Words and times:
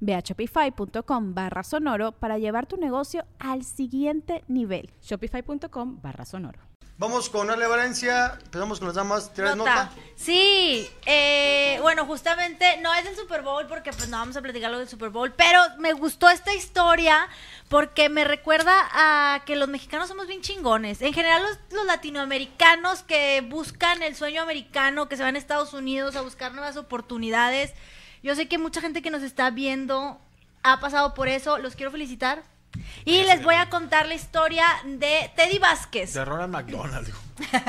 Ve 0.00 0.14
a 0.14 0.20
shopify.com 0.20 1.34
barra 1.34 1.62
sonoro 1.62 2.12
para 2.12 2.38
llevar 2.38 2.66
tu 2.66 2.76
negocio 2.76 3.24
al 3.38 3.64
siguiente 3.64 4.44
nivel. 4.48 4.90
Shopify.com 5.02 6.00
barra 6.02 6.24
sonoro. 6.24 6.68
Vamos 7.00 7.30
con 7.30 7.48
Ale 7.48 7.64
Valencia, 7.68 8.36
empezamos 8.42 8.80
con 8.80 8.88
las 8.88 8.96
damas, 8.96 9.32
¿tienes 9.32 9.54
nota? 9.54 9.84
Nota. 9.84 9.92
Sí, 10.16 10.90
eh, 11.06 11.78
bueno, 11.80 12.04
justamente 12.06 12.76
no 12.78 12.92
es 12.92 13.04
del 13.04 13.14
Super 13.14 13.42
Bowl 13.42 13.68
porque 13.68 13.92
pues 13.92 14.08
no 14.08 14.18
vamos 14.18 14.36
a 14.36 14.42
platicar 14.42 14.68
lo 14.72 14.80
del 14.80 14.88
Super 14.88 15.10
Bowl, 15.10 15.32
pero 15.32 15.60
me 15.78 15.92
gustó 15.92 16.28
esta 16.28 16.52
historia 16.52 17.28
porque 17.68 18.08
me 18.08 18.24
recuerda 18.24 18.74
a 18.90 19.44
que 19.44 19.54
los 19.54 19.68
mexicanos 19.68 20.08
somos 20.08 20.26
bien 20.26 20.40
chingones. 20.40 21.00
En 21.00 21.12
general 21.12 21.44
los, 21.44 21.56
los 21.70 21.86
latinoamericanos 21.86 23.04
que 23.04 23.46
buscan 23.48 24.02
el 24.02 24.16
sueño 24.16 24.42
americano, 24.42 25.08
que 25.08 25.16
se 25.16 25.22
van 25.22 25.36
a 25.36 25.38
Estados 25.38 25.74
Unidos 25.74 26.16
a 26.16 26.22
buscar 26.22 26.50
nuevas 26.50 26.76
oportunidades. 26.76 27.74
Yo 28.22 28.34
sé 28.34 28.48
que 28.48 28.58
mucha 28.58 28.80
gente 28.80 29.02
que 29.02 29.10
nos 29.10 29.22
está 29.22 29.50
viendo 29.50 30.20
ha 30.62 30.80
pasado 30.80 31.14
por 31.14 31.28
eso, 31.28 31.58
los 31.58 31.74
quiero 31.76 31.90
felicitar. 31.90 32.42
Y 33.04 33.22
les 33.22 33.42
voy 33.42 33.54
a 33.54 33.70
contar 33.70 34.06
la 34.06 34.14
historia 34.14 34.66
de 34.84 35.30
Teddy 35.34 35.58
Vázquez 35.58 36.12
De 36.12 36.24
Ronald 36.24 36.52
McDonald, 36.52 37.12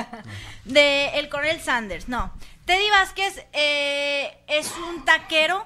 de 0.66 1.08
el 1.20 1.30
coronel 1.30 1.62
Sanders, 1.62 2.10
no. 2.10 2.34
Teddy 2.66 2.90
Vázquez 2.90 3.46
eh, 3.54 4.38
es 4.48 4.72
un 4.90 5.06
taquero 5.06 5.66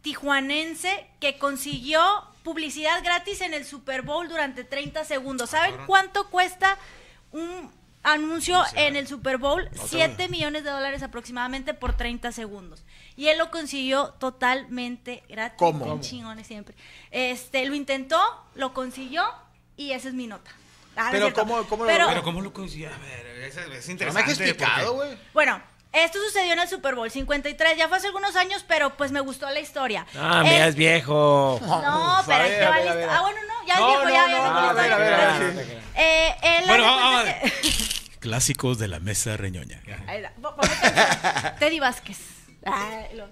tijuanense 0.00 1.06
que 1.20 1.38
consiguió 1.38 2.00
publicidad 2.42 3.02
gratis 3.04 3.40
en 3.40 3.54
el 3.54 3.64
Super 3.64 4.02
Bowl 4.02 4.28
durante 4.28 4.64
30 4.64 5.04
segundos. 5.04 5.50
¿Saben 5.50 5.74
cuánto 5.86 6.28
cuesta 6.30 6.76
un 7.30 7.70
anuncio 8.02 8.60
en 8.74 8.96
el 8.96 9.06
Super 9.06 9.38
Bowl? 9.38 9.68
7 9.86 10.28
millones 10.28 10.64
de 10.64 10.70
dólares 10.70 11.02
aproximadamente 11.02 11.74
por 11.74 11.96
30 11.96 12.32
segundos. 12.32 12.84
Y 13.16 13.28
él 13.28 13.38
lo 13.38 13.50
consiguió 13.50 14.08
totalmente 14.18 15.22
gratis. 15.28 15.56
¿Cómo? 15.58 16.00
Chingones 16.00 16.46
siempre. 16.46 16.74
Este, 17.10 17.64
lo 17.66 17.74
intentó, 17.74 18.18
lo 18.54 18.72
consiguió 18.72 19.24
y 19.76 19.92
esa 19.92 20.08
es 20.08 20.14
mi 20.14 20.26
nota. 20.26 20.50
Ah, 20.96 21.02
no 21.02 21.06
es 21.06 21.10
Pero 21.12 21.24
cierto. 21.26 21.40
¿cómo- 21.42 21.64
cómo 21.68 21.84
lo- 21.84 21.90
Pero- 21.90 22.06
Pero 22.08 22.22
¿cómo 22.22 22.40
lo 22.40 22.52
consiguió? 22.52 22.88
A 22.92 22.98
ver, 22.98 23.26
es, 23.44 23.56
es 23.56 23.66
No 23.66 23.70
me 23.70 23.92
interesante. 23.92 24.32
has 24.32 24.40
explicado, 24.40 24.94
güey. 24.94 25.16
Bueno, 25.34 25.60
esto 25.92 26.18
sucedió 26.26 26.52
en 26.54 26.58
el 26.60 26.68
Super 26.68 26.94
Bowl 26.94 27.10
53, 27.10 27.76
ya 27.76 27.88
fue 27.88 27.98
hace 27.98 28.06
algunos 28.08 28.34
años, 28.36 28.64
pero 28.66 28.96
pues 28.96 29.12
me 29.12 29.20
gustó 29.20 29.48
la 29.50 29.60
historia. 29.60 30.06
Ah, 30.16 30.42
Eh, 30.44 30.50
mira, 30.50 30.66
es 30.68 30.74
viejo. 30.74 31.58
No, 31.62 32.16
A 32.18 32.22
pero 32.26 32.44
ahí 32.44 32.50
ver, 32.50 32.58
te 32.60 32.64
a 32.66 32.70
va 32.70 32.76
ver, 32.76 32.88
a 32.88 32.94
ver. 32.94 33.04
histo- 33.08 33.14
Ah, 33.16 33.20
bueno, 33.22 33.38
no, 33.46 33.66
ya 33.66 33.76
No, 33.78 33.80
es 33.80 33.86
viejo, 33.96 34.04
no, 34.04 34.10
ya, 34.10 34.22
no, 34.22 34.28
ya 34.28 34.36
no, 34.36 34.42
tengo 34.42 34.62
la 34.62 34.68
a 34.68 34.72
ver, 34.72 34.84
historia. 34.84 34.94
a 34.94 34.98
ver, 34.98 35.14
a 35.14 35.38
ver, 35.38 35.66
sí. 35.66 35.72
Eh, 35.96 36.34
él 36.42 36.64
Bueno, 36.66 36.84
hace 36.84 36.96
vamos. 36.96 37.22
cuenta 37.22 37.40
que- 37.60 37.82
Clásicos 38.22 38.78
de 38.78 38.88
la 38.88 39.00
mesa 39.00 39.36
reñoña. 39.36 39.82
Teddy 41.58 41.80
Vázquez. 41.80 42.18
Ah, 42.64 43.02
lo- 43.14 43.26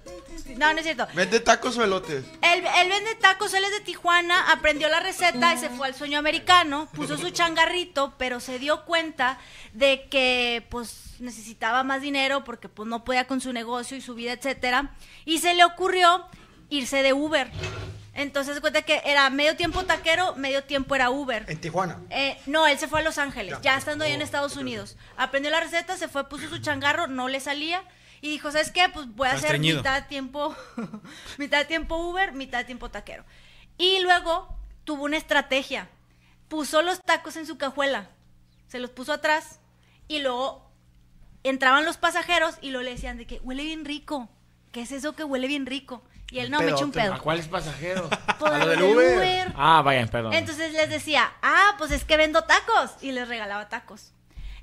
No, 0.57 0.73
no 0.73 0.79
es 0.81 0.85
cierto. 0.85 1.07
¿Vende 1.15 1.39
tacos 1.41 1.77
o 1.79 1.85
elotes? 1.85 2.25
Él, 2.43 2.65
él 2.79 2.89
vende 2.89 3.15
tacos, 3.15 3.55
él 3.55 3.63
es 3.65 3.71
de 3.71 3.81
Tijuana, 3.81 4.51
aprendió 4.51 4.89
la 4.89 4.99
receta 5.01 5.55
y 5.55 5.59
se 5.59 5.71
fue 5.71 5.87
al 5.87 5.95
sueño 5.95 6.19
americano, 6.19 6.89
puso 6.95 7.17
su 7.17 7.31
changarrito, 7.31 8.15
pero 8.19 8.41
se 8.41 8.59
dio 8.59 8.85
cuenta 8.85 9.39
de 9.73 10.09
que 10.11 10.67
pues 10.71 11.15
necesitaba 11.21 11.83
más 11.85 12.01
dinero 12.01 12.43
porque 12.45 12.69
pues 12.69 12.89
no 12.89 13.05
podía 13.05 13.27
con 13.27 13.41
su 13.41 13.53
negocio 13.53 13.97
y 13.97 14.01
su 14.01 14.15
vida, 14.15 14.33
etcétera, 14.33 14.91
y 15.25 15.39
se 15.39 15.55
le 15.55 15.65
ocurrió 15.65 16.27
irse 16.69 17.03
de 17.03 17.13
Uber. 17.13 17.51
Entonces 18.15 18.57
se 18.57 18.61
cuenta 18.61 18.83
que 18.83 19.01
era 19.05 19.31
medio 19.31 19.57
tiempo 19.57 19.85
taquero, 19.85 20.35
medio 20.35 20.65
tiempo 20.65 20.95
era 20.97 21.11
Uber. 21.11 21.45
En 21.49 21.61
Tijuana. 21.61 21.99
Eh, 22.11 22.37
no, 22.47 22.67
él 22.67 22.79
se 22.79 22.89
fue 22.89 23.01
a 23.01 23.03
Los 23.05 23.19
Ángeles, 23.19 23.55
Ya. 23.59 23.61
ya 23.75 23.77
estando 23.79 24.05
ahí 24.05 24.13
en 24.13 24.21
Oh, 24.21 24.25
Estados 24.25 24.57
Unidos. 24.57 24.97
Aprendió 25.17 25.51
la 25.53 25.61
receta, 25.61 25.97
se 25.97 26.09
fue, 26.09 26.29
puso 26.29 26.49
su 26.49 26.59
changarro, 26.59 27.07
no 27.07 27.29
le 27.29 27.39
salía. 27.39 27.83
Y 28.21 28.29
dijo, 28.29 28.51
¿sabes 28.51 28.71
qué? 28.71 28.89
Pues 28.93 29.07
voy 29.15 29.29
a 29.29 29.33
hacer 29.33 29.47
estreñido. 29.47 29.79
mitad 29.79 30.07
tiempo, 30.07 30.55
mitad 31.39 31.67
tiempo 31.67 31.97
Uber, 31.97 32.33
mitad 32.33 32.67
tiempo 32.67 32.91
taquero. 32.91 33.25
Y 33.79 34.01
luego 34.01 34.55
tuvo 34.85 35.05
una 35.05 35.17
estrategia. 35.17 35.89
Puso 36.49 36.83
los 36.83 37.01
tacos 37.03 37.37
en 37.37 37.47
su 37.47 37.57
cajuela, 37.59 38.11
se 38.67 38.79
los 38.79 38.91
puso 38.91 39.13
atrás 39.13 39.61
y 40.09 40.19
luego 40.19 40.69
entraban 41.45 41.85
los 41.85 41.97
pasajeros 41.97 42.57
y 42.61 42.71
luego 42.71 42.85
le 42.85 42.91
decían 42.91 43.17
de 43.17 43.27
que 43.27 43.39
huele 43.43 43.63
bien 43.63 43.85
rico. 43.85 44.29
¿Qué 44.73 44.83
es 44.83 44.93
eso 44.93 45.15
que 45.15 45.25
huele 45.25 45.47
bien 45.47 45.67
rico? 45.67 46.03
Y 46.31 46.39
él 46.39 46.51
no 46.51 46.61
me 46.61 46.71
echó 46.71 46.85
un 46.85 46.93
pedo. 46.93 47.15
¿A 47.15 47.19
cuáles 47.19 47.49
pasajeros? 47.49 48.11
Pues, 48.39 48.53
A 48.53 48.59
lo 48.59 48.69
del 48.69 48.83
Uber. 48.83 49.53
Ah, 49.55 49.83
vayan, 49.83 50.09
perdón. 50.09 50.33
entonces 50.33 50.73
les 50.73 50.89
decía, 50.89 51.31
ah, 51.43 51.75
pues 51.77 51.91
es 51.91 52.05
que 52.05 52.17
vendo 52.17 52.43
tacos. 52.45 52.93
Y 53.03 53.13
les 53.13 53.29
regalaba 53.29 53.69
tacos. 53.69 54.13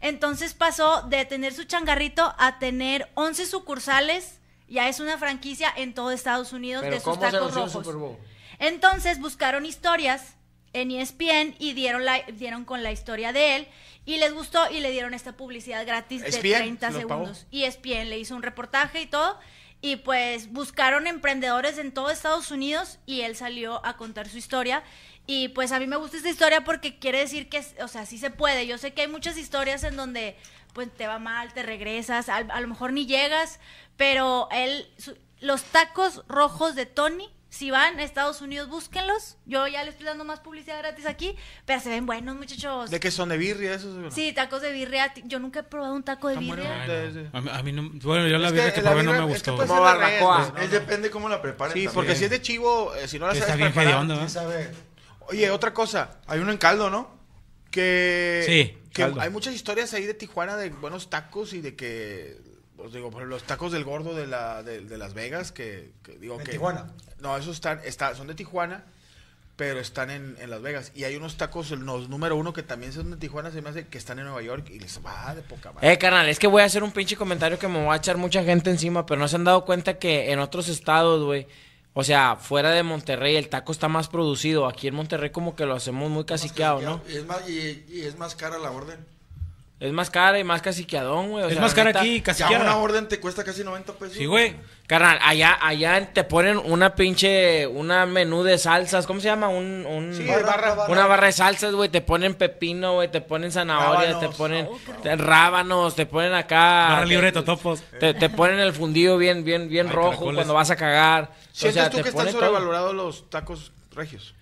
Entonces 0.01 0.53
pasó 0.53 1.01
de 1.03 1.25
tener 1.25 1.53
su 1.53 1.63
changarrito 1.63 2.33
a 2.37 2.59
tener 2.59 3.09
11 3.15 3.45
sucursales. 3.45 4.39
Ya 4.67 4.89
es 4.89 4.99
una 4.99 5.17
franquicia 5.17 5.71
en 5.75 5.93
todo 5.93 6.11
Estados 6.11 6.53
Unidos 6.53 6.83
de 6.83 6.99
sus 6.99 7.19
tacos 7.19 7.53
rojos. 7.53 8.17
Entonces 8.59 9.19
buscaron 9.19 9.65
historias 9.65 10.35
en 10.73 10.91
E 10.91 11.01
ESPN 11.01 11.55
y 11.59 11.73
dieron, 11.73 12.05
la, 12.05 12.21
dieron 12.33 12.65
con 12.65 12.83
la 12.83 12.91
historia 12.91 13.33
de 13.33 13.55
él. 13.55 13.67
Y 14.05 14.17
les 14.17 14.33
gustó 14.33 14.69
y 14.69 14.79
le 14.79 14.91
dieron 14.91 15.13
esta 15.13 15.33
publicidad 15.33 15.85
gratis 15.85 16.21
de 16.21 16.29
ESPN, 16.29 16.77
30 16.77 16.87
¿se 16.87 16.93
los 16.93 17.05
pagó? 17.05 17.25
segundos. 17.25 17.47
Y 17.51 17.63
ESPN 17.63 18.09
le 18.09 18.19
hizo 18.19 18.35
un 18.35 18.43
reportaje 18.43 19.01
y 19.01 19.05
todo. 19.05 19.37
Y 19.81 19.97
pues 19.97 20.51
buscaron 20.51 21.07
emprendedores 21.07 21.77
en 21.77 21.91
todo 21.91 22.09
Estados 22.09 22.49
Unidos 22.49 22.99
y 23.05 23.21
él 23.21 23.35
salió 23.35 23.85
a 23.85 23.95
contar 23.95 24.27
su 24.27 24.37
historia. 24.37 24.83
Y 25.27 25.49
pues 25.49 25.71
a 25.73 25.79
mí 25.79 25.87
me 25.87 25.97
gusta 25.97 26.17
esta 26.17 26.29
historia 26.29 26.63
porque 26.63 26.97
quiere 26.99 27.19
decir 27.19 27.49
que, 27.49 27.61
o 27.83 27.87
sea, 27.89 28.05
sí 28.05 28.17
se 28.17 28.29
puede. 28.31 28.65
Yo 28.65 28.77
sé 28.77 28.93
que 28.93 29.01
hay 29.01 29.07
muchas 29.09 29.37
historias 29.37 29.83
en 29.83 29.95
donde 29.97 30.35
pues 30.73 30.93
te 30.95 31.05
va 31.07 31.19
mal, 31.19 31.53
te 31.53 31.63
regresas, 31.63 32.29
a, 32.29 32.37
a 32.37 32.61
lo 32.61 32.67
mejor 32.67 32.93
ni 32.93 33.05
llegas, 33.07 33.59
pero 33.97 34.47
él, 34.51 34.87
su- 34.97 35.17
los 35.41 35.63
tacos 35.63 36.23
rojos 36.27 36.75
de 36.75 36.85
Tony, 36.85 37.27
si 37.49 37.71
van 37.71 37.97
a 37.99 38.03
Estados 38.03 38.41
Unidos, 38.41 38.69
búsquenlos. 38.69 39.37
Yo 39.45 39.65
ya 39.67 39.83
le 39.83 39.89
estoy 39.89 40.05
dando 40.05 40.23
más 40.23 40.39
publicidad 40.39 40.77
gratis 40.79 41.05
aquí, 41.07 41.35
pero 41.65 41.79
se 41.81 41.89
ven 41.89 42.05
buenos, 42.05 42.35
muchachos. 42.35 42.89
¿De 42.91 42.99
qué 42.99 43.09
son? 43.09 43.29
¿De 43.29 43.37
birria? 43.37 43.73
Esos? 43.73 44.13
Sí, 44.13 44.33
tacos 44.33 44.61
de 44.61 44.71
birria. 44.71 45.11
Yo 45.25 45.39
nunca 45.39 45.61
he 45.61 45.63
probado 45.63 45.93
un 45.95 46.03
taco 46.03 46.27
de 46.27 46.35
birria. 46.37 46.55
buenos. 46.55 46.77
Ay, 46.81 46.87
de- 46.89 47.07
no. 47.07 47.13
de- 47.23 47.29
A, 47.37 47.41
mí, 47.41 47.49
a 47.51 47.63
mí 47.63 47.71
no. 47.73 47.89
Bueno, 48.03 48.27
yo 48.27 48.37
la 48.37 48.47
Es 48.47 48.53
birria 48.53 48.73
que 48.73 48.81
la 48.83 48.91
probé 48.91 49.03
no 49.03 49.11
me 49.27 49.33
es 49.33 49.41
que 49.43 49.51
gustó. 49.51 49.55
puede 49.55 49.67
güey. 49.67 49.67
ser 49.67 49.77
Como 49.77 49.81
barbacoa. 50.29 50.51
pues, 50.53 50.63
Es 50.65 50.71
depende 50.71 51.09
cómo 51.09 51.27
la 51.29 51.41
preparen. 51.41 51.73
Sí, 51.73 51.79
también. 51.85 51.93
porque 51.95 52.15
si 52.15 52.25
es 52.25 52.29
de 52.29 52.41
chivo, 52.41 52.93
eh, 52.95 53.07
si 53.07 53.17
no 53.17 53.25
la 53.27 53.33
Que 53.33 53.39
sabes 53.39 53.53
está 53.55 53.57
bien 53.57 53.73
preparar, 53.73 54.05
¿verdad? 54.07 54.27
sí 54.27 54.33
sabe. 54.33 54.71
Oye, 55.29 55.49
otra 55.51 55.73
cosa, 55.73 56.19
hay 56.27 56.39
uno 56.39 56.51
en 56.51 56.57
caldo, 56.57 56.89
¿no? 56.89 57.17
Que, 57.71 58.43
Sí, 58.45 58.77
que 58.93 59.03
caldo. 59.03 59.21
hay 59.21 59.29
muchas 59.29 59.53
historias 59.53 59.93
ahí 59.93 60.05
de 60.05 60.13
Tijuana 60.13 60.55
de 60.57 60.69
buenos 60.69 61.09
tacos 61.09 61.53
y 61.53 61.61
de 61.61 61.75
que, 61.75 62.37
os 62.77 62.93
digo, 62.93 63.11
por 63.11 63.23
los 63.27 63.43
tacos 63.43 63.71
del 63.71 63.83
gordo 63.83 64.15
de, 64.15 64.27
la, 64.27 64.63
de, 64.63 64.81
de 64.81 64.97
Las 64.97 65.13
Vegas, 65.13 65.51
que, 65.51 65.91
que 66.03 66.17
digo 66.17 66.37
¿De 66.37 66.43
que... 66.45 66.51
Tijuana? 66.51 66.93
No, 67.19 67.35
esos 67.37 67.55
están, 67.55 67.81
está, 67.83 68.15
son 68.15 68.27
de 68.27 68.35
Tijuana, 68.35 68.85
pero 69.57 69.79
están 69.79 70.11
en, 70.11 70.37
en 70.39 70.49
Las 70.49 70.61
Vegas. 70.61 70.91
Y 70.95 71.03
hay 71.03 71.15
unos 71.15 71.35
tacos, 71.35 71.71
los 71.71 72.09
número 72.09 72.35
uno, 72.35 72.53
que 72.53 72.63
también 72.63 72.93
son 72.93 73.09
de 73.11 73.17
Tijuana, 73.17 73.51
se 73.51 73.61
me 73.61 73.69
hace 73.69 73.87
que 73.87 73.97
están 73.97 74.19
en 74.19 74.25
Nueva 74.25 74.41
York 74.43 74.69
y 74.69 74.79
les 74.79 74.99
va 75.05 75.33
de 75.35 75.41
poca 75.41 75.71
madre. 75.71 75.91
Eh, 75.91 75.97
carnal, 75.97 76.29
es 76.29 76.39
que 76.39 76.47
voy 76.47 76.61
a 76.61 76.65
hacer 76.65 76.83
un 76.83 76.91
pinche 76.91 77.15
comentario 77.17 77.57
que 77.59 77.67
me 77.67 77.83
va 77.83 77.95
a 77.95 77.97
echar 77.97 78.17
mucha 78.17 78.43
gente 78.43 78.69
encima, 78.69 79.05
pero 79.05 79.19
no 79.19 79.27
se 79.27 79.35
han 79.35 79.43
dado 79.43 79.65
cuenta 79.65 79.97
que 79.97 80.31
en 80.31 80.39
otros 80.39 80.69
estados, 80.69 81.25
güey, 81.25 81.47
o 81.93 82.03
sea, 82.03 82.35
fuera 82.35 82.71
de 82.71 82.83
Monterrey, 82.83 83.35
el 83.35 83.49
taco 83.49 83.71
está 83.71 83.87
más 83.87 84.07
producido. 84.07 84.67
Aquí 84.67 84.87
en 84.87 84.95
Monterrey 84.95 85.31
como 85.31 85.55
que 85.55 85.65
lo 85.65 85.75
hacemos 85.75 86.09
muy 86.09 86.25
caciqueado, 86.25 86.81
¿no? 86.81 87.01
Y 87.09 87.17
es 87.17 87.25
más, 87.25 87.49
y, 87.49 87.85
y 87.89 88.01
es 88.01 88.17
más 88.17 88.35
cara 88.35 88.57
la 88.57 88.71
orden. 88.71 89.05
Es 89.79 89.93
más 89.93 90.09
cara 90.09 90.39
y 90.39 90.43
más 90.43 90.63
caciqueadón, 90.63 91.29
güey. 91.29 91.43
o 91.43 91.47
Es 91.47 91.53
sea, 91.53 91.61
más 91.61 91.73
cara 91.75 91.89
neta, 91.89 91.99
aquí, 91.99 92.19
casi 92.21 92.39
Ya 92.49 92.59
una 92.59 92.77
orden 92.77 93.07
te 93.07 93.19
cuesta 93.19 93.43
casi 93.43 93.63
90 93.63 93.93
pesos. 93.93 94.17
Sí, 94.17 94.25
güey. 94.25 94.55
Carnal, 94.87 95.19
allá, 95.21 95.55
allá 95.61 96.11
te 96.13 96.23
ponen 96.23 96.57
una 96.57 96.95
pinche, 96.95 97.67
una 97.67 98.07
menú 98.07 98.41
de 98.41 98.57
salsas, 98.57 99.05
¿cómo 99.05 99.19
se 99.19 99.27
llama? 99.27 99.49
Un, 99.49 99.85
un- 99.85 100.15
Sí, 100.15 100.25
Barra, 100.25 100.45
barra, 100.47 100.73
barra. 100.73 100.91
una 100.93 101.05
barra 101.05 101.27
de 101.27 101.33
salsas, 101.33 101.73
güey, 101.75 101.89
te 101.89 102.01
ponen 102.01 102.33
pepino, 102.33 102.93
güey, 102.95 103.11
te 103.11 103.21
ponen 103.21 103.51
zanahorias, 103.51 104.13
Rábanos. 104.15 104.31
te 104.31 104.37
ponen 104.37 104.69
te- 105.03 105.15
rábanos, 105.15 105.95
te 105.95 106.05
ponen 106.07 106.33
acá. 106.33 106.87
Barra 106.89 107.05
libre 107.05 107.27
de 107.27 107.31
totopos. 107.33 107.83
Te, 107.99 108.15
te 108.15 108.29
ponen 108.29 108.59
el 108.59 108.73
fundido 108.73 109.17
bien, 109.19 109.43
bien, 109.43 109.69
bien 109.69 109.87
Ay, 109.89 109.93
rojo 109.93 110.09
caracoles. 110.09 110.35
cuando 110.37 110.53
vas 110.55 110.71
a 110.71 110.75
cagar. 110.75 111.23
O 111.25 111.27
¿Sientes 111.53 111.73
sea, 111.75 111.89
tú 111.91 111.97
te 111.97 112.03
que 112.03 112.09
están 112.09 112.31
sobrevalorados 112.31 112.95
los 112.95 113.29
tacos 113.29 113.71
regios? 113.93 114.33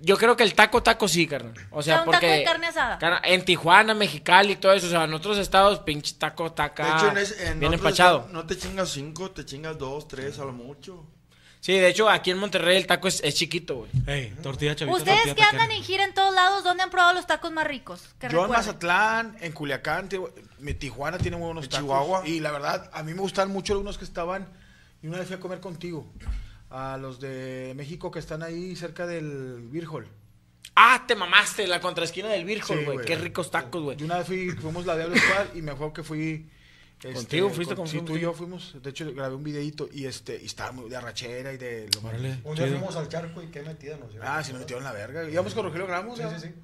Yo 0.00 0.16
creo 0.16 0.36
que 0.36 0.44
el 0.44 0.54
taco, 0.54 0.82
taco 0.82 1.08
sí, 1.08 1.26
carnal. 1.26 1.54
O 1.70 1.82
sea, 1.82 2.00
un 2.00 2.04
porque. 2.06 2.20
taco 2.20 2.32
de 2.38 2.44
carne 2.44 2.66
asada. 2.68 3.20
en 3.24 3.44
Tijuana, 3.44 3.94
Mexicali 3.94 4.52
y 4.52 4.56
todo 4.56 4.72
eso. 4.72 4.86
O 4.86 4.90
sea, 4.90 5.04
en 5.04 5.14
otros 5.14 5.38
estados, 5.38 5.80
pinche 5.80 6.14
taco, 6.18 6.52
taca. 6.52 6.84
De 6.84 6.90
hecho, 6.92 7.08
en, 7.10 7.18
ese- 7.18 7.46
en 7.48 7.60
bien 7.60 7.74
empachado. 7.74 8.28
No 8.30 8.46
te 8.46 8.56
chingas 8.56 8.90
5, 8.90 9.30
te 9.32 9.44
chingas 9.44 9.76
2, 9.78 10.08
3 10.08 10.38
a 10.38 10.44
lo 10.44 10.52
mucho. 10.52 11.04
Sí, 11.60 11.74
de 11.74 11.88
hecho, 11.88 12.08
aquí 12.10 12.32
en 12.32 12.38
Monterrey 12.38 12.76
el 12.76 12.88
taco 12.88 13.06
es, 13.06 13.20
es 13.22 13.36
chiquito, 13.36 13.76
güey. 13.76 13.90
Ey, 14.08 14.34
tortilla 14.42 14.74
chavita. 14.74 14.96
Ustedes 14.96 15.22
tortilla 15.22 15.34
que 15.36 15.42
andan 15.56 15.70
en 15.70 15.82
gira 15.84 16.02
en 16.04 16.12
todos 16.12 16.34
lados, 16.34 16.64
¿dónde 16.64 16.82
han 16.82 16.90
probado 16.90 17.12
los 17.14 17.24
tacos 17.28 17.52
más 17.52 17.64
ricos? 17.66 18.00
Que 18.18 18.26
Yo 18.28 18.38
en 18.38 18.42
recuerden. 18.42 18.56
Mazatlán, 18.56 19.36
en 19.40 19.52
Culiacán, 19.52 20.08
tío, 20.08 20.32
mi 20.58 20.74
Tijuana 20.74 21.18
tiene 21.18 21.36
muy 21.36 21.46
buenos 21.46 21.64
En 21.64 21.70
tacos. 21.70 21.84
Chihuahua. 21.84 22.22
Y 22.26 22.40
la 22.40 22.50
verdad, 22.50 22.90
a 22.92 23.04
mí 23.04 23.14
me 23.14 23.20
gustan 23.20 23.48
mucho 23.50 23.74
algunos 23.74 23.96
que 23.96 24.04
estaban. 24.04 24.48
Y 25.04 25.06
una 25.06 25.18
vez 25.18 25.28
fui 25.28 25.36
a 25.36 25.40
comer 25.40 25.60
contigo. 25.60 26.04
A 26.72 26.96
los 26.96 27.20
de 27.20 27.74
México 27.76 28.10
que 28.10 28.18
están 28.18 28.42
ahí 28.42 28.74
cerca 28.76 29.06
del 29.06 29.68
Virgol. 29.70 30.06
Ah, 30.74 31.04
te 31.06 31.14
mamaste, 31.14 31.66
la 31.66 31.80
contraesquina 31.82 32.28
del 32.30 32.46
Virgo, 32.46 32.68
Sí, 32.68 32.84
güey. 32.84 33.04
Qué 33.06 33.14
ricos 33.16 33.50
tacos, 33.50 33.82
güey. 33.82 34.00
Y 34.00 34.04
una 34.04 34.16
vez 34.18 34.26
fui, 34.26 34.50
fuimos 34.52 34.86
la 34.86 34.96
Diablo 34.96 35.14
Squad 35.16 35.54
y 35.54 35.60
me 35.60 35.72
acuerdo 35.72 35.92
que 35.92 36.02
fui. 36.02 36.48
este, 36.96 37.12
¿Contigo? 37.12 37.50
¿Fuiste 37.50 37.74
con- 37.74 37.86
Sí, 37.86 38.00
tú 38.00 38.16
y 38.16 38.20
yo 38.20 38.32
fuimos. 38.32 38.76
De 38.82 38.88
hecho, 38.90 39.12
grabé 39.12 39.34
un 39.34 39.42
videito 39.44 39.88
y 39.92 40.06
este 40.06 40.40
y 40.40 40.46
estaba 40.46 40.72
muy 40.72 40.88
de 40.88 40.96
arrachera 40.96 41.52
y 41.52 41.58
de 41.58 41.90
lo 41.94 42.00
Un 42.08 42.12
día 42.56 42.64
chido. 42.64 42.78
fuimos 42.78 42.96
al 42.96 43.08
charco 43.08 43.42
y 43.42 43.48
qué 43.48 43.60
metida 43.62 43.98
nos. 43.98 44.10
Ah, 44.22 44.42
sí 44.42 44.52
me 44.54 44.60
metieron 44.60 44.82
en 44.86 44.92
la 44.92 44.98
verga. 44.98 45.28
Íbamos 45.28 45.52
con 45.52 45.64
Rogelio 45.66 45.86
Gramos. 45.86 46.16
Sí, 46.16 46.24
¿no? 46.24 46.30
sí, 46.40 46.46
sí. 46.48 46.54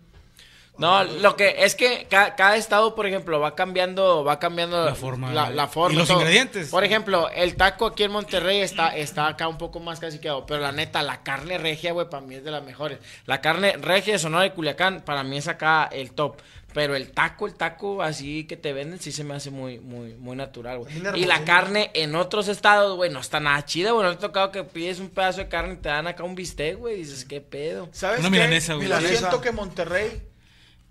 No, 0.79 1.03
lo 1.05 1.35
que 1.37 1.57
es 1.59 1.75
que 1.75 2.07
ca- 2.09 2.37
cada, 2.37 2.57
estado, 2.57 2.95
por 2.95 3.07
ejemplo, 3.07 3.41
va 3.41 3.55
cambiando, 3.55 4.23
va 4.25 4.39
cambiando 4.39 4.85
La 4.85 4.95
forma. 4.95 5.33
la, 5.33 5.51
la 5.51 5.67
forma. 5.69 5.95
Y 5.95 5.99
los 5.99 6.09
todo. 6.09 6.19
ingredientes. 6.21 6.69
Por 6.71 6.85
ejemplo, 6.85 7.29
el 7.31 7.57
taco 7.57 7.87
aquí 7.87 8.05
en 8.05 8.13
Monterrey 8.13 8.61
está, 8.61 8.97
está 8.97 9.27
acá 9.29 9.49
un 9.49 9.59
poco 9.59 9.81
más 9.81 9.99
caciqueado, 10.01 10.47
pero 10.47 10.61
la 10.61 10.73
neta, 10.73 11.03
la 11.03 11.23
carne 11.23 11.59
regia, 11.59 11.93
güey, 11.93 12.09
para 12.09 12.25
mí 12.25 12.37
es 12.37 12.45
de 12.45 12.51
las 12.53 12.63
mejores. 12.63 12.99
La 13.27 13.41
carne 13.41 13.73
regia 13.81 14.13
de 14.13 14.19
Sonora 14.19 14.47
y 14.47 14.51
Culiacán, 14.51 15.03
para 15.05 15.25
mí 15.25 15.37
es 15.37 15.49
acá 15.49 15.89
el 15.93 16.13
top. 16.13 16.37
Pero 16.75 16.95
el 16.95 17.11
taco, 17.13 17.47
el 17.47 17.55
taco 17.55 18.03
así 18.03 18.45
que 18.47 18.57
te 18.59 18.75
venden, 18.75 19.01
sí 19.01 19.11
se 19.11 19.25
me 19.25 19.35
hace 19.35 19.51
muy, 19.51 19.79
muy, 19.81 20.13
muy 20.15 20.37
natural, 20.37 20.79
güey. 20.79 20.93
Y 21.17 21.25
la 21.25 21.43
carne 21.45 21.91
en 21.95 22.15
otros 22.15 22.47
estados, 22.47 22.95
güey, 22.95 23.11
no 23.11 23.21
está 23.21 23.41
nada 23.41 23.65
chida, 23.65 23.93
güey. 23.93 24.05
No 24.05 24.13
ha 24.13 24.19
tocado 24.19 24.53
que 24.53 24.63
pides 24.65 25.01
un 25.01 25.09
pedazo 25.09 25.39
de 25.39 25.49
carne 25.49 25.75
y 25.75 25.77
te 25.79 25.89
dan 25.89 26.07
acá 26.07 26.25
un 26.25 26.35
bistec, 26.35 26.77
güey. 26.77 26.97
Dices, 26.99 27.25
¿qué 27.25 27.41
pedo? 27.41 27.89
¿Sabes 27.93 28.21
Una 28.21 28.29
qué? 28.29 28.33
milanesa, 28.33 28.75
güey. 28.75 28.85
Milanesa. 28.87 29.17
siento 29.17 29.41
que 29.41 29.51
Monterrey 29.51 30.23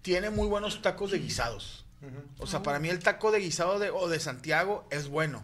tiene 0.07 0.29
muy 0.29 0.47
buenos 0.47 0.81
tacos 0.81 1.11
de 1.11 1.19
guisados. 1.19 1.83
O 2.39 2.47
sea, 2.47 2.63
para 2.63 2.79
mí 2.79 2.87
el 2.87 2.99
taco 2.99 3.29
de 3.29 3.39
guisado 3.39 3.77
de, 3.77 3.89
o 3.89 4.07
de 4.07 4.21
Santiago 4.21 4.87
es 4.89 5.09
bueno. 5.09 5.43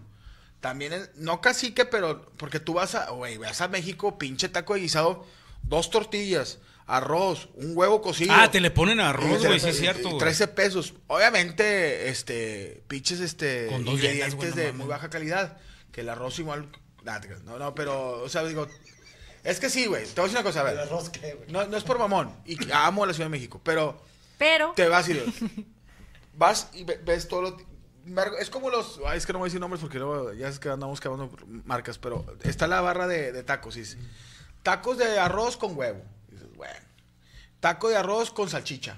También, 0.61 0.93
es- 0.93 1.09
no 1.15 1.41
cacique, 1.41 1.83
pero 1.83 2.31
porque 2.37 2.61
tú 2.61 2.75
vas 2.75 2.95
a, 2.95 3.09
güey, 3.09 3.37
vas 3.37 3.59
a 3.59 3.67
México, 3.67 4.17
pinche 4.17 4.47
taco 4.47 4.75
de 4.75 4.79
guisado, 4.79 5.25
dos 5.63 5.89
tortillas, 5.89 6.59
arroz, 6.85 7.49
un 7.55 7.75
huevo 7.75 8.01
cocido. 8.01 8.33
Ah, 8.33 8.49
te 8.49 8.61
le 8.61 8.71
ponen 8.71 9.01
arroz, 9.01 9.45
güey, 9.45 9.59
sí 9.59 9.67
es 9.67 9.77
cierto, 9.77 10.07
y 10.07 10.11
güey. 10.11 10.19
13 10.19 10.47
pesos. 10.47 10.93
Obviamente, 11.07 12.07
este, 12.07 12.83
pinches, 12.87 13.19
este, 13.19 13.67
Con 13.67 13.83
dos 13.83 13.95
ingredientes 13.95 14.39
llenas, 14.39 14.55
de 14.55 14.71
muy 14.71 14.87
baja 14.87 15.09
calidad. 15.09 15.57
Que 15.91 16.01
el 16.01 16.09
arroz 16.09 16.39
igual, 16.39 16.69
no, 17.43 17.59
no, 17.59 17.75
pero, 17.75 18.21
o 18.23 18.29
sea, 18.29 18.45
digo, 18.45 18.65
es 19.43 19.59
que 19.59 19.69
sí, 19.69 19.87
güey, 19.87 20.05
te 20.05 20.21
voy 20.21 20.21
a 20.21 20.23
decir 20.31 20.37
una 20.37 20.43
cosa, 20.43 20.61
a 20.65 20.69
El 20.71 20.77
ver. 20.77 20.87
arroz 20.87 21.09
qué, 21.09 21.33
güey. 21.33 21.51
No, 21.51 21.65
no 21.67 21.75
es 21.75 21.83
por 21.83 21.99
mamón, 21.99 22.33
y 22.45 22.57
amo 22.71 23.05
la 23.05 23.11
Ciudad 23.13 23.25
de 23.25 23.31
México, 23.37 23.59
pero 23.61 24.01
Pero, 24.37 24.73
te 24.75 24.87
vas 24.87 25.07
y 25.09 25.19
vas 26.35 26.69
y 26.73 26.83
ve- 26.83 26.99
ves 27.03 27.27
todo 27.27 27.41
lo... 27.41 27.57
Es 28.39 28.49
como 28.49 28.69
los... 28.69 28.99
ay, 29.05 29.17
es 29.17 29.25
que 29.25 29.31
no 29.33 29.39
voy 29.39 29.45
a 29.45 29.49
decir 29.49 29.61
nombres 29.61 29.81
porque 29.81 29.97
luego 29.97 30.33
ya 30.33 30.49
es 30.49 30.59
que 30.59 30.69
andamos 30.69 30.99
cavando 30.99 31.29
marcas, 31.65 31.97
pero 31.97 32.25
está 32.43 32.67
la 32.67 32.81
barra 32.81 33.07
de, 33.07 33.31
de 33.31 33.43
tacos. 33.43 33.77
y 33.77 33.79
dice, 33.81 33.97
tacos 34.61 34.97
de 34.97 35.17
arroz 35.19 35.55
con 35.55 35.77
huevo. 35.77 36.03
Y 36.29 36.35
dices, 36.35 36.53
bueno. 36.55 36.79
Taco 37.61 37.87
de 37.87 37.95
arroz 37.95 38.31
con 38.31 38.49
salchicha. 38.49 38.97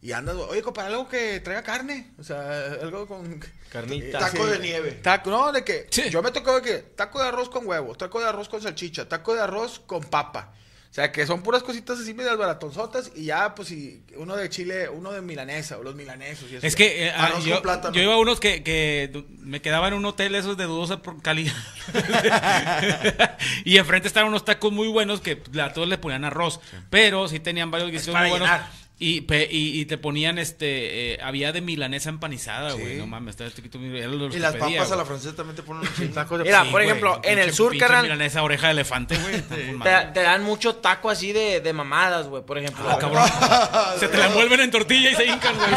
Y 0.00 0.10
andas, 0.10 0.34
oye, 0.34 0.60
para 0.64 0.88
algo 0.88 1.08
que 1.08 1.38
traiga 1.38 1.62
carne. 1.62 2.12
O 2.18 2.24
sea, 2.24 2.72
algo 2.82 3.06
con... 3.06 3.38
Carnita. 3.70 4.18
Taco 4.18 4.44
de 4.46 4.58
nieve. 4.58 4.90
Taco, 4.94 5.30
no, 5.30 5.52
de 5.52 5.62
que... 5.62 5.86
Sí. 5.90 6.10
Yo 6.10 6.20
me 6.20 6.32
tocó 6.32 6.56
de 6.56 6.62
que 6.62 6.78
taco 6.78 7.22
de 7.22 7.28
arroz 7.28 7.48
con 7.48 7.64
huevo, 7.64 7.94
taco 7.94 8.18
de 8.18 8.26
arroz 8.26 8.48
con 8.48 8.60
salchicha, 8.60 9.08
taco 9.08 9.34
de 9.34 9.42
arroz 9.42 9.78
con 9.86 10.02
papa. 10.02 10.52
O 10.92 10.94
sea, 10.94 11.10
que 11.10 11.26
son 11.26 11.42
puras 11.42 11.62
cositas 11.62 11.98
así 11.98 12.12
medias 12.12 12.36
baratonzotas 12.36 13.12
y 13.16 13.24
ya, 13.24 13.54
pues, 13.54 13.68
si 13.68 14.02
uno 14.14 14.36
de 14.36 14.50
chile, 14.50 14.90
uno 14.90 15.10
de 15.10 15.22
milanesa, 15.22 15.78
o 15.78 15.82
los 15.82 15.94
milanesos 15.94 16.52
y 16.52 16.56
eso. 16.56 16.66
Es 16.66 16.76
que 16.76 17.06
eh, 17.06 17.12
ah, 17.16 17.40
yo, 17.42 17.62
yo 17.92 18.02
iba 18.02 18.12
a 18.12 18.18
unos 18.18 18.40
que, 18.40 18.62
que 18.62 19.24
me 19.38 19.62
quedaba 19.62 19.88
en 19.88 19.94
un 19.94 20.04
hotel 20.04 20.34
esos 20.34 20.58
de 20.58 20.64
dudosa 20.64 21.00
calidad. 21.22 21.54
y 23.64 23.78
enfrente 23.78 24.06
estaban 24.06 24.28
unos 24.28 24.44
tacos 24.44 24.70
muy 24.70 24.88
buenos 24.88 25.22
que 25.22 25.42
a 25.62 25.72
todos 25.72 25.88
le 25.88 25.96
ponían 25.96 26.26
arroz. 26.26 26.60
Pero 26.90 27.26
sí 27.26 27.40
tenían 27.40 27.70
varios 27.70 27.90
guisos 27.90 28.14
muy 28.14 28.28
buenos. 28.28 28.46
llenar. 28.50 28.81
Y, 29.04 29.22
pe- 29.22 29.48
y, 29.50 29.80
y 29.80 29.84
te 29.86 29.98
ponían 29.98 30.38
este. 30.38 31.14
eh, 31.14 31.18
había 31.22 31.50
de 31.50 31.60
milanesa 31.60 32.08
empanizada, 32.08 32.72
güey. 32.74 32.98
No 32.98 33.08
mames, 33.08 33.32
estaba 33.32 33.50
chiquito. 33.50 33.78
Y 33.78 34.38
las 34.38 34.52
pedía, 34.54 34.78
papas 34.78 34.92
a 34.92 34.96
la 34.96 35.04
francesa 35.04 35.34
también 35.34 35.56
te 35.56 35.62
ponen 35.64 35.82
un 36.00 36.12
tacos 36.12 36.38
de 36.38 36.44
Mira, 36.44 36.62
Sí, 36.62 36.68
por 36.70 36.80
güey, 36.80 36.86
ejemplo, 36.86 37.20
en 37.24 37.38
el 37.40 37.52
sur, 37.52 37.70
pinche 37.72 37.84
carnal, 37.84 38.02
milanesa 38.04 38.42
oreja 38.44 38.68
de 38.68 38.72
elefante, 38.74 39.16
güey. 39.18 39.42
te, 39.82 40.06
te 40.14 40.22
dan 40.22 40.44
mucho 40.44 40.76
taco 40.76 41.10
así 41.10 41.32
de, 41.32 41.60
de 41.60 41.72
mamadas, 41.72 42.28
güey, 42.28 42.44
por 42.44 42.58
ejemplo. 42.58 42.84
Ah, 42.88 42.98
cabrón. 42.98 43.28
Se 43.98 44.06
te 44.06 44.16
la 44.18 44.26
envuelven 44.26 44.60
en 44.60 44.70
tortilla 44.70 45.10
y 45.10 45.14
se 45.16 45.26
hincan, 45.26 45.56
güey. 45.56 45.70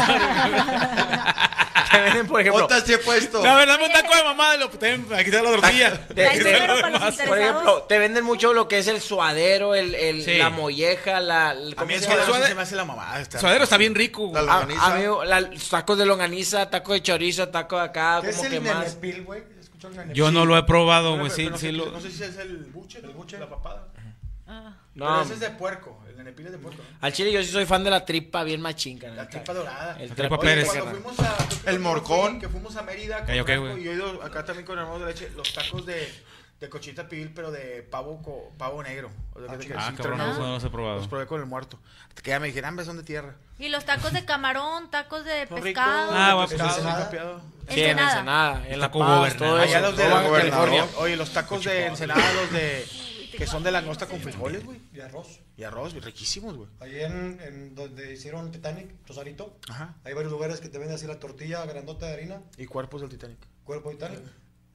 Te 1.90 2.00
venden, 2.00 2.26
por 2.26 2.40
ejemplo, 2.40 2.64
Otas 2.64 2.84
sí 2.84 2.92
he 2.92 2.98
puesto. 2.98 3.42
La 3.42 3.54
verdad, 3.54 3.78
un 3.82 3.92
taco 3.92 4.14
de 4.16 4.24
mamada. 4.24 4.56
Lo, 4.56 4.68
ten, 4.70 5.06
aquí 5.14 5.30
está 5.30 5.42
la 5.42 5.50
tortilla. 5.52 6.06
te- 6.08 6.30
primero 6.30 6.80
para 6.80 6.90
los 7.06 7.16
por 7.16 7.38
ejemplo, 7.38 7.82
te 7.88 7.98
venden 7.98 8.24
mucho 8.24 8.52
lo 8.52 8.68
que 8.68 8.78
es 8.78 8.86
el 8.88 9.00
suadero, 9.00 9.74
el, 9.74 9.94
el- 9.94 10.24
Sí. 10.24 10.38
la 10.38 10.50
molleja, 10.50 11.20
la... 11.20 11.52
el- 11.52 11.72
A 11.72 11.76
¿cómo 11.76 11.86
mí 11.86 11.94
es 11.94 12.00
se 12.02 12.06
que 12.08 12.12
llama? 12.14 12.22
eso 12.24 12.32
suade- 12.32 12.42
sí 12.42 12.48
se 12.48 12.54
me 12.54 12.62
hace 12.62 12.76
la 12.76 12.84
mamada. 12.84 13.20
está- 13.20 13.38
Suadero 13.38 13.64
está 13.64 13.76
bien 13.76 13.94
rico, 13.94 14.26
güey. 14.28 14.44
La 14.44 14.52
A- 14.52 14.60
longaniza. 14.60 14.86
amigo, 14.94 15.22
tacos 15.70 15.98
de 15.98 16.06
longaniza, 16.06 16.68
taco 16.70 16.92
de 16.92 17.02
chorizo, 17.02 17.48
taco 17.48 17.76
de 17.76 17.82
acá, 17.84 18.18
¿Qué 18.22 18.30
es 18.30 18.36
como 18.36 18.48
que 18.50 18.56
el 18.56 18.62
más. 18.62 18.72
el 18.94 19.00
nenepil? 19.00 19.26
Yo 20.14 20.30
no 20.32 20.44
lo 20.44 20.56
he 20.58 20.62
probado, 20.64 21.16
güey. 21.18 21.30
Sí, 21.30 21.44
sí 21.44 21.50
no, 21.50 21.58
sé, 21.58 21.72
lo... 21.72 21.86
no 21.90 22.00
sé 22.00 22.10
si 22.10 22.22
es 22.24 22.36
el 22.38 22.56
buche, 22.72 22.98
el 22.98 23.10
buche, 23.10 23.38
la 23.38 23.48
papada. 23.48 23.86
Pero 23.94 24.06
No, 24.96 25.22
ese 25.22 25.34
es 25.34 25.40
de 25.40 25.50
puerco, 25.50 26.02
el 26.08 26.16
nenepil 26.16 26.46
es 26.46 26.52
de 26.52 26.58
puerco. 26.58 26.82
¿no? 26.82 26.98
al 27.00 27.12
chile 27.12 27.30
yo 27.30 27.42
sí 27.42 27.48
soy 27.50 27.66
fan 27.66 27.84
de 27.84 27.90
la 27.90 28.04
tripa 28.04 28.42
bien 28.44 28.60
machinca. 28.60 29.08
La 29.08 29.28
tripa 29.28 29.52
dorada. 29.52 29.96
El 30.00 30.10
tripa 30.14 30.36
Oye, 30.36 30.44
Pérez. 30.48 30.66
Cuando 30.68 30.90
fuimos 30.90 31.18
a, 31.20 31.36
El 31.70 31.78
morcón. 31.80 32.40
Que 32.40 32.48
fuimos 32.48 32.74
a 32.76 32.82
Mérida. 32.82 33.18
Con 33.24 33.26
Franco, 33.44 33.78
y 33.78 33.82
yo 33.84 33.92
he 33.92 33.94
ido 33.94 34.22
acá 34.22 34.44
también 34.44 34.66
con 34.66 34.78
hermanos 34.78 35.00
de 35.00 35.06
leche. 35.06 35.30
Los 35.36 35.52
tacos 35.52 35.84
de, 35.84 36.10
de 36.60 36.68
cochita 36.70 37.06
pibil, 37.08 37.30
pero 37.34 37.50
de 37.50 37.82
pavo, 37.82 38.22
co- 38.22 38.52
pavo 38.56 38.82
negro. 38.82 39.10
O 39.34 39.44
sea, 39.46 39.58
que- 39.58 39.66
que 39.66 39.74
Ah, 39.74 39.92
cabrón, 39.96 40.16
trenados. 40.16 40.38
no 40.38 40.52
los 40.54 40.64
he 40.64 40.70
probado. 40.70 40.96
Los 40.96 41.08
probé 41.08 41.26
con 41.26 41.40
el 41.40 41.46
muerto. 41.46 41.78
Que 42.22 42.30
ya 42.30 42.40
me 42.40 42.46
dijeron, 42.46 42.68
ambas 42.70 42.86
son 42.86 42.96
de 42.96 43.02
tierra. 43.02 43.34
y 43.58 43.68
los 43.68 43.84
tacos 43.84 44.12
de 44.14 44.24
camarón, 44.24 44.90
tacos 44.90 45.24
de 45.24 45.46
pescado. 45.46 46.12
Ah, 46.14 46.32
pues, 46.46 46.58
Pescado, 46.58 46.88
ah. 46.88 47.40
Sí, 47.68 47.80
en 47.82 47.98
Ensenada. 47.98 48.12
Ensenada, 48.12 48.68
en 48.68 48.80
La 48.80 48.88
gobernador. 48.88 49.32
todo 49.34 49.56
Allá 49.58 49.78
eso. 49.78 49.88
los 49.90 49.96
de. 49.98 50.04
California. 50.08 50.86
Oye, 50.96 51.16
los 51.16 51.30
tacos 51.32 51.62
de 51.64 51.86
Ensenada, 51.86 52.32
los 52.32 52.52
de. 52.52 52.86
Que 53.36 53.46
son 53.46 53.62
de 53.62 53.70
langosta 53.70 54.06
con 54.06 54.20
frijoles, 54.20 54.64
güey. 54.64 54.78
Y 54.94 55.00
arroz. 55.00 55.40
Y 55.56 55.62
arroz, 55.64 55.92
riquísimos, 55.94 56.56
güey. 56.56 56.68
Ahí 56.80 57.00
en, 57.02 57.40
en 57.40 57.74
donde 57.74 58.12
hicieron 58.12 58.50
Titanic, 58.50 58.88
Rosarito, 59.06 59.56
Ajá. 59.68 59.94
hay 60.04 60.14
varios 60.14 60.32
lugares 60.32 60.60
que 60.60 60.68
te 60.68 60.78
venden 60.78 60.96
así 60.96 61.06
la 61.06 61.18
tortilla 61.20 61.64
grandota 61.66 62.06
de 62.06 62.12
harina, 62.14 62.42
Y 62.56 62.66
cuerpos 62.66 63.00
del 63.00 63.10
Titanic. 63.10 63.38
cuerpo 63.64 63.90
Titanic, 63.90 64.20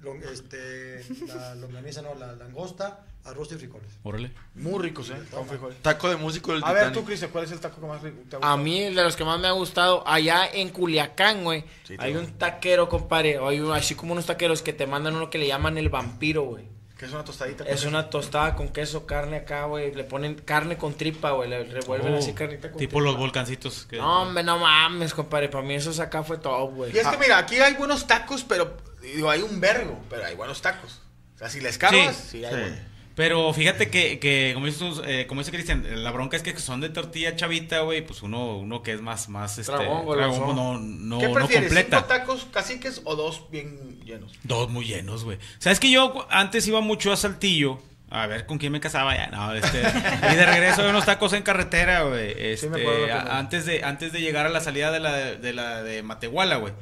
long- 0.02 0.24
este, 0.24 1.04
la 1.28 1.56
longaniza, 1.56 2.02
no, 2.02 2.16
la 2.16 2.34
langosta, 2.36 3.06
arroz 3.24 3.52
y 3.52 3.56
frijoles. 3.56 3.92
Órale. 4.02 4.32
Muy 4.56 4.82
ricos, 4.82 5.10
¿eh? 5.12 5.16
Con 5.30 5.48
frijoles. 5.48 5.78
Taco 5.84 6.10
de 6.10 6.16
músico 6.16 6.54
del 6.54 6.64
A 6.64 6.74
ver, 6.74 6.86
tú, 6.86 6.90
Titanic. 6.90 7.06
Cristian, 7.08 7.32
¿cuál 7.32 7.44
es 7.46 7.52
el 7.52 7.60
taco 7.60 7.80
que 7.80 7.86
más 7.88 8.02
te 8.02 8.08
ha 8.08 8.10
A 8.10 8.14
gustado? 8.16 8.58
mí, 8.58 8.82
de 8.82 9.04
los 9.04 9.16
que 9.16 9.24
más 9.24 9.40
me 9.40 9.48
ha 9.48 9.52
gustado, 9.52 10.04
allá 10.08 10.48
en 10.52 10.70
Culiacán, 10.70 11.44
güey, 11.44 11.64
Sí, 11.84 11.96
hay 12.00 12.16
un 12.16 12.26
taquero, 12.40 12.90
compadre. 12.90 13.38
Hay 13.38 13.60
un- 13.60 13.72
así 13.74 13.94
como 13.96 14.14
unos 14.14 14.26
taqueros 14.26 14.64
que 14.64 14.74
te 14.74 14.88
mandan 14.88 15.16
uno 15.16 15.30
que 15.30 15.38
le 15.38 15.46
llaman 15.48 15.78
el 15.78 15.90
vampiro, 15.90 16.44
güey. 16.44 16.66
Que 17.02 17.08
es 17.08 17.14
una 17.14 17.24
tostadita. 17.26 17.64
Es 17.64 17.84
una 17.86 18.12
tostada 18.12 18.56
con 18.56 18.70
queso, 18.70 19.08
carne 19.08 19.38
acá, 19.38 19.66
güey. 19.66 19.92
Le 19.92 20.04
ponen 20.04 20.36
carne 20.36 20.78
con 20.78 20.94
tripa, 20.94 21.32
güey. 21.32 21.50
Le 21.50 21.64
revuelven 21.64 22.14
Oh, 22.14 22.18
así 22.20 22.34
carnita 22.34 22.70
con 22.70 22.78
Tipo 22.78 22.98
tripa. 23.00 23.06
los 23.10 23.18
volcancitos. 23.18 23.88
Que... 23.90 23.98
No, 23.98 24.22
hombre, 24.22 24.44
no 24.44 24.60
mames, 24.60 25.12
compadre. 25.16 25.50
Para 25.50 25.64
mí 25.66 25.74
esos 25.74 26.00
acá 26.00 26.22
fue 26.22 26.38
top, 26.38 26.76
güey. 26.76 26.96
Y 26.96 27.00
es 27.00 27.08
que 27.08 27.18
mira, 27.18 27.40
aquí 27.40 27.56
hay 27.60 27.74
buenos 27.74 28.06
tacos, 28.06 28.44
pero 28.44 28.78
digo, 29.02 29.32
hay 29.32 29.42
un 29.42 29.60
vergo, 29.60 30.00
pero 30.12 30.26
hay 30.26 30.36
buenos 30.36 30.62
tacos. 30.62 31.02
O 31.34 31.38
sea, 31.40 31.50
si 31.50 31.60
les 31.60 31.80
cargas, 31.80 32.16
sí, 32.16 32.46
hay 32.46 32.54
Sí. 32.54 32.80
Pero 33.16 33.54
fíjate 33.54 33.90
que, 33.90 34.20
que 34.20 34.52
como, 34.54 34.66
dices 34.68 34.80
tú, 34.80 35.02
eh, 35.06 35.26
como 35.28 35.42
dice 35.42 35.52
Cristian, 35.52 35.86
la 36.04 36.12
bronca 36.12 36.38
es 36.38 36.44
que 36.44 36.58
son 36.58 36.80
de 36.80 36.90
tortilla 36.90 37.36
chavita, 37.36 37.82
güey, 37.82 38.06
pues 38.06 38.24
uno, 38.24 38.58
uno 38.58 38.82
que 38.84 38.94
es 38.94 39.02
más, 39.02 39.28
más, 39.28 39.58
este, 39.58 39.74
Tragón, 39.74 40.06
goloso. 40.06 40.38
tragón, 40.38 40.56
no, 40.56 40.80
no, 40.80 41.20
¿Qué 41.20 41.28
no 41.28 41.34
prefieres? 41.34 41.68
completa. 41.68 41.98
¿Cinco 41.98 42.08
tacos 42.08 42.48
caciques 42.52 43.02
o 43.04 43.16
dos 43.16 43.44
bien 43.52 44.00
llenos? 44.06 44.32
Dos 44.44 44.70
muy 44.70 44.86
llenos, 44.86 45.26
güey. 45.26 45.38
¿Sabes 45.60 45.80
que 45.80 45.92
yo 45.92 46.26
antes 46.30 46.66
iba 46.68 46.80
mucho 46.82 47.12
a 47.12 47.18
Saltillo? 47.18 47.80
A 48.10 48.28
ver 48.28 48.46
con 48.46 48.58
quién 48.58 48.72
me 48.74 48.80
casaba 48.82 49.16
ya. 49.16 49.28
No, 49.28 49.54
este, 49.54 49.80
y 50.32 50.36
de 50.36 50.46
regreso 50.46 50.84
de 50.84 50.90
unos 50.90 51.06
tacos 51.06 51.34
en 51.34 51.44
carretera, 51.44 52.04
güey. 52.04 52.34
Este, 52.38 52.70
me 52.70 52.82
acuerdo 52.82 53.06
que 53.06 53.12
a- 53.12 53.24
me- 53.24 53.30
antes, 53.32 53.66
de, 53.66 53.84
antes 53.84 54.12
de 54.14 54.22
llegar 54.22 54.46
a 54.46 54.50
la 54.50 54.60
salida 54.62 54.92
de 54.92 55.00
la 55.00 55.12
de, 55.14 55.54
la 55.54 55.84
de 55.84 56.02
Matehuala, 56.04 56.58
güey. 56.58 56.74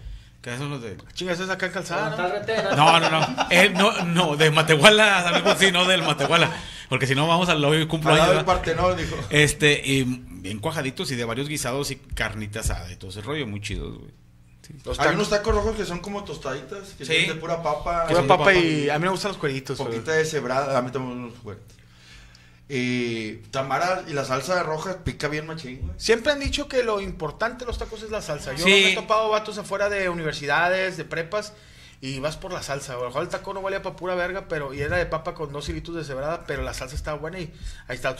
Que 0.42 0.58
son 0.58 0.70
los 0.70 0.82
de. 0.82 0.96
Chingas, 1.14 1.40
es 1.40 1.50
acá 1.50 1.66
en 1.66 1.72
calzada, 1.74 2.16
¿no? 2.76 2.76
No, 2.76 3.00
no, 3.00 3.10
no. 3.10 3.48
Eh, 3.50 3.70
no, 3.76 4.04
no, 4.06 4.36
de 4.38 4.52
Matehuala, 4.52 5.28
algo 5.28 5.50
así, 5.50 5.72
no 5.72 5.86
del 5.86 6.02
Matehuala. 6.04 6.50
Porque 6.88 7.06
si 7.08 7.14
no, 7.14 7.28
vamos 7.28 7.50
al 7.50 7.64
hoy 7.66 7.82
Al 7.82 7.88
cumpleaños. 7.88 8.28
¿verdad? 8.30 8.46
Partenón, 8.46 8.96
dijo. 8.98 9.16
Este, 9.30 9.82
y 9.86 10.04
bien 10.06 10.60
cuajaditos 10.60 11.12
y 11.12 11.16
de 11.16 11.26
varios 11.26 11.50
guisados 11.50 11.92
y 11.92 11.98
carnita 11.98 12.62
asada 12.62 12.90
y 12.92 12.96
todo 12.96 13.12
ese 13.12 13.22
rollo, 13.22 13.46
muy 13.48 13.62
chidos, 13.62 13.98
güey. 14.00 14.12
Los 14.86 15.00
Hay 15.00 15.06
tacos, 15.06 15.16
unos 15.16 15.30
tacos 15.30 15.56
rojos 15.56 15.76
que 15.76 15.84
son 15.86 16.00
como 16.00 16.24
tostaditas, 16.24 16.90
que 16.98 17.04
Sí. 17.04 17.12
tienen 17.12 17.30
de 17.30 17.36
pura 17.36 17.62
papa. 17.62 18.06
pura 18.08 18.20
son 18.20 18.28
papa 18.28 18.46
papa. 18.46 18.54
y 18.54 18.90
a 18.90 19.00
mí 19.00 19.06
me 19.06 19.10
gustan 19.12 19.30
los 19.32 19.38
cueritos. 19.40 19.78
poquita 19.80 20.12
de 20.14 20.24
cebrada, 20.26 20.78
a 20.78 20.82
mí 20.84 20.92
también 20.92 21.18
unos 21.18 21.34
fuertes. 21.40 21.76
Y 22.72 23.38
Tamara 23.50 24.04
y 24.08 24.14
la 24.14 24.24
salsa 24.26 24.62
roja 24.62 25.04
pica 25.04 25.28
bien 25.28 25.48
machín, 25.48 25.80
güey. 25.82 25.94
Siempre 25.98 26.32
han 26.32 26.40
dicho 26.40 26.68
que 26.68 26.84
lo 26.84 27.02
importante 27.02 27.66
de 27.66 27.66
los 27.66 27.80
tacos 27.80 28.04
es 28.04 28.12
la 28.12 28.22
salsa. 28.22 28.54
Yo 28.54 28.64
Sí. 28.64 28.70
me 28.70 28.92
he 28.92 28.96
topado 28.96 29.28
vatos 29.30 29.58
afuera 29.58 29.90
de 29.90 30.08
universidades, 30.08 30.96
de 30.96 31.04
prepas, 31.04 31.54
y 32.00 32.20
vas 32.20 32.38
por 32.38 32.54
la 32.54 32.62
salsa. 32.62 32.94
A 32.94 32.98
lo 32.98 33.06
mejor 33.08 33.24
el 33.24 33.30
taco 33.30 33.56
no 33.56 33.64
valía 33.64 33.82
para 33.82 33.96
pura 33.96 34.14
verga, 34.14 34.46
pero 34.48 34.72
y 34.74 34.82
era 34.82 34.98
de 34.98 35.08
papa 35.08 35.34
con 35.34 35.52
dos 35.52 35.68
hilitos 35.68 35.96
de 35.96 36.04
cebrada, 36.04 36.46
pero 36.46 36.62
la 36.62 36.76
salsa 36.76 36.96
estaba 36.96 37.18
buena 37.18 37.40
y 37.40 37.52
ahí 37.88 37.96
está. 37.96 38.16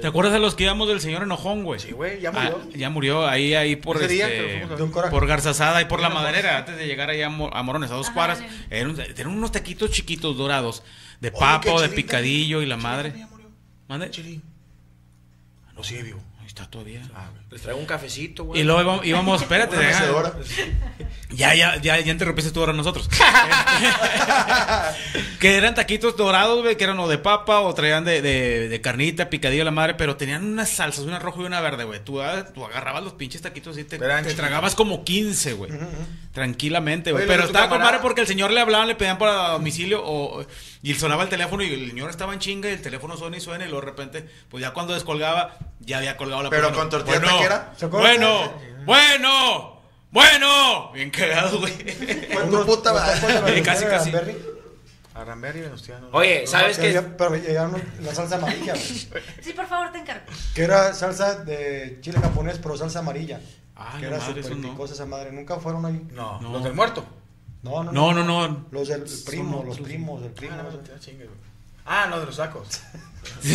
¿Te 0.00 0.06
acuerdas 0.08 0.32
de 0.32 0.40
los 0.40 0.56
que 0.56 0.64
íbamos 0.64 0.88
del 0.88 1.00
señor 1.00 1.22
Enojón, 1.22 1.62
güey? 1.62 1.78
Sí, 1.78 1.92
güey, 1.92 2.20
ya 2.20 2.32
murió. 2.32 2.60
Ah, 2.60 2.68
ya 2.74 2.90
murió 2.90 3.26
ahí, 3.28 3.54
ahí 3.54 3.76
por 3.76 3.96
Ese 3.98 4.08
día 4.08 4.26
este, 4.28 4.36
que 4.38 4.42
lo 4.42 4.48
fuimos 4.48 4.66
a 4.66 4.68
ver. 4.70 4.78
De 4.78 4.82
un 4.82 4.90
coraje. 4.90 5.10
por 5.12 5.24
Garzazada 5.28 5.80
y 5.80 5.84
por 5.84 6.00
la 6.00 6.08
maderera, 6.10 6.58
antes 6.58 6.76
de 6.76 6.84
llegar 6.86 7.10
allá 7.10 7.26
a, 7.26 7.30
Mo- 7.30 7.50
a 7.52 7.62
Morones, 7.62 7.92
a 7.92 7.94
dos 7.94 8.06
Ajá, 8.08 8.14
cuadras. 8.14 8.42
Eran, 8.70 8.96
tenían 8.96 9.28
unos 9.28 9.52
taquitos 9.52 9.92
chiquitos 9.92 10.36
dorados, 10.36 10.82
de 11.20 11.30
papa 11.30 11.70
o 11.72 11.80
de 11.80 11.88
picadillo 11.88 12.60
y 12.60 12.66
la 12.66 12.76
madre. 12.76 13.14
¿Mande? 13.88 14.10
Chilín. 14.10 14.42
No 15.74 15.82
sigue 15.82 16.02
vivo. 16.02 16.20
Está 16.48 16.64
todavía. 16.64 17.02
Les 17.50 17.60
traigo 17.60 17.78
un 17.78 17.84
cafecito, 17.84 18.44
güey. 18.44 18.62
Y 18.62 18.64
luego 18.64 18.80
íbamos, 18.80 19.06
íbamos 19.06 19.42
espérate, 19.42 19.76
ya, 21.30 21.54
ya, 21.54 21.76
ya, 21.76 22.00
ya, 22.00 22.10
interrumpiste 22.10 22.52
tú 22.52 22.60
ahora 22.60 22.72
nosotros. 22.72 23.06
que 25.40 25.56
eran 25.56 25.74
taquitos 25.74 26.16
dorados, 26.16 26.62
güey, 26.62 26.78
que 26.78 26.84
eran 26.84 26.98
o 27.00 27.06
de 27.06 27.18
papa 27.18 27.60
o 27.60 27.74
traían 27.74 28.06
de, 28.06 28.22
de, 28.22 28.70
de 28.70 28.80
carnita, 28.80 29.28
picadillo 29.28 29.62
la 29.62 29.72
madre, 29.72 29.92
pero 29.92 30.16
tenían 30.16 30.42
unas 30.42 30.70
salsas, 30.70 31.04
una 31.04 31.18
roja 31.18 31.42
y 31.42 31.44
una 31.44 31.60
verde, 31.60 31.84
güey. 31.84 32.02
Tú, 32.02 32.22
ah, 32.22 32.46
tú 32.54 32.64
agarrabas 32.64 33.04
los 33.04 33.12
pinches 33.12 33.42
taquitos 33.42 33.76
y 33.76 33.84
te, 33.84 33.98
tragabas 33.98 34.74
como 34.74 35.04
15, 35.04 35.52
güey. 35.52 35.70
Tranquilamente, 36.32 37.12
güey. 37.12 37.26
Pero 37.26 37.44
estaba 37.44 37.68
con 37.68 37.82
madre 37.82 37.98
porque 38.00 38.22
el 38.22 38.26
señor 38.26 38.52
le 38.52 38.60
hablaban, 38.60 38.88
le 38.88 38.94
pedían 38.94 39.18
para 39.18 39.50
domicilio 39.50 40.00
o, 40.02 40.46
y 40.82 40.94
sonaba 40.94 41.24
el 41.24 41.28
teléfono 41.28 41.62
y 41.62 41.70
el 41.72 41.90
señor 41.90 42.08
estaba 42.08 42.32
en 42.32 42.38
chinga 42.38 42.70
y 42.70 42.72
el 42.72 42.80
teléfono 42.80 43.18
suena 43.18 43.36
y 43.36 43.40
suena 43.40 43.66
y 43.66 43.68
luego 43.68 43.84
de 43.84 43.90
repente, 43.90 44.26
pues 44.48 44.62
ya 44.62 44.72
cuando 44.72 44.94
descolgaba, 44.94 45.58
ya 45.80 45.98
había 45.98 46.16
colgado 46.16 46.37
la 46.42 46.50
Pero 46.50 46.72
con 46.72 46.88
tortilla 46.88 47.18
bueno, 47.18 47.36
taquera. 47.36 47.72
¿Se 47.76 47.86
acuerdan 47.86 48.16
bueno, 48.18 48.52
bueno, 48.84 49.80
bueno. 50.10 50.92
Bien 50.92 51.10
cagado, 51.10 51.60
güey. 51.60 51.72
Con 52.34 52.50
tu 52.50 52.66
puta 52.66 52.92
madre. 52.92 53.62
Casi, 53.64 53.84
casi. 53.84 54.12
A 55.14 55.24
Ramberry 55.24 55.58
y 55.58 55.62
Venustiano. 55.62 56.08
Oye, 56.12 56.46
¿sabes 56.46 56.78
qué? 56.78 57.02
Pero, 57.16 57.34
llegaron 57.34 57.82
la 58.00 58.14
salsa 58.14 58.36
amarilla, 58.36 58.72
güey. 58.74 59.22
Sí, 59.42 59.52
por 59.52 59.66
favor, 59.66 59.90
te 59.90 59.98
encargo. 59.98 60.26
Que 60.54 60.62
era 60.62 60.94
salsa 60.94 61.36
de 61.44 61.98
chile 62.00 62.20
japonés, 62.20 62.58
pero 62.62 62.76
salsa 62.76 63.00
amarilla. 63.00 63.40
Ay, 63.74 64.00
que 64.00 64.08
no 64.08 64.16
era 64.16 64.24
súper 64.24 64.44
picosa 64.44 64.94
esa 64.94 65.06
madre. 65.06 65.32
Nunca 65.32 65.56
fueron 65.58 65.84
ahí. 65.86 66.06
No, 66.12 66.40
No. 66.40 66.52
los 66.52 66.64
del 66.64 66.74
muerto. 66.74 67.04
No, 67.62 67.82
no, 67.82 67.90
No, 67.92 68.12
no, 68.14 68.24
no. 68.24 68.66
Los 68.70 68.88
del 68.88 69.04
primo, 69.26 69.64
los 69.64 69.80
primos, 69.80 70.22
del 70.22 70.30
primo. 70.32 70.54
Ah, 70.56 70.62
no 70.62 70.70
Ah, 71.86 72.06
no, 72.10 72.20
de 72.20 72.26
los 72.26 72.36
tacos. 72.36 72.68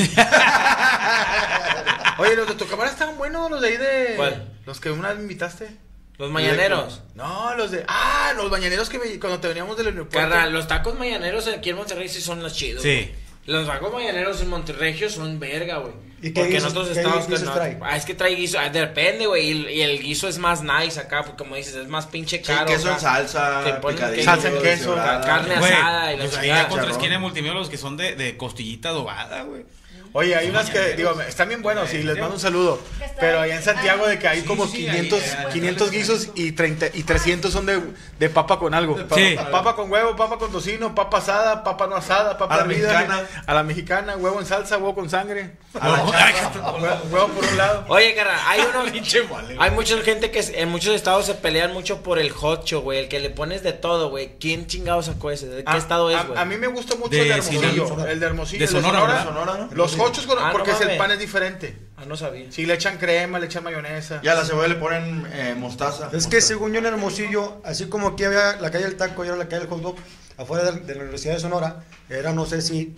Oye, 2.17 2.35
los 2.35 2.47
de 2.47 2.55
tu 2.55 2.67
cámara 2.67 2.89
están 2.89 3.17
buenos, 3.17 3.49
los 3.49 3.61
de 3.61 3.67
ahí 3.69 3.77
de. 3.77 4.13
¿Cuál? 4.15 4.49
Los 4.65 4.79
que 4.79 4.91
una 4.91 5.09
vez 5.09 5.17
me 5.17 5.23
invitaste. 5.23 5.69
Los 6.17 6.29
mañaneros. 6.31 7.01
No, 7.15 7.55
los 7.55 7.71
de. 7.71 7.83
Ah, 7.87 8.33
los 8.35 8.49
mañaneros 8.51 8.89
que 8.89 8.99
me- 8.99 9.19
cuando 9.19 9.39
te 9.39 9.47
veníamos 9.47 9.75
del 9.77 9.87
aeropuerto. 9.87 10.29
Carnal, 10.29 10.53
los 10.53 10.67
tacos 10.67 10.97
mañaneros 10.97 11.47
aquí 11.47 11.71
en 11.71 11.77
Monterrey 11.77 12.07
sí 12.07 12.21
son 12.21 12.41
los 12.43 12.53
chidos. 12.53 12.83
Sí. 12.83 12.95
güey. 13.11 13.23
Los 13.45 13.67
tacos 13.67 13.91
mañaneros 13.91 14.39
en 14.41 14.49
Monterrey 14.49 14.97
son 15.09 15.39
verga, 15.39 15.77
güey. 15.79 15.93
¿Y 16.23 16.31
qué 16.31 16.39
Porque 16.39 16.55
en 16.57 16.63
guisos- 16.63 16.71
otros 16.71 16.87
qué 16.87 16.99
estados 17.01 17.25
que 17.25 17.31
guisos 17.33 17.47
no- 17.49 17.53
trae? 17.53 17.77
Ah, 17.81 17.97
es 17.97 18.05
que 18.05 18.13
trae 18.13 18.33
guiso, 18.33 18.57
ah, 18.57 18.69
depende, 18.69 19.25
güey. 19.27 19.45
Y, 19.45 19.51
el- 19.51 19.69
y 19.69 19.81
el 19.81 19.99
guiso 20.01 20.29
es 20.29 20.37
más 20.37 20.63
nice 20.63 20.97
acá, 20.99 21.21
porque 21.23 21.37
como 21.43 21.55
dices, 21.57 21.75
es 21.75 21.87
más 21.89 22.07
pinche 22.07 22.37
Sí, 22.37 22.43
caro. 22.43 22.65
queso 22.65 22.89
en 22.89 22.99
salsa, 22.99 23.61
picadillo, 23.85 24.23
salsa 24.23 24.47
en 24.47 24.61
queso, 24.61 24.95
carne 24.95 25.55
asada 25.55 26.13
y 26.13 26.17
la 26.17 26.23
los 26.23 26.35
ahí 26.37 26.43
chingada. 26.47 26.67
contra 26.69 26.91
esquina 26.91 27.11
de 27.11 27.19
multimedia 27.19 27.53
los 27.53 27.69
que 27.69 27.77
son 27.77 27.97
de, 27.97 28.15
de 28.15 28.37
costillita 28.37 28.89
adobada, 28.89 29.43
güey. 29.43 29.65
Oye, 30.15 30.35
hay 30.35 30.49
unas 30.49 30.69
que, 30.69 30.93
digo, 30.95 31.19
están 31.21 31.47
bien 31.49 31.63
buenos 31.63 31.91
y 31.93 32.03
les 32.03 32.17
mando 32.19 32.35
un 32.35 32.39
saludo. 32.39 32.79
Pero 33.19 33.39
allá 33.41 33.55
en 33.55 33.63
Santiago 33.63 34.05
de 34.07 34.19
que 34.19 34.27
hay 34.27 34.41
como 34.43 34.67
sí, 34.67 34.77
500, 34.85 35.21
ahí, 35.23 35.29
ahí, 35.45 35.53
500 35.53 35.91
guisos 35.91 36.29
y 36.35 36.51
30 36.51 36.87
y 36.93 37.03
300 37.03 37.51
son 37.51 37.65
de, 37.65 37.81
de 38.19 38.29
papa 38.29 38.59
con 38.59 38.73
algo. 38.73 38.97
Sí. 39.15 39.35
Papa 39.51 39.75
con 39.75 39.91
huevo, 39.91 40.15
papa 40.15 40.37
con 40.37 40.51
tocino, 40.51 40.93
papa 40.93 41.17
asada, 41.17 41.63
papa 41.63 41.87
no 41.87 41.95
asada, 41.95 42.37
papa 42.37 42.53
A 42.53 42.57
la 42.59 42.63
mexicana. 42.65 43.23
A 43.45 43.53
la 43.53 43.63
mexicana, 43.63 44.15
huevo 44.17 44.39
en 44.39 44.45
salsa, 44.45 44.77
huevo 44.77 44.93
con 44.95 45.09
sangre. 45.09 45.51
A 45.79 45.89
la. 45.89 46.03
Huevo, 46.03 47.01
huevo 47.11 47.27
por 47.29 47.45
un 47.45 47.57
lado. 47.57 47.85
Oye, 47.87 48.13
carnal, 48.15 48.39
hay 48.47 48.61
uno. 48.69 49.61
Hay 49.61 49.71
mucha 49.71 49.97
gente 50.01 50.29
que 50.31 50.39
en 50.55 50.69
muchos 50.69 50.95
estados 50.95 51.25
se 51.25 51.33
pelean 51.35 51.73
mucho 51.73 52.01
por 52.03 52.19
el 52.19 52.31
hocho, 52.39 52.81
güey. 52.81 52.99
El 52.99 53.07
que 53.07 53.19
le 53.19 53.29
pones 53.29 53.63
de 53.63 53.73
todo, 53.73 54.09
güey. 54.09 54.33
¿Quién 54.39 54.67
chingado 54.67 55.01
sacó 55.01 55.31
ese? 55.31 55.47
¿De 55.47 55.63
qué 55.63 55.71
A- 55.71 55.77
estado 55.77 56.09
es, 56.11 56.17
a, 56.17 56.23
güey? 56.23 56.39
a 56.39 56.45
mí 56.45 56.57
me 56.57 56.67
gusta 56.67 56.95
mucho 56.95 57.09
De 57.09 57.21
el 57.21 57.27
de 57.27 57.33
Hermosillo. 57.35 58.05
El 58.07 58.19
de 58.19 58.25
Hermosillo. 58.25 58.59
De 58.59 58.65
el 58.65 58.71
Sonora, 58.71 59.01
¿verdad? 59.01 59.23
Sonora, 59.23 59.57
¿no? 59.57 59.69
Los 59.75 59.95
con- 60.27 60.37
Ah, 60.39 60.49
porque 60.51 60.71
el 60.71 60.97
pan 60.97 61.11
es 61.11 61.19
diferente. 61.19 61.77
Ah, 61.97 62.05
no 62.05 62.17
sabía. 62.17 62.51
Sí, 62.51 62.65
le 62.65 62.73
echan 62.73 62.97
crema, 62.97 63.39
le 63.39 63.45
echan 63.45 63.63
mayonesa. 63.63 64.19
Y 64.23 64.27
a 64.27 64.33
la 64.35 64.43
cebolla 64.45 64.67
le 64.67 64.75
ponen 64.75 65.25
eh, 65.33 65.55
mostaza. 65.57 66.09
Es 66.13 66.27
que 66.27 66.41
según 66.41 66.73
yo 66.73 66.79
en 66.79 66.85
Hermosillo, 66.87 67.61
así 67.63 67.87
como 67.87 68.09
aquí 68.09 68.23
había 68.23 68.57
la 68.57 68.71
calle 68.71 68.85
del 68.85 68.95
taco 68.97 69.23
y 69.23 69.29
ahora 69.29 69.43
la 69.43 69.47
calle 69.49 69.61
del 69.61 69.69
hot 69.69 69.81
dog, 69.81 69.95
afuera 70.37 70.71
de, 70.71 70.79
de 70.81 70.95
la 70.95 71.01
Universidad 71.01 71.35
de 71.35 71.39
Sonora, 71.39 71.83
era 72.09 72.33
no 72.33 72.45
sé 72.45 72.61
si 72.61 72.95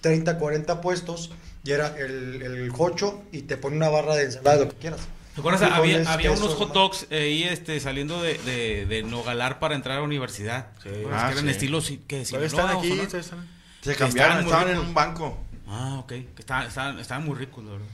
30, 0.00 0.38
40 0.38 0.80
puestos, 0.80 1.30
y 1.64 1.72
era 1.72 1.94
el, 1.98 2.40
el 2.42 2.70
jocho 2.70 3.22
y 3.32 3.42
te 3.42 3.56
pone 3.56 3.76
una 3.76 3.88
barra 3.88 4.14
de 4.16 4.24
ensalada, 4.24 4.64
lo 4.64 4.68
que 4.70 4.76
quieras. 4.76 5.00
¿Te 5.34 5.40
acuerdas? 5.40 5.62
Había, 5.70 6.10
había 6.12 6.30
queso, 6.30 6.44
unos 6.46 6.56
hot 6.56 6.72
dogs 6.72 7.06
eh, 7.10 7.18
ahí 7.22 7.44
este, 7.44 7.78
saliendo 7.78 8.20
de, 8.22 8.38
de, 8.38 8.86
de 8.86 9.02
Nogalar 9.04 9.60
para 9.60 9.76
entrar 9.76 9.96
a 9.98 10.00
la 10.00 10.04
universidad. 10.06 10.68
Sí. 10.82 10.88
¿Te 10.88 10.98
acuerdas? 11.00 11.22
Ah, 11.22 11.26
que 11.28 11.32
eran 11.34 11.44
sí. 11.44 11.50
estalos 11.50 11.86
sí, 11.86 12.02
que 12.08 12.20
están 12.22 12.68
aquí. 12.76 12.98
Están- 13.00 13.48
Se 13.82 13.94
cambiaron, 13.94 14.40
estaban 14.44 14.70
en 14.70 14.78
un 14.78 14.94
banco. 14.94 15.38
Ah, 15.68 15.98
ok. 16.00 16.08
Que 16.08 16.34
estaban, 16.38 16.66
estaban, 16.66 16.98
estaban 16.98 17.24
muy 17.24 17.36
ricos, 17.36 17.64
la 17.64 17.72
verdad. 17.72 17.86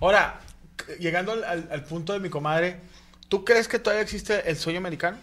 Ahora, 0.00 0.40
llegando 0.98 1.32
al, 1.32 1.44
al- 1.44 1.68
al 1.72 1.84
punto 1.84 2.12
de 2.12 2.20
mi 2.20 2.28
comadre, 2.30 2.80
¿tú 3.28 3.44
crees 3.44 3.68
que 3.68 3.78
todavía 3.78 4.02
existe 4.02 4.48
el 4.48 4.56
sueño 4.56 4.78
americano? 4.78 5.18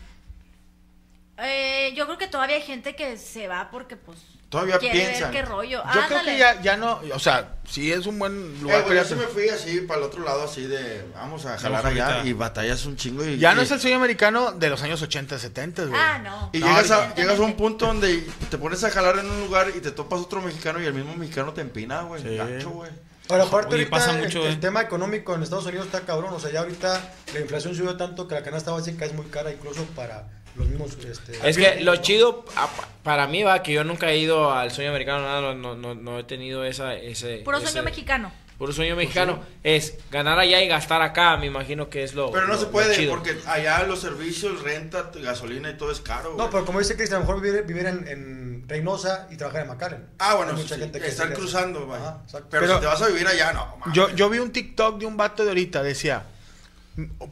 Eh, 1.37 1.93
yo 1.95 2.05
creo 2.05 2.17
que 2.17 2.27
todavía 2.27 2.57
hay 2.57 2.61
gente 2.61 2.95
que 2.95 3.17
se 3.17 3.47
va 3.47 3.69
porque, 3.71 3.95
pues. 3.95 4.17
Todavía 4.49 4.79
quiere 4.79 4.99
piensan. 4.99 5.31
ver 5.31 5.41
qué 5.43 5.47
rollo. 5.47 5.83
Yo 5.93 6.01
creo 6.07 6.23
que 6.23 6.37
ya, 6.37 6.59
ya 6.61 6.75
no, 6.75 6.99
o 7.13 7.19
sea, 7.19 7.49
sí 7.69 7.91
es 7.91 8.07
un 8.07 8.17
buen 8.17 8.33
Eh, 8.33 8.61
lugar. 8.61 8.81
güey, 8.83 8.97
yo 8.97 9.03
para 9.03 9.05
sí 9.05 9.13
ir 9.13 9.19
a- 9.19 9.21
me 9.21 9.27
fui 9.31 9.49
así 9.49 9.81
para 9.81 9.99
el 9.99 10.05
otro 10.07 10.23
lado, 10.23 10.43
así 10.43 10.63
de 10.65 11.05
vamos 11.13 11.45
a 11.45 11.57
jalar 11.57 11.83
Vamos 11.83 11.95
allá 11.95 12.07
ahorita. 12.15 12.27
y 12.27 12.33
batallas 12.33 12.85
un 12.85 12.95
chingo. 12.97 13.23
Y, 13.23 13.37
ya 13.37 13.53
no 13.53 13.61
es 13.61 13.69
el 13.69 13.79
sueño 13.79 13.97
americano 13.97 14.51
de 14.53 14.69
los 14.69 14.81
años 14.81 14.99
80, 15.01 15.37
70, 15.37 15.85
güey. 15.85 15.99
Ah, 16.01 16.17
no. 16.17 16.49
Y 16.51 16.59
No, 16.59 16.67
llegas, 16.67 16.89
a, 16.89 17.13
llegas 17.13 17.37
a 17.37 17.41
un 17.43 17.53
punto 17.55 17.85
donde 17.85 18.25
te 18.49 18.57
pones 18.57 18.83
a 18.83 18.89
jalar 18.89 19.19
en 19.19 19.29
un 19.29 19.39
lugar 19.39 19.67
y 19.75 19.79
te 19.81 19.91
topas 19.91 20.19
otro 20.19 20.41
mexicano 20.41 20.81
y 20.81 20.85
el 20.85 20.93
mismo 20.95 21.15
mexicano 21.15 21.53
te 21.53 21.61
empina, 21.61 22.01
güey. 22.01 22.21
Sí. 22.23 22.35
Gacho, 22.35 22.71
güey. 22.71 22.89
Ahora, 23.31 23.43
aparte, 23.43 23.75
Oye, 23.75 23.83
ahorita 23.83 23.91
pasa 23.91 24.11
el- 24.17 24.23
mucho, 24.25 24.43
el, 24.47 24.53
eh. 24.53 24.57
tema 24.57 24.81
económico 24.81 25.35
en 25.35 25.43
Estados 25.43 25.67
Unidos 25.67 25.85
está 25.85 26.01
cabrón. 26.01 26.33
O 26.33 26.39
sea, 26.39 26.51
ya 26.51 26.61
ahorita 26.61 27.13
la 27.35 27.39
inflación 27.39 27.75
subió 27.75 27.95
tanto 27.95 28.27
que 28.27 28.33
la 28.33 28.41
canasta 28.41 28.71
básica 28.71 29.05
es 29.05 29.13
muy 29.13 29.27
cara, 29.27 29.51
incluso 29.51 29.83
para 29.95 30.23
los 30.59 30.67
mismos. 30.67 30.97
Este, 31.03 31.49
Es 31.49 31.57
que 31.57 31.81
lo 31.81 31.95
chido 31.97 32.45
a- 32.55 32.69
para 33.03 33.25
mí 33.27 33.41
va 33.43 33.63
que 33.63 33.73
yo 33.73 33.83
nunca 33.83 34.09
he 34.11 34.17
ido 34.17 34.51
al 34.53 34.71
sueño 34.71 34.89
americano, 34.91 35.21
nada, 35.23 35.53
no, 35.55 35.75
no, 35.75 35.95
no 35.95 36.19
he 36.19 36.23
tenido 36.23 36.63
esa, 36.65 36.93
ese... 36.95 37.37
Puro 37.45 37.57
ese- 37.57 37.67
sueño 37.67 37.83
mexicano. 37.83 38.31
Puro 38.59 38.73
sueño 38.73 38.97
mexicano. 38.97 39.39
Es 39.63 39.97
ganar 40.11 40.37
allá 40.37 40.61
y 40.61 40.67
gastar 40.67 41.01
acá, 41.01 41.37
me 41.37 41.45
imagino 41.45 41.89
que 41.89 42.03
es 42.03 42.13
lo 42.13 42.29
Pero 42.31 42.45
no 42.45 42.55
lo- 42.55 42.59
se 42.59 42.65
puede 42.65 43.07
porque 43.07 43.37
allá 43.47 43.83
los 43.83 43.99
servicios, 44.01 44.61
renta, 44.63 45.09
gasolina 45.15 45.69
y 45.69 45.77
todo 45.77 45.91
es 45.93 46.01
caro, 46.01 46.33
güey. 46.33 46.37
No, 46.45 46.49
pero 46.51 46.65
como 46.65 46.79
dice 46.79 46.97
Cristian, 46.97 47.21
a 47.21 47.25
lo 47.25 47.27
mejor 47.31 47.41
vivir, 47.41 47.63
vivir 47.63 47.85
en, 47.85 48.05
en 48.07 48.65
Reynosa 48.67 49.27
y 49.31 49.37
trabajar 49.37 49.61
en 49.61 49.69
McAllen. 49.69 50.05
Ah, 50.19 50.35
bueno, 50.35 50.51
mucha 50.53 50.75
sí, 50.75 50.81
gente 50.81 50.99
que 50.99 51.07
están 51.07 51.31
cruzando, 51.33 51.85
güey. 51.85 51.99
Ajá. 52.01 52.19
Pero, 52.33 52.45
Pero- 52.49 52.73
si 52.75 52.79
te 52.81 52.85
vas 52.87 53.01
a 53.01 53.07
vivir 53.07 53.25
allá, 53.27 53.53
no. 53.53 53.77
Yo, 53.93 54.09
yo 54.09 54.29
vi 54.29 54.39
un 54.39 54.51
TikTok 54.51 54.99
de 54.99 55.05
un 55.05 55.15
vato 55.15 55.43
de 55.43 55.49
ahorita, 55.51 55.81
decía, 55.81 56.23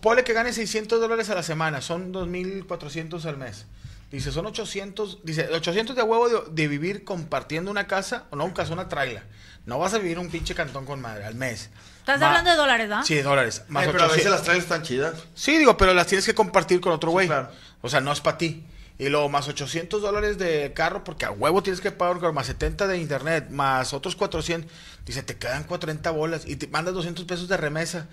ponle 0.02 0.24
que 0.24 0.34
gane 0.34 0.54
600 0.54 1.00
dólares 1.00 1.30
a 1.30 1.36
la 1.36 1.44
semana, 1.44 1.82
son 1.82 2.12
2.400 2.14 3.26
al 3.26 3.38
mes. 3.38 3.66
Dice, 4.12 4.32
son 4.32 4.46
800, 4.46 5.20
dice, 5.24 5.50
800 5.52 5.96
de 5.96 6.02
huevo 6.02 6.30
de, 6.30 6.40
de 6.52 6.68
vivir 6.70 7.04
compartiendo 7.04 7.70
una 7.70 7.88
casa, 7.88 8.26
o 8.32 8.36
no 8.38 8.46
un 8.46 8.52
casa, 8.52 8.72
una 8.74 8.88
traila. 8.88 9.24
No 9.66 9.80
vas 9.80 9.94
a 9.94 9.98
vivir 9.98 10.18
un 10.18 10.30
pinche 10.30 10.56
cantón 10.56 10.86
con 10.86 11.02
madre 11.02 11.26
al 11.26 11.36
mes. 11.36 11.70
Estás 12.00 12.20
Ma- 12.22 12.28
hablando 12.28 12.52
de 12.52 12.56
dólares, 12.56 12.90
¿ah? 12.94 13.02
Sí, 13.06 13.16
de 13.16 13.24
dólares. 13.24 13.64
Más 13.68 13.84
Eh, 13.86 13.90
pero 13.92 14.06
a 14.06 14.08
veces 14.08 14.22
800. 14.28 14.32
las 14.32 14.44
trailers 14.44 14.64
están 14.66 14.84
chidas. 14.84 15.16
Sí, 15.36 15.58
digo, 15.58 15.76
pero 15.76 15.94
las 15.94 16.08
tienes 16.08 16.26
que 16.26 16.34
compartir 16.34 16.80
con 16.80 16.94
otro 16.94 17.12
güey. 17.12 17.28
claro. 17.28 17.50
O 17.82 17.90
sea, 17.90 18.00
no 18.00 18.14
es 18.14 18.22
para 18.22 18.38
ti. 18.38 18.66
Y 18.98 19.10
luego 19.10 19.28
más 19.30 19.48
800 19.50 20.02
dólares 20.02 20.38
de 20.38 20.72
carro, 20.74 21.04
porque 21.04 21.26
a 21.26 21.32
huevo 21.32 21.62
tienes 21.62 21.82
que 21.82 21.92
pagar 21.92 22.16
un 22.16 22.22
carro, 22.22 22.34
más 22.34 22.48
70 22.48 22.88
de 22.88 22.98
internet, 22.98 23.50
más 23.50 23.94
otros 23.94 24.16
400. 24.16 24.72
Dice, 25.06 25.22
te 25.22 25.38
quedan 25.38 25.66
40 25.66 26.10
bolas 26.12 26.48
y 26.48 26.56
te 26.56 26.68
mandas 26.68 26.94
200 26.96 27.26
pesos 27.26 27.48
de 27.50 27.58
remesa. 27.58 28.08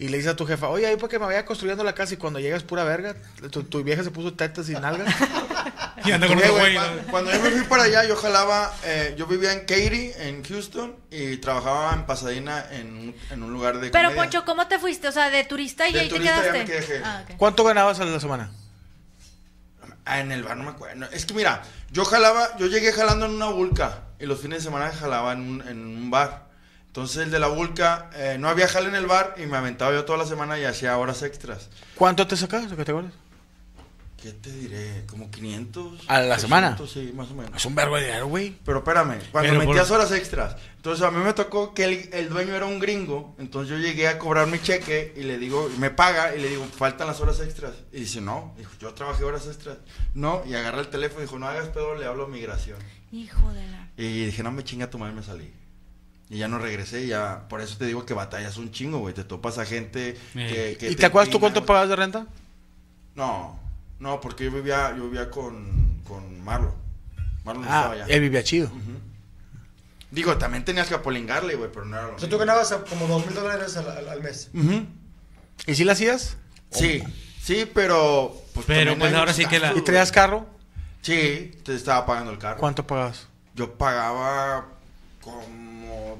Y 0.00 0.08
le 0.08 0.16
dices 0.16 0.32
a 0.32 0.36
tu 0.36 0.46
jefa, 0.46 0.68
oye, 0.70 0.86
ahí 0.86 0.96
porque 0.96 1.18
me 1.18 1.26
vaya 1.26 1.44
construyendo 1.44 1.84
la 1.84 1.94
casa 1.94 2.14
y 2.14 2.16
cuando 2.16 2.40
llegas 2.40 2.62
pura 2.62 2.84
verga, 2.84 3.16
tu, 3.50 3.64
tu 3.64 3.84
vieja 3.84 4.02
se 4.02 4.10
puso 4.10 4.32
tetas 4.32 4.68
y 4.70 4.72
nalgas. 4.72 5.14
Y 6.02 6.12
anda 6.12 6.26
con 6.28 6.38
güey, 6.38 6.50
güey. 6.50 6.78
Cuando 7.10 7.30
yo 7.30 7.40
me 7.42 7.50
fui 7.50 7.64
para 7.64 7.82
allá, 7.82 8.04
yo 8.04 8.16
jalaba, 8.16 8.74
eh, 8.84 9.14
yo 9.18 9.26
vivía 9.26 9.52
en 9.52 9.60
Katy, 9.66 10.12
en 10.16 10.42
Houston, 10.42 10.96
y 11.10 11.36
trabajaba 11.36 11.92
en 11.92 12.06
Pasadena 12.06 12.64
en 12.70 12.96
un, 12.96 13.14
en 13.30 13.42
un 13.42 13.52
lugar 13.52 13.78
de 13.80 13.90
Pero, 13.90 14.08
comedia. 14.08 14.22
Poncho, 14.22 14.44
¿cómo 14.46 14.66
te 14.66 14.78
fuiste? 14.78 15.08
O 15.08 15.12
sea, 15.12 15.28
de 15.28 15.44
turista 15.44 15.86
y 15.90 15.92
De 15.92 16.00
ahí 16.00 16.08
te 16.08 16.14
turista 16.14 16.36
ya 16.36 16.52
quedaste. 16.52 16.58
me 16.58 16.64
quedé. 16.64 17.02
Ah. 17.04 17.24
¿Cuánto 17.36 17.64
ganabas 17.64 18.00
a 18.00 18.06
la 18.06 18.18
semana? 18.18 18.50
Ah, 20.06 20.20
en 20.20 20.32
el 20.32 20.42
bar 20.42 20.56
no 20.56 20.64
me 20.64 20.70
acuerdo. 20.70 21.06
Es 21.12 21.26
que 21.26 21.34
mira, 21.34 21.62
yo 21.90 22.06
jalaba, 22.06 22.56
yo 22.56 22.66
llegué 22.66 22.92
jalando 22.92 23.26
en 23.26 23.32
una 23.32 23.48
vulca 23.50 24.04
y 24.18 24.24
los 24.24 24.40
fines 24.40 24.60
de 24.60 24.64
semana 24.64 24.90
jalaba 24.92 25.34
en 25.34 25.40
un, 25.40 25.68
en 25.68 25.84
un 25.84 26.10
bar. 26.10 26.46
Entonces 26.90 27.18
el 27.22 27.30
de 27.30 27.38
la 27.38 27.46
vulca, 27.46 28.10
eh, 28.14 28.36
no 28.40 28.48
había 28.48 28.66
jale 28.66 28.88
en 28.88 28.96
el 28.96 29.06
bar 29.06 29.36
y 29.38 29.46
me 29.46 29.56
aventaba 29.56 29.92
yo 29.92 30.04
toda 30.04 30.18
la 30.18 30.26
semana 30.26 30.58
y 30.58 30.64
hacía 30.64 30.98
horas 30.98 31.22
extras. 31.22 31.68
¿Cuánto 31.94 32.26
te 32.26 32.36
sacabas? 32.36 32.72
¿Qué 32.72 32.84
te 32.84 32.90
acuerdas? 32.90 33.12
¿Qué 34.20 34.32
te 34.32 34.50
diré? 34.52 35.06
¿Como 35.06 35.30
500? 35.30 36.02
¿A 36.08 36.20
la 36.20 36.38
semana? 36.38 36.76
Sí, 36.92 37.10
más 37.14 37.30
o 37.30 37.34
menos. 37.34 37.52
Es 37.56 37.64
un 37.64 37.74
verbo 37.74 37.94
de 37.96 38.02
dinero, 38.06 38.26
güey. 38.26 38.54
Pero 38.66 38.78
espérame, 38.78 39.18
cuando 39.32 39.50
Pero 39.50 39.64
por- 39.64 39.68
metías 39.74 39.90
horas 39.92 40.10
extras. 40.12 40.56
Entonces 40.76 41.06
a 41.06 41.10
mí 41.10 41.22
me 41.24 41.32
tocó 41.32 41.72
que 41.72 41.84
el, 41.84 42.10
el 42.12 42.28
dueño 42.28 42.54
era 42.54 42.66
un 42.66 42.80
gringo. 42.80 43.34
Entonces 43.38 43.70
yo 43.70 43.78
llegué 43.78 44.08
a 44.08 44.18
cobrar 44.18 44.46
mi 44.48 44.58
cheque 44.60 45.14
y 45.16 45.22
le 45.22 45.38
digo, 45.38 45.70
me 45.78 45.88
paga 45.90 46.34
y 46.36 46.40
le 46.42 46.48
digo, 46.48 46.66
faltan 46.66 47.06
las 47.06 47.20
horas 47.20 47.40
extras. 47.40 47.72
Y 47.92 48.00
dice, 48.00 48.20
no, 48.20 48.52
dijo, 48.58 48.72
yo 48.80 48.92
trabajé 48.94 49.24
horas 49.24 49.46
extras. 49.46 49.78
No, 50.14 50.42
y 50.44 50.54
agarra 50.54 50.80
el 50.80 50.88
teléfono 50.88 51.20
y 51.20 51.24
dijo, 51.24 51.38
no 51.38 51.46
hagas 51.46 51.68
pedo, 51.68 51.94
le 51.94 52.04
hablo 52.04 52.24
a 52.24 52.28
migración. 52.28 52.76
Hijo 53.12 53.50
de 53.54 53.66
la. 53.68 53.88
Y 53.96 54.26
dije, 54.26 54.42
no 54.42 54.50
me 54.52 54.64
chinga 54.64 54.90
tu 54.90 54.98
madre, 54.98 55.14
me 55.14 55.22
salí. 55.22 55.50
Y 56.30 56.38
ya 56.38 56.46
no 56.48 56.58
regresé, 56.58 57.02
y 57.02 57.08
ya, 57.08 57.48
por 57.48 57.60
eso 57.60 57.76
te 57.76 57.86
digo 57.86 58.06
que 58.06 58.14
batallas 58.14 58.56
un 58.56 58.70
chingo, 58.70 58.98
güey. 59.00 59.12
Te 59.12 59.24
topas 59.24 59.58
a 59.58 59.66
gente 59.66 60.16
que, 60.32 60.76
que 60.78 60.90
¿Y 60.90 60.94
te 60.94 61.04
acuerdas 61.06 61.28
tú 61.30 61.40
cuánto 61.40 61.60
güey. 61.60 61.66
pagabas 61.66 61.88
de 61.90 61.96
renta? 61.96 62.26
No, 63.16 63.58
no, 63.98 64.20
porque 64.20 64.44
yo 64.44 64.52
vivía, 64.52 64.94
yo 64.96 65.04
vivía 65.04 65.28
con, 65.28 66.00
con 66.06 66.42
Marlo. 66.44 66.72
Marlo 67.44 67.62
no 67.62 67.66
estaba 67.66 67.86
Ah, 67.88 67.92
allá. 67.92 68.06
él 68.08 68.20
vivía 68.20 68.44
chido. 68.44 68.70
Digo, 70.12 70.36
también 70.38 70.64
tenías 70.64 70.88
que 70.88 70.94
apolingarle, 70.94 71.54
güey, 71.56 71.70
pero 71.72 71.84
no 71.84 71.96
era 71.96 72.06
lo 72.08 72.16
O 72.16 72.18
sea, 72.18 72.28
tú 72.28 72.38
ganabas 72.38 72.72
como 72.88 73.06
dos 73.06 73.24
mil 73.26 73.34
dólares 73.34 73.76
al, 73.76 73.88
al- 73.90 74.08
al 74.08 74.22
mes. 74.22 74.50
¿Y 75.66 75.74
si 75.74 75.84
la 75.84 75.92
hacías? 75.92 76.36
Sí, 76.70 77.02
sí, 77.42 77.68
pero... 77.74 78.36
Pues, 78.54 78.66
Pero, 78.66 78.96
pues, 78.98 79.12
ahora 79.14 79.32
sí 79.32 79.46
que 79.46 79.58
la- 79.60 79.72
¿Y 79.74 79.82
traías 79.82 80.10
carro? 80.12 80.46
Sí, 81.02 81.52
te 81.64 81.74
estaba 81.74 82.06
pagando 82.06 82.30
el 82.32 82.38
carro. 82.38 82.58
¿Cuánto 82.58 82.86
pagabas? 82.86 83.26
Yo 83.54 83.72
pagaba 83.74 84.66
como 85.20 85.42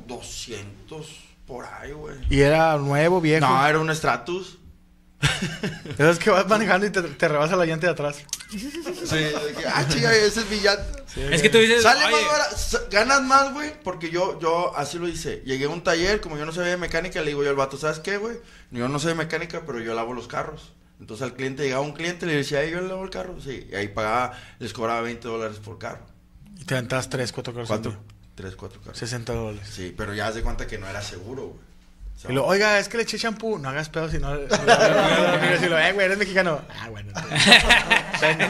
200 0.07 1.07
por 1.47 1.65
ahí, 1.65 1.93
güey. 1.93 2.17
¿Y 2.31 2.41
era 2.41 2.77
nuevo, 2.77 3.21
viejo? 3.21 3.47
No, 3.47 3.67
era 3.67 3.79
un 3.79 3.95
Stratus. 3.95 4.59
Esas 5.99 6.19
que 6.19 6.31
vas 6.31 6.47
manejando 6.49 6.87
y 6.87 6.91
te, 6.91 7.03
te 7.03 7.29
rebasa 7.29 7.57
la 7.57 7.67
llanta 7.67 7.87
de 7.87 7.93
atrás. 7.93 8.25
Sí, 8.49 8.59
de 9.17 9.55
que, 9.57 9.67
ah, 9.67 9.87
chica, 9.89 10.15
ese 10.15 10.41
es 10.41 10.51
billete. 10.51 11.05
Es 11.31 11.43
que 11.43 11.51
tú 11.51 11.59
dices, 11.59 11.83
Sale 11.83 12.05
oye, 12.07 12.15
más 12.15 12.27
barato, 12.27 12.89
ganas 12.91 13.23
más, 13.23 13.53
güey, 13.53 13.73
porque 13.83 14.11
yo, 14.11 14.41
yo 14.41 14.77
así 14.77 14.99
lo 14.99 15.09
hice. 15.09 15.43
Llegué 15.45 15.67
a 15.67 15.69
un 15.69 15.83
taller, 15.83 16.21
como 16.21 16.39
yo 16.39 16.47
no 16.47 16.53
sabía 16.53 16.71
de 16.71 16.77
mecánica, 16.79 17.21
le 17.21 17.29
digo 17.29 17.43
yo 17.45 17.51
al 17.51 17.57
vato, 17.57 17.77
¿sabes 17.77 17.99
qué, 17.99 18.17
güey? 18.17 18.39
Yo 18.71 18.89
no 18.89 18.99
sé 18.99 19.09
de 19.09 19.15
mecánica, 19.15 19.63
pero 19.67 19.81
yo 19.81 19.95
lavo 19.95 20.15
los 20.15 20.27
carros. 20.27 20.73
Entonces 21.01 21.25
al 21.25 21.35
cliente 21.35 21.63
llegaba 21.65 21.83
un 21.83 21.93
cliente 21.93 22.27
y 22.27 22.29
le 22.29 22.37
decía, 22.37 22.63
"Ey, 22.63 22.71
yo 22.73 22.81
le 22.81 22.89
lavo 22.89 23.05
el 23.05 23.11
carro. 23.11 23.41
Sí, 23.41 23.67
y 23.71 23.75
ahí 23.75 23.89
pagaba, 23.89 24.33
les 24.59 24.73
cobraba 24.73 25.01
20 25.03 25.29
dólares 25.29 25.59
por 25.59 25.79
carro. 25.79 26.07
Y 26.59 26.65
te 26.65 26.75
aventabas 26.75 27.09
3, 27.09 27.33
4 27.33 27.53
carros. 27.53 27.69
Cuatro, 27.69 27.97
al 28.31 28.37
día. 28.37 28.49
tres, 28.49 28.57
cuatro 28.57 28.81
carros. 28.81 28.99
60 28.99 29.33
dólares. 29.33 29.69
Sí, 29.73 29.95
pero 29.97 30.15
ya 30.15 30.29
haz 30.29 30.35
de 30.35 30.43
cuenta 30.43 30.67
que 30.67 30.79
no 30.79 30.89
era 30.89 31.03
seguro, 31.03 31.49
güey. 31.49 31.71
O 32.17 32.19
sea, 32.23 32.31
Y 32.31 32.35
lo, 32.35 32.47
oiga, 32.47 32.79
es 32.79 32.89
que 32.89 32.97
le 32.99 33.05
eché 33.05 33.19
champú. 33.19 33.59
No 33.59 33.69
hagas 33.71 33.89
pedo 33.89 34.11
si 34.11 34.19
no. 34.19 34.35
Si 34.37 35.67
lo, 35.69 35.79
eh, 35.79 35.93
güey, 35.93 36.07
eres 36.07 36.19
mexicano. 36.19 36.61
Ah, 36.69 36.89
bueno. 36.91 37.13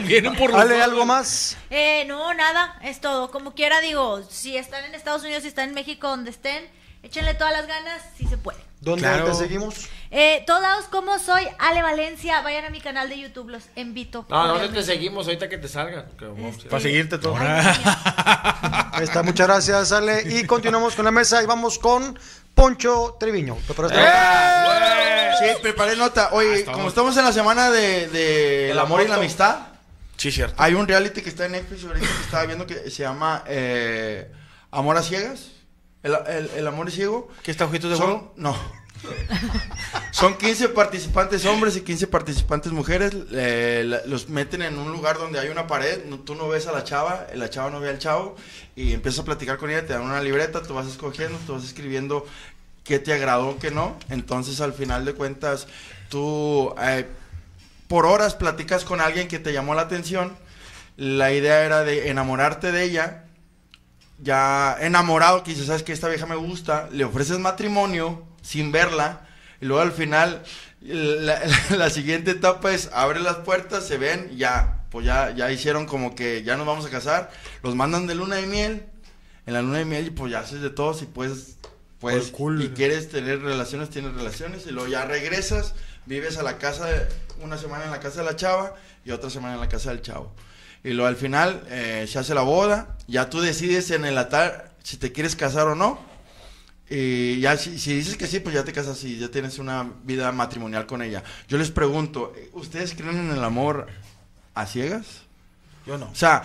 vienen 0.06 0.34
por 0.34 0.50
¿Vale 0.50 0.82
algo 0.82 1.06
más? 1.06 1.56
Eh, 1.70 2.04
no, 2.06 2.34
nada, 2.34 2.78
es 2.82 3.00
todo. 3.00 3.30
Como 3.30 3.54
quiera, 3.54 3.80
digo, 3.80 4.22
si 4.28 4.56
están 4.56 4.84
en 4.84 4.94
Estados 4.94 5.22
Unidos, 5.22 5.42
si 5.42 5.48
están 5.48 5.68
en 5.68 5.74
México, 5.74 6.08
donde 6.08 6.30
estén, 6.30 6.64
échenle 7.02 7.34
todas 7.34 7.52
las 7.52 7.66
ganas, 7.66 8.02
si 8.16 8.26
se 8.26 8.36
puede. 8.38 8.58
¿Dónde 8.80 9.02
Claro. 9.02 9.26
te 9.26 9.34
seguimos? 9.34 9.74
Eh, 10.10 10.42
todos 10.46 10.86
como 10.90 11.18
soy, 11.18 11.46
Ale 11.58 11.82
Valencia, 11.82 12.40
vayan 12.40 12.64
a 12.64 12.70
mi 12.70 12.80
canal 12.80 13.08
de 13.10 13.18
YouTube, 13.20 13.50
los 13.50 13.64
invito. 13.76 14.24
No, 14.30 14.48
¿dónde 14.48 14.68
te 14.70 14.82
seguimos 14.82 15.26
ahorita 15.26 15.48
que 15.50 15.58
te 15.58 15.68
salgan? 15.68 16.06
Este- 16.48 16.68
Para 16.68 16.82
seguirte 16.82 17.18
todo. 17.18 17.36
Ahí 18.92 19.04
está, 19.04 19.22
muchas 19.22 19.46
gracias, 19.46 19.92
Ale. 19.92 20.22
Y 20.26 20.44
continuamos 20.46 20.94
con 20.94 21.04
la 21.04 21.10
mesa 21.10 21.42
y 21.42 21.46
vamos 21.46 21.78
con 21.78 22.18
Poncho 22.54 23.16
Treviño. 23.20 23.56
¿Preparaste? 23.66 23.98
Sí, 25.38 25.46
preparé 25.62 25.96
nota. 25.96 26.30
Oye, 26.32 26.64
como 26.64 26.88
estamos 26.88 27.16
en 27.16 27.24
la 27.24 27.32
semana 27.32 27.70
de, 27.70 28.08
de 28.08 28.70
el 28.70 28.78
amor 28.78 29.02
y 29.02 29.08
la 29.08 29.16
amistad, 29.16 29.58
Sí, 30.16 30.30
cierto. 30.30 30.54
hay 30.58 30.74
un 30.74 30.86
reality 30.86 31.22
que 31.22 31.30
está 31.30 31.46
en 31.46 31.52
Netflix 31.52 31.84
ahorita 31.84 32.06
que 32.06 32.22
estaba 32.24 32.44
viendo 32.46 32.66
que 32.66 32.90
se 32.90 33.02
llama 33.02 33.44
eh, 33.46 34.30
Amor 34.70 34.96
a 34.96 35.02
Ciegas. 35.02 35.46
El, 36.02 36.16
el- 36.28 36.50
el 36.56 36.66
amor 36.66 36.88
es 36.88 36.94
ciego. 36.94 37.28
¿Qué 37.42 37.50
está 37.50 37.64
ojitos 37.66 37.90
de 37.90 37.96
Son, 37.96 38.06
huevo? 38.06 38.32
no. 38.36 38.56
Son 40.12 40.36
15 40.36 40.68
participantes 40.70 41.46
hombres 41.46 41.76
y 41.76 41.80
15 41.82 42.06
participantes 42.06 42.72
mujeres. 42.72 43.12
eh, 43.32 43.82
la- 43.86 44.02
los 44.06 44.28
meten 44.28 44.62
en 44.62 44.78
un 44.78 44.92
lugar 44.92 45.18
donde 45.18 45.38
hay 45.40 45.48
una 45.48 45.66
pared. 45.66 46.04
no- 46.06 46.18
tú 46.18 46.34
no 46.34 46.48
ves 46.48 46.66
a 46.66 46.72
la 46.72 46.84
chava, 46.84 47.26
la 47.34 47.48
chava 47.50 47.70
no 47.70 47.80
ve 47.80 47.88
al 47.88 47.98
chavo. 47.98 48.36
Y 48.76 48.92
empiezas 48.92 49.20
a 49.20 49.24
platicar 49.24 49.56
con 49.58 49.70
ella. 49.70 49.86
Te 49.86 49.92
dan 49.94 50.02
una 50.02 50.20
libreta, 50.22 50.62
tú 50.62 50.74
vas 50.74 50.86
escogiendo, 50.86 51.38
tú 51.46 51.54
vas 51.54 51.64
escribiendo 51.64 52.26
qué 52.84 52.98
te 52.98 53.12
agradó, 53.12 53.58
qué 53.58 53.70
no. 53.70 53.96
Entonces, 54.10 54.60
al 54.60 54.72
final 54.72 55.04
de 55.04 55.14
cuentas, 55.14 55.66
tú 56.08 56.74
eh, 56.82 57.06
por 57.88 58.06
horas 58.06 58.34
platicas 58.34 58.84
con 58.84 59.00
alguien 59.00 59.28
que 59.28 59.38
te 59.38 59.52
llamó 59.52 59.74
la 59.74 59.82
atención. 59.82 60.36
La 60.96 61.32
idea 61.32 61.64
era 61.64 61.82
de 61.84 62.10
enamorarte 62.10 62.72
de 62.72 62.82
ella 62.84 63.24
ya 64.22 64.76
enamorado, 64.80 65.42
que 65.42 65.50
dices, 65.52 65.66
sabes 65.66 65.82
que 65.82 65.92
esta 65.92 66.08
vieja 66.08 66.26
me 66.26 66.36
gusta, 66.36 66.88
le 66.92 67.04
ofreces 67.04 67.38
matrimonio 67.38 68.24
sin 68.42 68.72
verla, 68.72 69.26
y 69.60 69.66
luego 69.66 69.82
al 69.82 69.92
final, 69.92 70.42
la, 70.80 71.40
la 71.70 71.90
siguiente 71.90 72.32
etapa 72.32 72.72
es, 72.72 72.90
abre 72.92 73.20
las 73.20 73.36
puertas, 73.36 73.86
se 73.86 73.98
ven, 73.98 74.36
ya, 74.36 74.84
pues 74.90 75.06
ya, 75.06 75.34
ya 75.34 75.50
hicieron 75.50 75.86
como 75.86 76.14
que 76.14 76.42
ya 76.42 76.56
nos 76.56 76.66
vamos 76.66 76.86
a 76.86 76.90
casar, 76.90 77.30
los 77.62 77.74
mandan 77.74 78.06
de 78.06 78.14
luna 78.14 78.36
de 78.36 78.46
miel, 78.46 78.86
en 79.46 79.54
la 79.54 79.62
luna 79.62 79.78
de 79.78 79.84
miel, 79.84 80.12
pues 80.12 80.32
ya 80.32 80.40
haces 80.40 80.60
de 80.60 80.70
todos, 80.70 81.02
y 81.02 81.06
pues, 81.06 81.56
pues, 81.98 82.28
cool. 82.30 82.62
y 82.62 82.68
quieres 82.70 83.08
tener 83.10 83.42
relaciones, 83.42 83.90
tienes 83.90 84.14
relaciones, 84.14 84.66
y 84.66 84.70
luego 84.70 84.88
ya 84.88 85.04
regresas, 85.04 85.74
vives 86.06 86.38
a 86.38 86.42
la 86.42 86.58
casa, 86.58 86.86
de- 86.86 87.06
una 87.42 87.56
semana 87.58 87.84
en 87.84 87.90
la 87.90 88.00
casa 88.00 88.20
de 88.20 88.26
la 88.26 88.36
chava, 88.36 88.74
y 89.04 89.12
otra 89.12 89.30
semana 89.30 89.54
en 89.54 89.60
la 89.60 89.68
casa 89.68 89.90
del 89.90 90.02
chavo. 90.02 90.32
Y 90.82 90.90
luego 90.90 91.08
al 91.08 91.16
final 91.16 91.62
eh, 91.68 92.06
se 92.08 92.18
hace 92.18 92.34
la 92.34 92.42
boda, 92.42 92.96
ya 93.06 93.28
tú 93.28 93.40
decides 93.40 93.90
en 93.90 94.04
el 94.04 94.16
altar 94.16 94.74
si 94.82 94.96
te 94.96 95.12
quieres 95.12 95.36
casar 95.36 95.66
o 95.68 95.74
no. 95.74 95.98
Y 96.88 97.38
ya 97.40 97.56
si, 97.56 97.78
si 97.78 97.94
dices 97.94 98.16
que 98.16 98.26
sí, 98.26 98.40
pues 98.40 98.54
ya 98.54 98.64
te 98.64 98.72
casas 98.72 99.02
y 99.04 99.18
ya 99.18 99.28
tienes 99.28 99.58
una 99.58 99.92
vida 100.02 100.32
matrimonial 100.32 100.86
con 100.86 101.02
ella. 101.02 101.22
Yo 101.46 101.58
les 101.58 101.70
pregunto, 101.70 102.32
¿ustedes 102.52 102.94
creen 102.94 103.18
en 103.18 103.30
el 103.30 103.44
amor 103.44 103.86
a 104.54 104.66
ciegas? 104.66 105.29
Yo 105.86 105.96
no. 105.98 106.06
O 106.06 106.14
sea, 106.14 106.42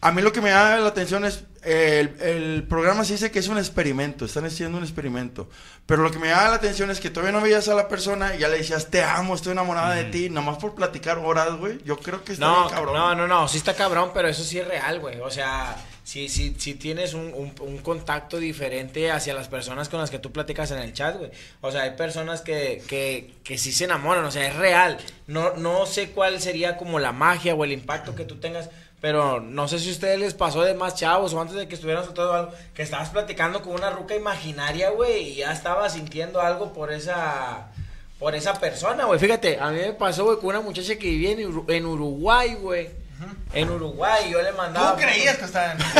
a 0.00 0.12
mí 0.12 0.22
lo 0.22 0.32
que 0.32 0.40
me 0.40 0.50
llama 0.50 0.76
la 0.76 0.88
atención 0.88 1.24
es, 1.24 1.44
eh, 1.64 2.00
el, 2.20 2.28
el 2.28 2.62
programa 2.64 3.04
se 3.04 3.12
dice 3.14 3.30
que 3.30 3.38
es 3.38 3.48
un 3.48 3.58
experimento, 3.58 4.24
están 4.24 4.44
haciendo 4.44 4.78
un 4.78 4.84
experimento, 4.84 5.48
pero 5.86 6.02
lo 6.02 6.10
que 6.10 6.18
me 6.18 6.28
llama 6.28 6.48
la 6.48 6.54
atención 6.56 6.90
es 6.90 6.98
que 7.00 7.08
todavía 7.10 7.32
no 7.32 7.40
veías 7.40 7.68
a 7.68 7.74
la 7.74 7.86
persona 7.88 8.34
y 8.34 8.38
ya 8.40 8.48
le 8.48 8.58
decías, 8.58 8.90
te 8.90 9.02
amo, 9.04 9.34
estoy 9.34 9.52
enamorada 9.52 9.94
de 9.94 10.04
ti, 10.04 10.28
nomás 10.30 10.58
por 10.58 10.74
platicar 10.74 11.18
horas, 11.18 11.54
güey, 11.56 11.80
yo 11.84 11.96
creo 11.98 12.24
que 12.24 12.32
está 12.32 12.46
No, 12.46 12.62
bien 12.64 12.74
cabrón. 12.74 12.94
no, 12.94 13.14
no, 13.14 13.28
no, 13.28 13.46
sí 13.48 13.58
está 13.58 13.74
cabrón, 13.74 14.10
pero 14.12 14.28
eso 14.28 14.42
sí 14.42 14.58
es 14.58 14.66
real, 14.66 14.98
güey. 14.98 15.20
O 15.20 15.30
sea, 15.30 15.76
sí, 16.04 16.28
sí, 16.28 16.54
sí 16.58 16.74
tienes 16.74 17.14
un, 17.14 17.52
un, 17.60 17.78
contacto 17.78 18.38
diferente 18.38 19.10
hacia 19.10 19.34
las 19.34 19.48
personas 19.48 19.88
con 19.88 20.00
las 20.00 20.10
que 20.10 20.18
tú 20.18 20.32
platicas 20.32 20.70
en 20.70 20.78
el 20.78 20.92
chat, 20.92 21.16
güey. 21.18 21.30
O 21.60 21.70
sea, 21.70 21.82
hay 21.82 21.92
personas 21.92 22.40
que, 22.40 22.82
que, 22.88 23.34
que 23.44 23.58
sí 23.58 23.72
se 23.72 23.84
enamoran, 23.84 24.24
o 24.24 24.30
sea, 24.30 24.46
es 24.46 24.56
real. 24.56 24.98
No, 25.26 25.54
no 25.56 25.86
sé 25.86 26.10
cuál 26.10 26.40
sería 26.40 26.76
como 26.76 26.98
la 26.98 27.12
magia 27.12 27.54
o 27.54 27.64
el 27.64 27.72
impacto 27.72 28.14
que 28.14 28.24
tú 28.24 28.36
tengas, 28.36 28.70
pero 29.00 29.40
no 29.40 29.68
sé 29.68 29.78
si 29.78 29.88
a 29.88 29.92
ustedes 29.92 30.18
les 30.18 30.34
pasó 30.34 30.62
de 30.62 30.74
más 30.74 30.94
chavos 30.94 31.34
o 31.34 31.40
antes 31.40 31.56
de 31.56 31.68
que 31.68 31.74
estuvieran 31.74 32.04
soltando 32.04 32.32
algo, 32.32 32.52
que 32.74 32.82
estabas 32.82 33.10
platicando 33.10 33.62
con 33.62 33.74
una 33.74 33.90
ruca 33.90 34.14
imaginaria, 34.14 34.90
güey, 34.90 35.30
y 35.30 35.34
ya 35.36 35.52
estabas 35.52 35.94
sintiendo 35.94 36.40
algo 36.40 36.72
por 36.72 36.92
esa 36.92 37.68
por 38.18 38.36
esa 38.36 38.54
persona, 38.60 39.04
güey. 39.04 39.18
Fíjate, 39.18 39.58
a 39.58 39.70
mí 39.70 39.78
me 39.78 39.92
pasó, 39.94 40.24
güey, 40.24 40.36
con 40.36 40.50
una 40.50 40.60
muchacha 40.60 40.94
que 40.94 41.08
vivía 41.08 41.32
en 41.32 41.86
Uruguay, 41.86 42.54
güey. 42.54 43.01
En 43.54 43.68
Uruguay, 43.70 44.30
yo 44.30 44.40
le 44.40 44.52
mandaba. 44.52 44.92
Tú 44.96 45.02
creías 45.02 45.36
que 45.36 45.44
estaba 45.44 45.72
en 45.72 45.78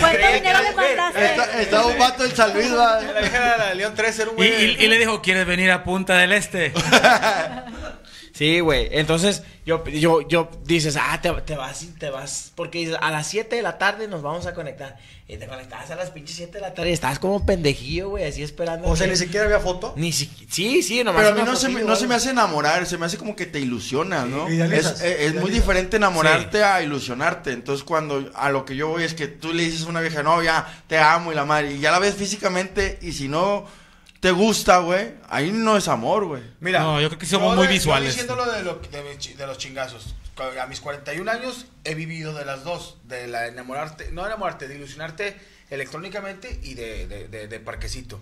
¿Cuánto 0.00 0.08
Creí 0.08 0.20
que 0.32 0.34
dinero 0.40 0.58
le 0.62 0.72
mandaste? 0.74 1.24
Está- 1.24 1.60
Estaba 1.60 1.86
un 1.86 1.98
vato 1.98 2.24
en 2.24 2.34
San 2.36 2.52
Luis. 2.52 2.70
La 2.70 2.98
vieja 2.98 3.36
era 3.36 3.56
la 3.56 3.66
de 3.66 3.74
León 3.76 3.92
3 3.94 4.18
era 4.18 4.30
un 4.30 4.34
Y, 4.34 4.36
güey. 4.38 4.64
y- 4.64 4.84
y 4.84 4.88
le 4.88 4.98
dijo, 4.98 5.22
¿quieres 5.22 5.46
venir 5.46 5.70
a 5.70 5.84
Punta 5.84 6.16
del 6.18 6.32
Este? 6.32 6.72
Sí, 8.32 8.60
güey. 8.60 8.88
Entonces, 8.92 9.42
yo, 9.66 9.84
yo, 9.86 10.26
yo 10.26 10.48
dices, 10.64 10.96
ah, 11.00 11.20
te, 11.20 11.30
te 11.42 11.56
vas, 11.56 11.82
y 11.82 11.86
te 11.88 12.10
vas. 12.10 12.52
Porque 12.54 12.78
dices, 12.78 12.96
a 13.00 13.10
las 13.10 13.26
7 13.26 13.56
de 13.56 13.62
la 13.62 13.78
tarde 13.78 14.08
nos 14.08 14.22
vamos 14.22 14.46
a 14.46 14.54
conectar. 14.54 14.96
Y 15.28 15.36
te 15.38 15.46
conectabas 15.46 15.90
a 15.90 15.94
las 15.96 16.10
pinches 16.10 16.36
7 16.36 16.52
de 16.52 16.60
la 16.60 16.74
tarde 16.74 16.90
y 16.90 16.92
estabas 16.92 17.18
como 17.18 17.46
pendejillo, 17.46 18.10
güey, 18.10 18.24
así 18.24 18.42
esperando. 18.42 18.88
O 18.88 18.96
sea, 18.96 19.06
ni 19.06 19.16
siquiera 19.16 19.46
había 19.46 19.60
foto. 19.60 19.94
Ni 19.96 20.12
si... 20.12 20.30
Sí, 20.50 20.82
sí, 20.82 21.02
nomás. 21.04 21.22
Pero 21.22 21.34
a 21.34 21.38
mí 21.38 21.42
no 21.48 21.56
se, 21.56 21.68
me, 21.68 21.82
no 21.82 21.96
se 21.96 22.06
me 22.06 22.14
hace 22.14 22.30
enamorar, 22.30 22.84
se 22.86 22.98
me 22.98 23.06
hace 23.06 23.16
como 23.16 23.34
que 23.36 23.46
te 23.46 23.58
ilusionas, 23.60 24.26
¿no? 24.26 24.46
Es, 24.48 24.54
Idealizas, 24.54 25.00
es- 25.02 25.20
es 25.20 25.34
muy 25.36 25.50
diferente 25.50 25.96
enamorarte 25.96 26.62
a 26.64 26.82
ilusionarte. 26.82 27.52
Entonces, 27.52 27.84
cuando 27.84 28.30
a 28.34 28.50
lo 28.50 28.64
que 28.64 28.76
yo 28.76 28.88
voy 28.88 29.04
es 29.04 29.14
que 29.14 29.28
tú 29.28 29.52
le 29.54 29.62
dices 29.62 29.86
a 29.86 29.88
una 29.88 30.00
vieja, 30.00 30.22
no, 30.22 30.42
ya 30.42 30.82
te 30.86 30.98
amo 30.98 31.32
y 31.32 31.34
la 31.34 31.44
madre, 31.44 31.72
y 31.74 31.78
ya 31.80 31.90
la 31.92 31.98
ves 31.98 32.14
físicamente, 32.14 32.98
y 33.00 33.12
si 33.12 33.28
no 33.28 33.64
te 34.22 34.30
gusta, 34.30 34.78
güey, 34.78 35.14
ahí 35.28 35.50
no 35.50 35.76
es 35.76 35.88
amor, 35.88 36.26
güey. 36.26 36.42
Mira, 36.60 36.78
No, 36.78 37.00
yo 37.00 37.08
creo 37.08 37.18
que 37.18 37.26
somos 37.26 37.56
muy 37.56 37.66
de- 37.66 37.72
yo 37.72 37.78
visuales. 37.80 38.08
diciendo 38.10 38.36
lo 38.36 38.50
de, 38.50 38.62
lo- 38.62 38.76
de 38.76 39.02
de 39.36 39.46
los 39.48 39.58
chingazos. 39.58 40.14
A 40.60 40.66
mis 40.66 40.80
41 40.80 41.28
años 41.30 41.66
he 41.84 41.94
vivido 41.96 42.32
de 42.32 42.44
las 42.44 42.62
dos. 42.62 42.98
De 43.02 43.26
la 43.26 43.48
enamorarte, 43.48 44.10
no 44.12 44.24
enamorarte, 44.24 44.68
de 44.68 44.76
ilusionarte 44.76 45.36
electrónicamente 45.70 46.60
y 46.62 46.74
de, 46.74 47.06
de, 47.08 47.26
de- 47.28 47.48
de 47.48 47.60
parquecito. 47.60 48.20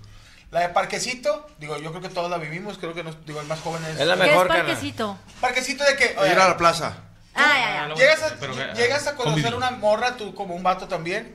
La 0.50 0.60
de 0.60 0.70
parquecito, 0.70 1.46
digo, 1.58 1.76
yo 1.78 1.90
creo 1.90 2.00
que 2.02 2.08
todos 2.08 2.30
la 2.30 2.38
vivimos, 2.38 2.78
creo 2.78 2.94
que 2.94 3.04
nos, 3.04 3.24
digo, 3.26 3.40
el 3.42 3.46
más 3.46 3.60
joven 3.60 3.84
es... 3.84 4.00
Es 4.00 4.06
la 4.06 4.16
¿Qué 4.16 4.22
es 4.22 4.28
mejor, 4.30 4.48
parquecito? 4.48 5.18
Parquecito 5.40 5.84
de 5.84 5.96
que... 5.96 6.16
oye, 6.18 6.32
Ir 6.32 6.38
a 6.38 6.48
la 6.48 6.56
plaza. 6.56 6.96
Ah, 7.34 7.86
ya, 7.86 7.88
ya. 7.88 7.94
Llegas 7.94 8.22
a, 8.22 8.36
Pero 8.40 8.54
llegas 8.74 9.06
a 9.06 9.14
conocer 9.16 9.42
convivir. 9.52 9.54
una 9.54 9.70
morra, 9.72 10.16
tú 10.16 10.34
como 10.34 10.54
un 10.56 10.62
vato 10.64 10.88
también, 10.88 11.34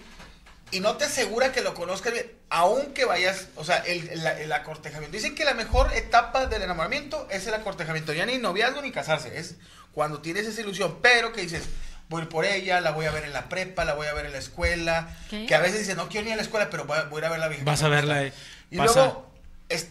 y 0.72 0.80
no 0.80 0.98
te 0.98 1.06
asegura 1.06 1.52
que 1.52 1.62
lo 1.62 1.74
conozcas 1.74 2.14
bien, 2.14 2.32
aunque 2.50 3.06
vayas, 3.06 3.48
o 3.56 3.64
sea, 3.64 3.78
el, 3.78 4.10
el- 4.10 4.26
el 4.26 4.52
acortejamiento. 4.52 5.16
Dicen 5.16 5.36
que 5.36 5.46
la 5.46 5.54
mejor 5.54 5.94
etapa 5.94 6.48
del 6.48 6.62
enamoramiento 6.64 7.28
es 7.30 7.46
el 7.48 7.54
acortejamiento, 7.54 8.14
ya 8.14 8.26
ni 8.26 8.38
noviazgo 8.38 8.82
ni 8.82 8.92
casarse, 8.92 9.38
es 9.38 9.56
cuando 9.94 10.22
tienes 10.22 10.46
esa 10.48 10.62
ilusión, 10.62 11.00
pero 11.02 11.32
que 11.32 11.42
dices, 11.42 11.64
voy 12.10 12.22
a 12.22 12.24
ir 12.26 12.30
por 12.30 12.46
ella, 12.46 12.82
la 12.82 12.92
voy 12.92 13.06
a 13.06 13.12
ver 13.12 13.24
en 13.24 13.34
la 13.34 13.48
prepa, 13.48 13.86
la 13.86 13.94
voy 13.94 14.08
a 14.08 14.14
ver 14.14 14.26
en 14.26 14.32
la 14.34 14.40
escuela, 14.40 15.16
¿Qué? 15.30 15.46
que 15.46 15.56
a 15.56 15.60
veces 15.60 15.80
dices, 15.80 15.96
no 15.96 16.10
quiero 16.10 16.26
ni 16.26 16.34
a 16.34 16.36
la 16.36 16.42
escuela, 16.42 16.70
pero 16.70 16.86
voy 16.86 16.98
a, 16.98 17.04
voy 17.04 17.18
a 17.18 17.20
ir 17.20 17.26
a 17.26 17.30
ver 17.30 17.40
la 17.40 17.48
vieja. 17.48 17.64
Vas 17.64 17.84
a 17.84 17.88
verla, 17.88 18.24
eh, 18.24 18.34
Y 18.72 18.78
pasa. 18.78 18.94
luego, 18.94 19.32
es- 19.70 19.88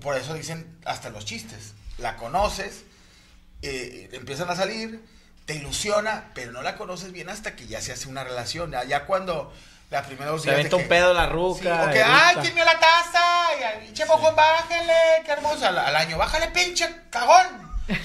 por 0.00 0.16
eso 0.16 0.34
dicen 0.34 0.66
hasta 0.84 1.08
los 1.10 1.24
chistes, 1.24 1.72
la 1.96 2.16
conoces, 2.16 2.82
eh, 3.62 4.08
empiezan 4.12 4.48
a 4.50 4.56
salir, 4.56 5.00
te 5.46 5.54
ilusiona, 5.54 6.30
pero 6.34 6.52
no 6.52 6.62
la 6.62 6.76
conoces 6.76 7.10
bien 7.12 7.28
hasta 7.30 7.56
que 7.56 7.66
ya 7.66 7.80
se 7.80 7.92
hace 7.92 8.08
una 8.08 8.22
relación. 8.22 8.70
Ya, 8.70 8.84
ya 8.84 9.06
cuando 9.06 9.52
la 9.90 10.02
primera 10.02 10.30
dos 10.30 10.42
Se 10.42 10.50
aventa 10.50 10.76
un 10.76 10.82
que- 10.82 10.88
pedo 10.88 11.14
la 11.14 11.26
Sí, 11.26 11.30
ruca. 11.32 11.84
o 11.84 11.90
que, 11.90 11.98
eructa. 12.00 12.28
ay, 12.28 12.36
¿quién 12.42 12.54
me 12.54 12.64
la 12.64 12.78
taza? 12.78 13.24
Y, 13.88 13.92
che, 13.92 14.04
mojón, 14.06 14.36
bájale, 14.36 14.92
qué 15.24 15.32
hermosa. 15.32 15.68
Al, 15.68 15.78
al 15.78 15.96
año, 15.96 16.18
bájale, 16.18 16.48
pinche 16.48 16.88
cagón, 17.10 17.46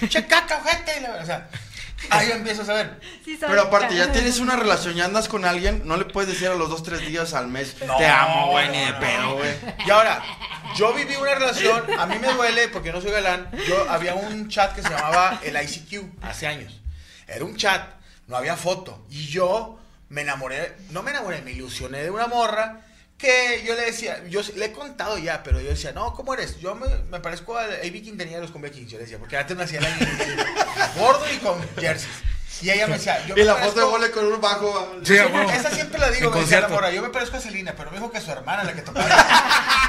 che, 0.08 0.26
caca, 0.28 0.58
ojete. 0.58 0.98
y 0.98 1.00
la- 1.02 1.16
O 1.22 1.26
sea, 1.26 1.48
ahí 2.10 2.30
empiezas 2.32 2.68
a 2.70 2.74
ver. 2.74 3.00
Sí, 3.24 3.36
soy 3.38 3.48
Pero 3.50 3.62
aparte, 3.62 3.94
ya 3.94 4.10
tienes 4.12 4.38
una 4.38 4.56
relación, 4.56 4.94
ya 4.94 5.04
andas 5.04 5.28
con 5.28 5.44
alguien, 5.44 5.82
no 5.84 5.96
le 5.96 6.06
puedes 6.06 6.30
decir 6.32 6.48
a 6.48 6.54
los 6.54 6.70
dos, 6.70 6.82
tres 6.82 7.00
días 7.06 7.34
al 7.34 7.48
mes, 7.48 7.76
No, 7.86 7.96
te 7.98 8.06
amo, 8.06 8.50
güey, 8.52 8.68
ni 8.70 8.78
de 8.84 8.92
pedo, 8.94 9.22
no. 9.22 9.34
güey. 9.34 9.54
Y 9.86 9.90
ahora, 9.90 10.22
yo 10.76 10.92
viví 10.94 11.14
una 11.16 11.34
relación, 11.34 11.84
a 11.98 12.06
mí 12.06 12.18
me 12.18 12.32
duele 12.32 12.68
porque 12.68 12.92
no 12.92 13.00
soy 13.02 13.10
galán. 13.10 13.50
Yo 13.68 13.86
había 13.90 14.14
un 14.14 14.48
chat 14.48 14.74
que 14.74 14.82
se 14.82 14.88
llamaba 14.88 15.38
el 15.42 15.54
ICQ 15.62 16.02
hace 16.22 16.46
años. 16.46 16.80
Era 17.26 17.44
un 17.44 17.56
chat, 17.56 17.82
no 18.26 18.36
había 18.36 18.56
foto. 18.56 19.04
Y 19.10 19.26
yo 19.28 19.78
me 20.14 20.22
enamoré, 20.22 20.76
no 20.90 21.02
me 21.02 21.10
enamoré, 21.10 21.42
me 21.42 21.50
ilusioné 21.50 22.02
de 22.04 22.10
una 22.10 22.28
morra 22.28 22.80
que 23.18 23.62
yo 23.66 23.74
le 23.74 23.82
decía, 23.86 24.22
yo 24.28 24.40
le 24.56 24.66
he 24.66 24.72
contado 24.72 25.18
ya, 25.18 25.42
pero 25.42 25.60
yo 25.60 25.70
decía, 25.70 25.92
no, 25.92 26.12
¿cómo 26.14 26.34
eres? 26.34 26.58
Yo 26.60 26.74
me, 26.76 26.86
me 27.10 27.18
parezco 27.20 27.56
al 27.58 27.70
AB 27.72 28.02
Quintanilla 28.02 28.36
de 28.36 28.42
los 28.42 28.50
Cumbia 28.52 28.70
Kings, 28.70 28.90
yo 28.92 28.98
le 28.98 29.04
decía, 29.04 29.18
porque 29.18 29.36
antes 29.36 29.56
me 29.56 29.64
hacía 29.64 29.80
la 29.80 29.88
gordo 30.98 31.24
y 31.32 31.38
con 31.38 31.60
jerseys. 31.76 32.12
Y 32.62 32.70
ella 32.70 32.86
me 32.86 32.94
decía, 32.94 33.26
yo 33.26 33.34
Y 33.34 33.40
me 33.40 33.44
la 33.46 33.56
foto 33.56 33.80
de 33.80 33.86
parezco- 33.86 33.90
gole 33.90 34.10
con 34.12 34.32
un 34.32 34.40
bajo. 34.40 34.96
Sí, 35.04 35.18
a 35.18 35.56
esa 35.56 35.70
siempre 35.70 35.98
la 35.98 36.10
digo, 36.10 36.30
me 36.30 36.40
decía 36.40 36.60
la 36.60 36.68
morra, 36.68 36.90
yo 36.92 37.02
me 37.02 37.08
parezco 37.10 37.36
a 37.36 37.40
Celina, 37.40 37.74
pero 37.76 37.90
me 37.90 37.96
dijo 37.98 38.10
que 38.12 38.18
a 38.18 38.20
su 38.20 38.30
hermana 38.30 38.62
la 38.62 38.72
que 38.72 38.82
tocaba. 38.82 39.08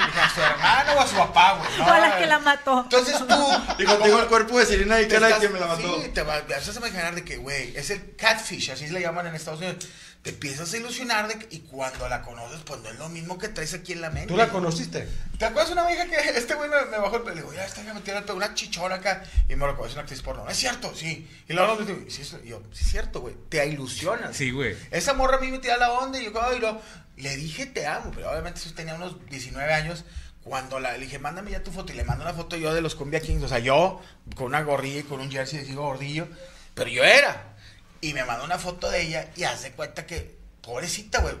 A 0.00 0.30
su 0.34 0.40
hermana 0.40 0.92
o 0.96 1.00
a 1.00 1.06
su 1.06 1.16
papá, 1.16 1.58
güey. 1.58 1.78
No, 1.78 1.86
O 1.86 1.90
a 1.90 1.98
la 1.98 2.18
que 2.18 2.26
la 2.26 2.38
mató. 2.38 2.80
Entonces 2.82 3.18
tú... 3.18 3.62
Y 3.78 3.84
contigo 3.84 4.18
el 4.18 4.26
cuerpo 4.26 4.58
de 4.58 4.66
Serena 4.66 5.00
y 5.00 5.08
cara 5.08 5.38
quien 5.38 5.52
me 5.52 5.60
la 5.60 5.66
mató. 5.66 6.00
Sí, 6.02 6.08
te 6.08 6.22
vas 6.22 6.42
a 6.48 6.78
imaginar 6.78 7.14
de 7.14 7.24
que, 7.24 7.36
güey, 7.36 7.76
es 7.76 7.90
el 7.90 8.14
catfish, 8.16 8.70
así 8.70 8.88
le 8.88 9.00
llaman 9.00 9.26
en 9.26 9.34
Estados 9.34 9.60
Unidos. 9.60 9.86
Te 10.22 10.30
empiezas 10.30 10.70
a 10.74 10.76
ilusionar 10.76 11.28
de 11.28 11.38
que, 11.38 11.56
y 11.56 11.60
cuando 11.60 12.06
la 12.06 12.20
conoces, 12.20 12.60
pues 12.66 12.80
no 12.80 12.90
es 12.90 12.98
lo 12.98 13.08
mismo 13.08 13.38
que 13.38 13.48
traes 13.48 13.72
aquí 13.72 13.92
en 13.92 14.02
la 14.02 14.10
mente. 14.10 14.28
¿Tú 14.28 14.36
la 14.36 14.50
conociste? 14.50 15.08
¿Te 15.38 15.46
acuerdas 15.46 15.68
de 15.68 15.72
una 15.72 15.86
vieja 15.86 16.04
que 16.06 16.16
este 16.38 16.54
güey 16.54 16.68
me, 16.68 16.76
me 16.90 16.98
bajó 16.98 17.16
el 17.16 17.22
pelo? 17.22 17.36
Le 17.36 17.40
digo, 17.40 17.54
ya 17.54 17.64
esta 17.64 17.82
me 17.94 17.98
pelo, 18.00 18.36
una 18.36 18.52
chichona 18.54 18.96
acá. 18.96 19.22
Y 19.48 19.56
me 19.56 19.66
lo 19.66 19.86
es 19.86 19.92
una 19.94 20.02
actriz 20.02 20.20
porno. 20.20 20.46
¿Es 20.46 20.58
cierto? 20.58 20.94
Sí. 20.94 21.26
Y 21.48 21.52
luego 21.54 21.76
me 21.76 21.86
digo, 21.86 22.00
sí, 22.10 22.20
es- 22.20 22.36
y 22.44 22.48
yo, 22.48 22.62
sí 22.72 22.84
es 22.84 22.90
cierto, 22.90 23.20
güey. 23.22 23.34
Te 23.48 23.66
ilusionas. 23.66 24.36
Sí, 24.36 24.50
güey. 24.50 24.76
Esa 24.90 25.14
morra 25.14 25.38
a 25.38 25.40
mí 25.40 25.50
me 25.50 25.58
tira 25.58 25.78
la 25.78 25.90
onda 25.92 26.20
y 26.20 26.26
yo, 26.26 26.32
ay, 26.42 26.58
lo- 26.58 26.80
le 27.16 27.36
dije 27.36 27.64
te 27.66 27.86
amo, 27.86 28.10
pero 28.14 28.30
obviamente 28.30 28.60
eso 28.60 28.74
tenía 28.74 28.94
unos 28.96 29.24
19 29.30 29.72
años. 29.72 30.04
Cuando 30.42 30.80
la, 30.80 30.92
le 30.92 31.04
dije, 31.04 31.18
mándame 31.18 31.50
ya 31.52 31.62
tu 31.62 31.70
foto 31.70 31.92
y 31.92 31.96
le 31.96 32.04
mando 32.04 32.24
una 32.24 32.34
foto 32.34 32.56
yo 32.56 32.74
de 32.74 32.80
los 32.82 32.94
Cumbia 32.94 33.20
Kings, 33.20 33.42
o 33.42 33.48
sea, 33.48 33.58
yo 33.58 34.00
con 34.34 34.46
una 34.46 34.62
gorrilla 34.62 35.00
y 35.00 35.02
con 35.02 35.20
un 35.20 35.30
jersey 35.30 35.64
de 35.64 35.74
gordillo, 35.74 36.28
pero 36.74 36.90
yo 36.90 37.04
era. 37.04 37.49
Y 38.00 38.14
me 38.14 38.24
mandó 38.24 38.44
una 38.44 38.58
foto 38.58 38.90
de 38.90 39.02
ella 39.02 39.28
y 39.36 39.44
hace 39.44 39.72
cuenta 39.72 40.06
que, 40.06 40.36
pobrecita, 40.62 41.20
güey, 41.20 41.34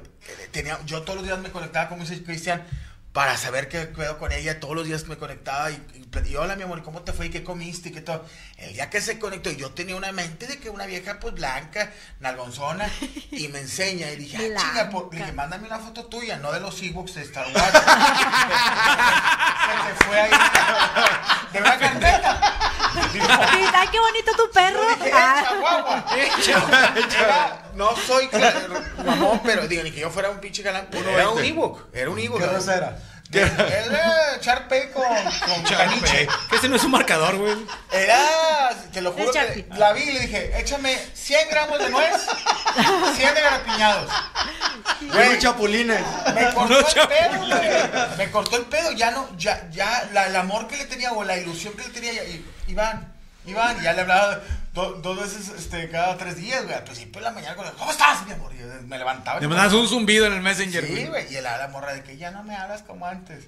tenía, 0.52 0.78
yo 0.84 1.02
todos 1.02 1.16
los 1.18 1.26
días 1.26 1.38
me 1.38 1.50
conectaba, 1.50 1.88
como 1.88 2.04
dice 2.04 2.22
Cristian, 2.22 2.66
para 3.12 3.36
saber 3.36 3.68
qué 3.68 3.80
pedo 3.86 4.18
con 4.18 4.30
ella, 4.30 4.60
todos 4.60 4.76
los 4.76 4.86
días 4.86 5.06
me 5.08 5.16
conectaba 5.16 5.70
y, 5.70 5.74
y, 5.94 6.28
y, 6.30 6.36
hola 6.36 6.54
mi 6.54 6.62
amor, 6.62 6.82
¿cómo 6.84 7.00
te 7.02 7.12
fue? 7.12 7.26
¿Y 7.26 7.30
qué 7.30 7.42
comiste? 7.42 7.88
¿Y 7.88 7.92
qué 7.92 8.02
todo? 8.02 8.24
El 8.56 8.74
día 8.74 8.88
que 8.88 9.00
se 9.00 9.18
conectó, 9.18 9.50
yo 9.50 9.70
tenía 9.72 9.96
una 9.96 10.12
mente 10.12 10.46
de 10.46 10.58
que 10.60 10.70
una 10.70 10.86
vieja 10.86 11.18
pues 11.18 11.34
blanca, 11.34 11.92
nalgonzona, 12.20 12.88
y 13.32 13.48
me 13.48 13.60
enseña 13.60 14.10
y 14.12 14.16
dije, 14.16 14.54
ah, 14.56 14.60
chinga, 14.60 14.90
por- 14.90 15.12
le 15.12 15.18
dije, 15.20 15.32
mándame 15.32 15.66
una 15.66 15.78
foto 15.80 16.06
tuya, 16.06 16.36
no 16.36 16.52
de 16.52 16.60
los 16.60 16.80
Ewoks 16.82 17.14
de 17.14 17.22
Star 17.22 17.46
Wars. 17.52 17.72
se 19.66 19.72
te 19.88 20.04
fue 20.04 20.20
ahí 20.20 20.30
de 21.52 21.60
una 21.60 21.78
carpeta. 21.78 22.56
Ay, 23.74 23.88
qué 23.90 24.00
bonito 24.00 24.32
tu 24.36 24.50
perro. 24.50 24.80
Ah. 25.12 26.04
No 27.74 27.94
soy 28.06 28.28
cla- 28.28 29.04
mamón, 29.04 29.40
pero 29.44 29.66
digo, 29.68 29.82
ni 29.82 29.92
que 29.92 30.00
yo 30.00 30.10
fuera 30.10 30.30
un 30.30 30.40
pinche 30.40 30.62
galán. 30.62 30.88
Era 30.92 31.30
un 31.30 31.44
ebook, 31.44 31.86
era 31.92 32.10
un 32.10 32.18
ebook. 32.18 32.40
¿Qué 32.40 32.46
raza 32.46 32.76
era? 32.76 32.98
Era 33.32 34.40
Charpey 34.40 34.90
con, 34.90 35.04
con 35.04 35.62
caniche. 35.62 36.26
Que 36.48 36.56
ese 36.56 36.68
no 36.68 36.74
es 36.74 36.82
un 36.82 36.90
marcador, 36.90 37.36
güey. 37.36 37.54
Era, 37.92 38.70
te 38.92 39.00
lo 39.00 39.12
juro 39.12 39.30
que 39.30 39.38
Sharpie. 39.38 39.66
la 39.76 39.92
vi 39.92 40.02
y 40.02 40.12
le 40.12 40.20
dije, 40.20 40.58
échame 40.60 40.98
100 41.14 41.48
gramos 41.48 41.78
de 41.78 41.90
nuez, 41.90 42.26
100 43.16 43.34
de 43.34 43.40
garapiñados. 43.40 44.10
Güey, 45.12 45.38
chapulines. 45.38 46.00
Me 46.34 46.52
cortó 46.52 46.74
No, 46.74 46.78
el 46.80 47.08
pedo, 47.08 47.46
güey. 47.46 48.16
Me 48.18 48.30
cortó 48.32 48.56
el 48.56 48.64
pedo, 48.64 48.90
ya 48.92 49.12
no, 49.12 49.28
ya, 49.36 49.68
ya, 49.70 50.08
la, 50.12 50.26
el 50.26 50.34
amor 50.34 50.66
que 50.66 50.76
le 50.76 50.86
tenía 50.86 51.12
o 51.12 51.22
la 51.22 51.36
ilusión 51.36 51.72
que 51.74 51.84
le 51.84 51.90
tenía, 51.90 52.12
ya, 52.12 52.24
y- 52.24 52.44
Iván, 52.70 53.12
Iván, 53.46 53.76
y 53.80 53.84
ya 53.84 53.92
le 53.92 54.02
hablaba 54.02 54.40
do- 54.74 54.94
dos 54.94 55.18
veces 55.20 55.48
este, 55.56 55.88
cada 55.90 56.16
tres 56.16 56.36
días, 56.36 56.62
güey. 56.64 56.74
Al 56.74 56.84
principio 56.84 57.20
de 57.20 57.24
la 57.28 57.32
mañana, 57.32 57.56
con 57.56 57.66
el, 57.66 57.72
¿cómo 57.72 57.90
estás, 57.90 58.24
mi 58.26 58.32
amor? 58.32 58.52
Y 58.54 58.58
yo 58.58 58.66
me 58.86 58.98
levantaba. 58.98 59.38
y 59.38 59.42
Le 59.42 59.48
mandas 59.48 59.72
un 59.72 59.88
zumbido 59.88 60.26
en 60.26 60.32
el 60.34 60.40
Messenger, 60.42 60.84
Sí, 60.86 60.90
güey. 60.92 61.06
güey. 61.08 61.32
Y 61.32 61.36
él 61.36 61.46
a 61.46 61.56
la 61.58 61.68
morra 61.68 61.92
de 61.94 62.02
que 62.02 62.16
ya 62.16 62.30
no 62.30 62.42
me 62.42 62.54
hablas 62.56 62.82
como 62.82 63.06
antes. 63.06 63.44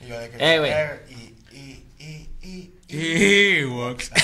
Y 0.00 0.06
yo 0.06 0.18
de 0.18 0.30
que. 0.30 0.36
Eh, 0.54 0.58
güey. 0.58 0.72
Y, 1.10 1.19
Ewoks. 3.00 4.10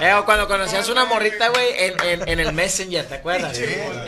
Eh, 0.00 0.14
o 0.14 0.24
cuando 0.24 0.48
conocías 0.48 0.88
una 0.88 1.04
morrita, 1.04 1.48
güey, 1.50 1.66
en, 1.76 1.94
en, 2.02 2.28
en 2.28 2.40
el 2.40 2.54
Messenger, 2.54 3.04
¿te 3.06 3.16
acuerdas? 3.16 3.54
Sí. 3.54 3.64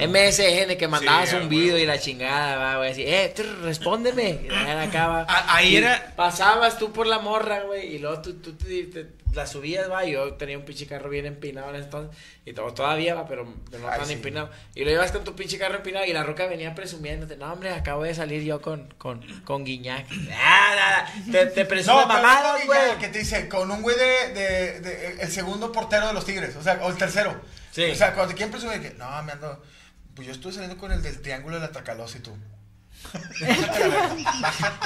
MSN, 0.07 0.77
que 0.79 0.89
mandabas 0.89 1.29
Sí, 1.31 1.37
un 1.37 1.51
video 1.51 1.77
y 1.77 1.85
la 1.85 1.99
chingada, 1.99 2.79
güey, 2.79 2.93
así, 2.93 3.03
eh, 3.03 3.31
trr, 3.37 3.61
respóndeme. 3.63 4.41
Y 4.49 4.49
acaba. 4.71 5.27
Ahí 5.55 5.75
Y 5.75 5.77
era- 5.77 6.15
Pasabas 6.17 6.79
tú 6.79 6.93
por 6.93 7.07
la 7.07 7.19
morra, 7.19 7.61
güey, 7.67 7.95
y 7.95 7.99
luego 7.99 8.23
tú, 8.23 8.35
tú 8.41 8.55
te, 8.55 8.85
te- 8.85 9.07
la 9.35 9.47
subías, 9.47 9.91
va, 9.91 10.05
y 10.05 10.13
yo 10.13 10.35
tenía 10.35 10.59
un 10.59 10.65
pinche 10.65 10.87
carro 10.87 11.09
bien 11.11 11.27
empinado 11.27 11.71
en 11.71 11.77
ese 11.77 11.85
entonces, 11.85 12.17
y 12.45 12.53
todo, 12.53 12.73
todavía 12.75 13.15
va, 13.15 13.27
pero, 13.27 13.53
pero 13.71 13.83
no 13.83 13.89
Ay, 13.91 13.99
tan 13.99 14.07
sí. 14.07 14.13
empinado. 14.15 14.51
Y 14.75 14.85
lo 14.85 14.91
ibas 14.91 15.13
con 15.13 15.25
tu 15.25 15.35
pinche 15.35 15.59
carro 15.59 15.77
empinado, 15.77 16.05
y 16.07 16.13
la 16.13 16.23
roca 16.25 16.47
venía 16.47 16.75
presumiéndote, 16.75 17.37
no, 17.37 17.53
hombre, 17.53 17.71
acabo 17.71 18.03
de 18.05 18.15
salir 18.15 18.43
yo 18.43 18.61
con, 18.61 18.89
con, 18.99 19.21
con 19.45 19.65
Guiñac. 19.65 20.07
Ah, 20.33 20.75
nada, 20.77 21.13
te, 21.31 21.47
te 21.47 21.65
presume 21.65 22.05
No, 22.07 22.09
no, 22.09 22.67
güey. 22.67 22.99
Que 22.99 23.09
te 23.09 23.19
dice, 23.21 23.49
con 23.49 23.71
un 23.71 23.83
güey 23.83 23.97
de, 23.97 24.33
de, 24.35 24.81
de- 24.81 25.23
el 25.23 25.31
segundo 25.31 25.73
portero 25.73 26.07
de 26.09 26.13
los 26.15 26.25
Tigres, 26.25 26.57
o 26.57 26.63
sea, 26.63 26.79
o 26.83 26.89
el 26.91 26.97
tercero. 26.97 27.41
Sí. 27.71 27.85
O 27.91 27.95
sea, 27.95 28.15
cuando 28.15 28.31
te 28.33 28.37
quieren 28.37 28.51
presumir 28.51 28.81
que, 28.83 28.91
no, 28.95 29.23
me 29.23 29.33
ando, 29.33 29.63
pues 30.15 30.27
yo 30.27 30.33
estuve 30.33 30.53
saliendo 30.53 30.77
con 30.79 30.93
el 30.93 31.03
del 31.03 31.21
triángulo 31.23 31.57
de 31.57 31.63
la 31.63 31.73
Tracalosa 31.73 32.19
y 32.19 32.21
tú. 32.21 32.37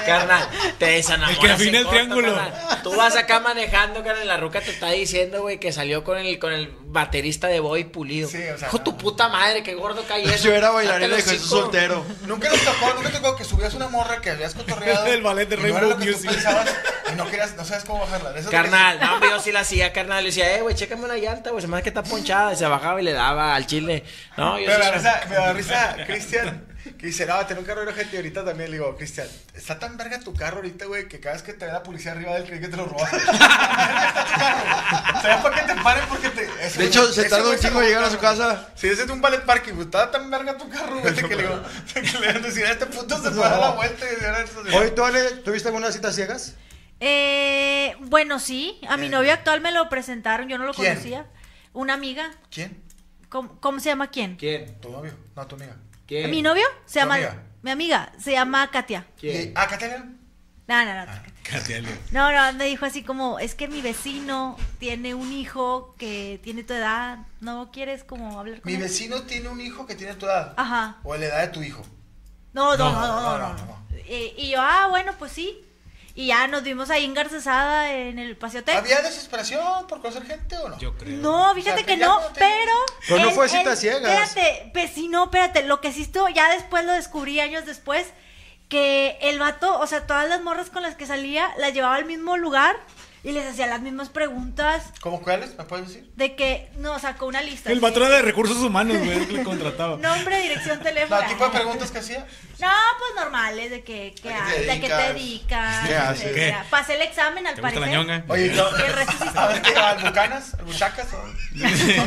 Carnal, 0.07 0.49
te 0.79 0.87
desenamoras. 0.87 1.37
El 1.39 1.41
que 1.47 1.53
afina 1.53 1.79
el 1.79 1.85
corto, 1.85 1.99
triángulo. 1.99 2.35
carnal. 2.35 2.83
Tú 2.83 2.97
vas 2.97 3.17
acá 3.17 3.41
manejando, 3.41 4.03
carnal, 4.03 4.27
la 4.27 4.37
ruca 4.37 4.61
te 4.61 4.71
está 4.71 4.91
diciendo, 4.91 5.43
güey, 5.43 5.59
que 5.59 5.73
salió 5.73 6.05
con 6.05 6.19
el, 6.19 6.39
con 6.39 6.53
el 6.53 6.73
baterista 6.87 7.49
de 7.49 7.61
Boy 7.61 7.85
Pulido. 7.85 8.29
Sí, 8.29 8.39
o 8.39 8.59
sea, 8.59 8.69
Hijo 8.69 8.79
no. 8.79 8.85
tu 8.85 8.97
puta 8.97 9.29
madre, 9.29 9.63
qué 9.63 9.75
gordo 9.75 10.05
cae 10.07 10.25
eso. 10.25 10.49
Yo 10.49 10.55
era 10.55 10.71
bailarín 10.71 11.11
de 11.11 11.17
Jesús 11.23 11.49
soltero. 11.49 12.05
Nunca 12.27 12.49
nos 12.49 12.61
tocó, 12.63 12.93
nunca 12.95 13.11
te 13.11 13.19
tocó 13.19 13.37
que 13.37 13.45
subías 13.45 13.75
una 13.75 13.89
morra 13.89 14.21
que 14.21 14.31
habías 14.31 14.55
cotorreado. 14.55 15.07
El 15.17 15.23
ballet 15.23 15.49
de 15.49 15.57
no 15.57 15.67
era 15.67 15.81
Rainbow 15.81 15.91
lo 15.99 16.05
que 16.05 16.07
tú 16.13 16.13
Music. 16.13 16.31
pensabas 16.31 16.75
y 17.13 17.17
no 17.17 17.27
querías, 17.29 17.55
no 17.57 17.65
sabes 17.65 17.85
cómo 17.85 18.01
bajarla. 18.01 18.33
Carnal, 18.51 18.99
no, 19.01 19.21
yo 19.21 19.41
sí 19.41 19.53
la 19.53 19.61
hacía, 19.61 19.93
carnal. 19.93 20.23
Le 20.25 20.31
decía, 20.31 20.57
eh, 20.57 20.63
güey, 20.63 20.75
chécame 20.75 21.05
una 21.05 21.17
llanta, 21.17 21.51
güey, 21.51 21.63
se 21.63 21.69
me 21.69 21.77
hace 21.77 21.85
que 21.85 21.91
está 21.91 22.03
ponchada. 22.03 22.53
Y 22.53 22.57
se 22.57 22.67
bajaba 22.67 23.01
y 23.01 23.05
le 23.05 23.13
daba 23.13 23.55
al 23.55 23.67
chile. 23.67 24.05
No, 24.37 24.59
yo 24.59 24.71
da 24.71 24.91
risa, 24.93 25.21
me 25.29 25.35
da 25.37 25.53
risa, 25.53 25.97
Cristian. 26.07 26.66
Que 26.99 27.07
dice, 27.07 27.27
no, 27.27 27.39
tener 27.47 27.59
un 27.59 27.65
carro 27.67 27.85
de 27.85 27.93
gente 27.93 28.17
ahorita 28.17 28.45
también. 28.45 28.71
Le 28.71 28.77
digo, 28.79 28.97
Cristian, 28.97 29.27
está 29.55 29.79
tan 29.79 29.97
verga 29.97 30.21
tu 30.21 30.33
carro 30.35 30.57
ahorita, 30.57 30.87
güey, 30.87 31.09
que 31.09 31.21
cada 31.21 31.35
vez 31.35 31.43
que 31.43 31.53
te 31.53 31.67
ve 31.67 31.73
la 31.73 31.83
policía 31.83 32.13
arriba 32.13 32.35
del 32.35 32.45
creen 32.45 32.63
que 32.63 32.69
te 32.69 32.77
lo 32.77 32.87
robaste. 32.87 33.17
está 33.19 34.25
tu 34.25 34.39
carro. 34.39 35.23
¿Sabes 35.23 35.37
para 35.43 35.55
qué 35.57 35.73
te 35.75 35.81
paren? 35.83 36.05
Porque 36.09 36.31
te. 36.31 36.49
ese 36.67 36.79
De 36.79 36.87
hecho, 36.87 37.13
se 37.13 37.29
güey 37.29 37.43
un 37.55 37.59
chingo 37.59 37.81
llegar 37.83 38.05
a 38.05 38.11
su 38.11 38.19
casa. 38.19 38.69
Si 38.75 38.89
ese 38.89 39.03
es 39.05 39.11
un 39.11 39.21
ballet 39.21 39.43
parking, 39.45 39.75
pues 39.75 39.87
estaba 39.87 40.11
tan 40.11 40.31
verga 40.31 40.57
tu 40.57 40.69
carro, 40.69 41.01
güey, 41.01 41.15
que 41.15 41.37
le 41.37 41.43
digo, 41.43 41.63
que 41.95 42.03
le 42.03 42.09
iban 42.31 42.37
a 42.37 42.41
decir, 42.41 42.65
este 42.65 42.87
puto 42.87 43.21
se 43.23 43.31
fue 43.31 43.45
a 43.45 43.49
dar 43.51 43.61
la 43.61 43.71
vuelta 43.71 44.05
y. 44.07 44.75
Oye, 44.75 44.91
¿tú, 44.91 45.05
Ale, 45.05 45.23
tuviste 45.45 45.69
algunas 45.69 45.95
citas 45.95 46.15
ciegas? 46.15 46.55
Eh, 47.01 47.95
bueno, 48.01 48.39
sí. 48.39 48.81
A 48.89 48.97
mi 48.97 49.07
Eh. 49.07 49.11
novio 49.11 49.33
actual 49.33 49.61
me 49.61 49.73
lo 49.73 49.89
presentaron, 49.89 50.49
yo 50.49 50.57
no 50.59 50.65
lo 50.65 50.73
¿Quién? 50.73 50.95
conocía. 50.95 51.27
Una 51.73 51.95
amiga. 51.95 52.31
¿Quién? 52.51 52.83
¿Cómo, 53.29 53.61
cómo 53.61 53.81
se 53.81 53.91
llama 53.91 54.09
quién? 54.11 54.37
¿Quién? 54.37 54.81
¿Tu 54.81 54.91
novio? 54.91 55.13
No, 55.35 55.47
tu 55.47 55.57
amiga. 55.57 55.77
¿Quién? 56.07 56.31
¿Mi 56.31 56.43
novio? 56.43 56.65
Se 56.87 56.95
¿Tu 56.95 56.99
llama. 57.01 57.15
amiga? 57.15 57.43
Mi 57.63 57.71
amiga. 57.71 58.13
Se 58.19 58.33
llama 58.33 58.71
Katia. 58.71 59.07
¿Quién? 59.19 59.53
Ah, 59.57 59.67
Catalina. 59.67 60.13
No, 60.69 60.85
no, 60.85 60.95
no. 61.07 61.13
Ah. 61.13 61.23
Catialio. 61.43 61.91
No, 62.11 62.33
no, 62.33 62.53
me 62.59 62.65
dijo 62.65 62.85
así 62.87 63.05
como, 63.05 63.39
es 63.39 63.55
que 63.55 63.69
mi 63.69 63.81
vecino 63.81 64.57
tiene 64.81 65.15
un 65.15 65.33
hijo 65.33 65.95
que 65.97 66.41
tiene 66.43 66.65
tu 66.65 66.73
edad, 66.75 67.19
¿no 67.41 67.71
quieres 67.71 68.03
como 68.03 68.41
hablar 68.41 68.61
con 68.61 68.71
Mi 68.71 68.77
él? 68.77 68.83
vecino 68.83 69.23
tiene 69.23 69.49
un 69.49 69.61
hijo 69.61 69.87
que 69.87 69.95
tiene 69.95 70.15
tu 70.15 70.27
edad. 70.27 70.55
Ajá. 70.57 70.97
O 71.05 71.17
la 71.17 71.27
edad 71.27 71.41
de 71.43 71.49
tu 71.49 71.63
hijo. 71.63 71.85
No, 72.53 72.77
no, 72.77 72.91
No, 72.91 73.01
no, 73.01 73.01
no, 73.01 73.07
no, 73.07 73.39
no, 73.39 73.39
no, 73.39 73.55
no. 73.59 73.65
no. 73.67 73.87
Eh, 74.09 74.35
y 74.39 74.51
yo, 74.51 74.59
ah, 74.61 74.89
bueno, 74.91 75.13
pues 75.21 75.31
sí. 75.33 75.63
Y 76.19 76.29
ya 76.29 76.47
nos 76.49 76.63
vimos 76.63 76.89
ahí 76.89 77.05
engarcesada 77.05 77.93
en 77.93 78.19
el 78.19 78.37
paseote. 78.39 78.73
¿Había 78.73 79.03
desesperación 79.03 79.87
por 79.87 80.01
conocer 80.01 80.25
gente 80.25 80.57
o 80.57 80.71
no? 80.71 80.79
Yo 80.79 80.97
creo. 80.97 81.19
No, 81.19 81.55
fíjate 81.55 81.83
O 81.83 81.85
sea, 81.85 81.87
que 81.87 81.97
no, 81.99 82.21
no 82.21 82.27
te- 82.29 82.41
pero... 82.41 82.73
Pero 83.07 83.21
no 83.23 83.29
él- 83.29 83.35
fue 83.35 83.49
cita 83.51 83.73
él- 83.73 83.77
ciegas. 83.77 84.29
Espérate, 84.31 84.71
pues 84.73 84.91
sí, 84.95 85.09
no, 85.09 85.25
espérate. 85.25 85.63
Lo 85.65 85.83
que 85.83 85.93
sí 85.93 86.01
estuvo, 86.03 86.27
ya 86.31 86.51
después 86.55 86.87
lo 86.87 86.93
descubrí 86.93 87.39
años 87.39 87.67
después, 87.67 88.07
que 88.71 89.19
el 89.21 89.39
vato, 89.39 89.79
o 89.79 89.87
sea, 89.87 90.07
todas 90.07 90.27
las 90.29 90.41
morras 90.41 90.71
con 90.71 90.83
las 90.83 90.95
que 90.95 91.07
salía, 91.07 91.51
las 91.59 91.75
llevaba 91.75 91.97
al 91.97 92.07
mismo 92.07 92.37
lugar 92.39 92.77
y 93.23 93.33
les 93.33 93.45
hacía 93.47 93.67
las 93.67 93.81
mismas 93.81 94.09
preguntas 94.09 94.85
¿Cómo 95.01 95.21
cuáles? 95.21 95.57
¿Me 95.59 95.65
puedes 95.65 95.89
decir? 95.89 96.11
de 96.17 96.35
que, 96.37 96.71
no, 96.79 96.99
sacó 96.99 97.27
una 97.27 97.43
lista. 97.43 97.71
El 97.71 97.81
patrón 97.81 98.09
de 98.09 98.23
recursos 98.23 98.57
humanos, 98.59 98.97
güey, 99.05 99.27
que 99.27 99.33
le 99.35 99.43
contrataba. 99.45 99.97
Nombre, 100.01 100.41
dirección, 100.41 100.81
teléfono. 100.81 101.21
No, 101.21 101.29
tipo 101.29 101.45
de 101.45 101.51
preguntas 101.51 101.91
que 101.91 101.99
hacía. 101.99 102.27
No, 102.59 102.69
pues 102.99 103.15
normales, 103.23 103.71
de 103.71 103.85
que, 103.85 104.15
que, 104.23 104.33
¿A 104.33 104.47
qué 104.47 104.53
te 104.61 104.67
de 104.67 104.81
que 104.81 104.89
te 104.89 104.95
dedicas? 105.13 105.87
¿Qué 105.87 105.95
haces? 105.97 106.33
¿Qué? 106.33 106.57
Pasé 106.71 106.95
el 106.95 107.03
examen, 107.03 107.47
al 107.47 107.55
¿Te 107.55 107.61
gusta 107.61 107.81
la 107.81 107.87
parecer. 107.87 108.01
ñonga? 108.07 108.25
Oye, 108.29 108.55
yo. 108.55 108.71
Y 108.79 108.83
el 108.83 108.93
resto 108.95 109.13
sí 109.21 109.29
¿A 109.35 109.45
dónde 109.47 109.61
te 109.61 109.71
iba? 109.73 109.91
¿Al 109.91 110.03
Bucanas? 110.05 110.55
¿Al 110.55 110.65
Buchacas? 110.65 111.09
o- 111.13 111.27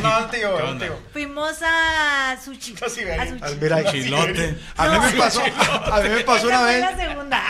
no, 0.00 0.20
¿dónde. 0.66 0.92
Fuimos 1.12 1.56
a 1.62 2.36
Sushi. 2.44 2.74
A 2.84 2.88
Siberia. 2.88 3.22
A 3.22 3.28
Sushi. 3.28 3.42
Al 3.44 3.56
Mirai. 3.60 3.84
Chilote. 3.92 4.58
A 4.76 4.88
mí 4.88 4.98
me 4.98 5.12
pasó, 5.12 5.40
a 5.42 6.00
mí 6.00 6.08
me 6.08 6.20
pasó 6.24 6.46
una 6.48 6.58
fue 6.60 6.72
vez. 6.72 6.80
la 6.80 6.96
segunda. 6.96 7.42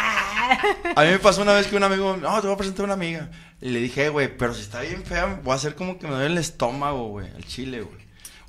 A 0.96 1.02
mí 1.04 1.10
me 1.10 1.18
pasó 1.20 1.42
una 1.42 1.52
vez 1.52 1.68
que 1.68 1.76
un 1.76 1.84
amigo, 1.84 2.16
no, 2.16 2.40
te 2.40 2.46
voy 2.48 2.54
a 2.54 2.58
presentar 2.58 2.82
a 2.82 2.84
una 2.86 2.94
amiga. 2.94 3.28
Y 3.60 3.68
le 3.70 3.78
dije, 3.78 4.06
"Eh, 4.06 4.08
güey, 4.08 4.36
pero 4.36 4.52
si 4.52 4.62
está 4.62 4.80
bien 4.80 5.04
fea, 5.04 5.26
voy 5.44 5.52
a 5.52 5.56
hacer 5.56 5.74
como 5.76 5.96
que 5.98 6.06
me 6.08 6.14
duele 6.14 6.26
el 6.32 6.38
estómago, 6.38 7.08
güey, 7.08 7.28
al 7.34 7.44
chile, 7.44 7.82
güey. 7.82 7.99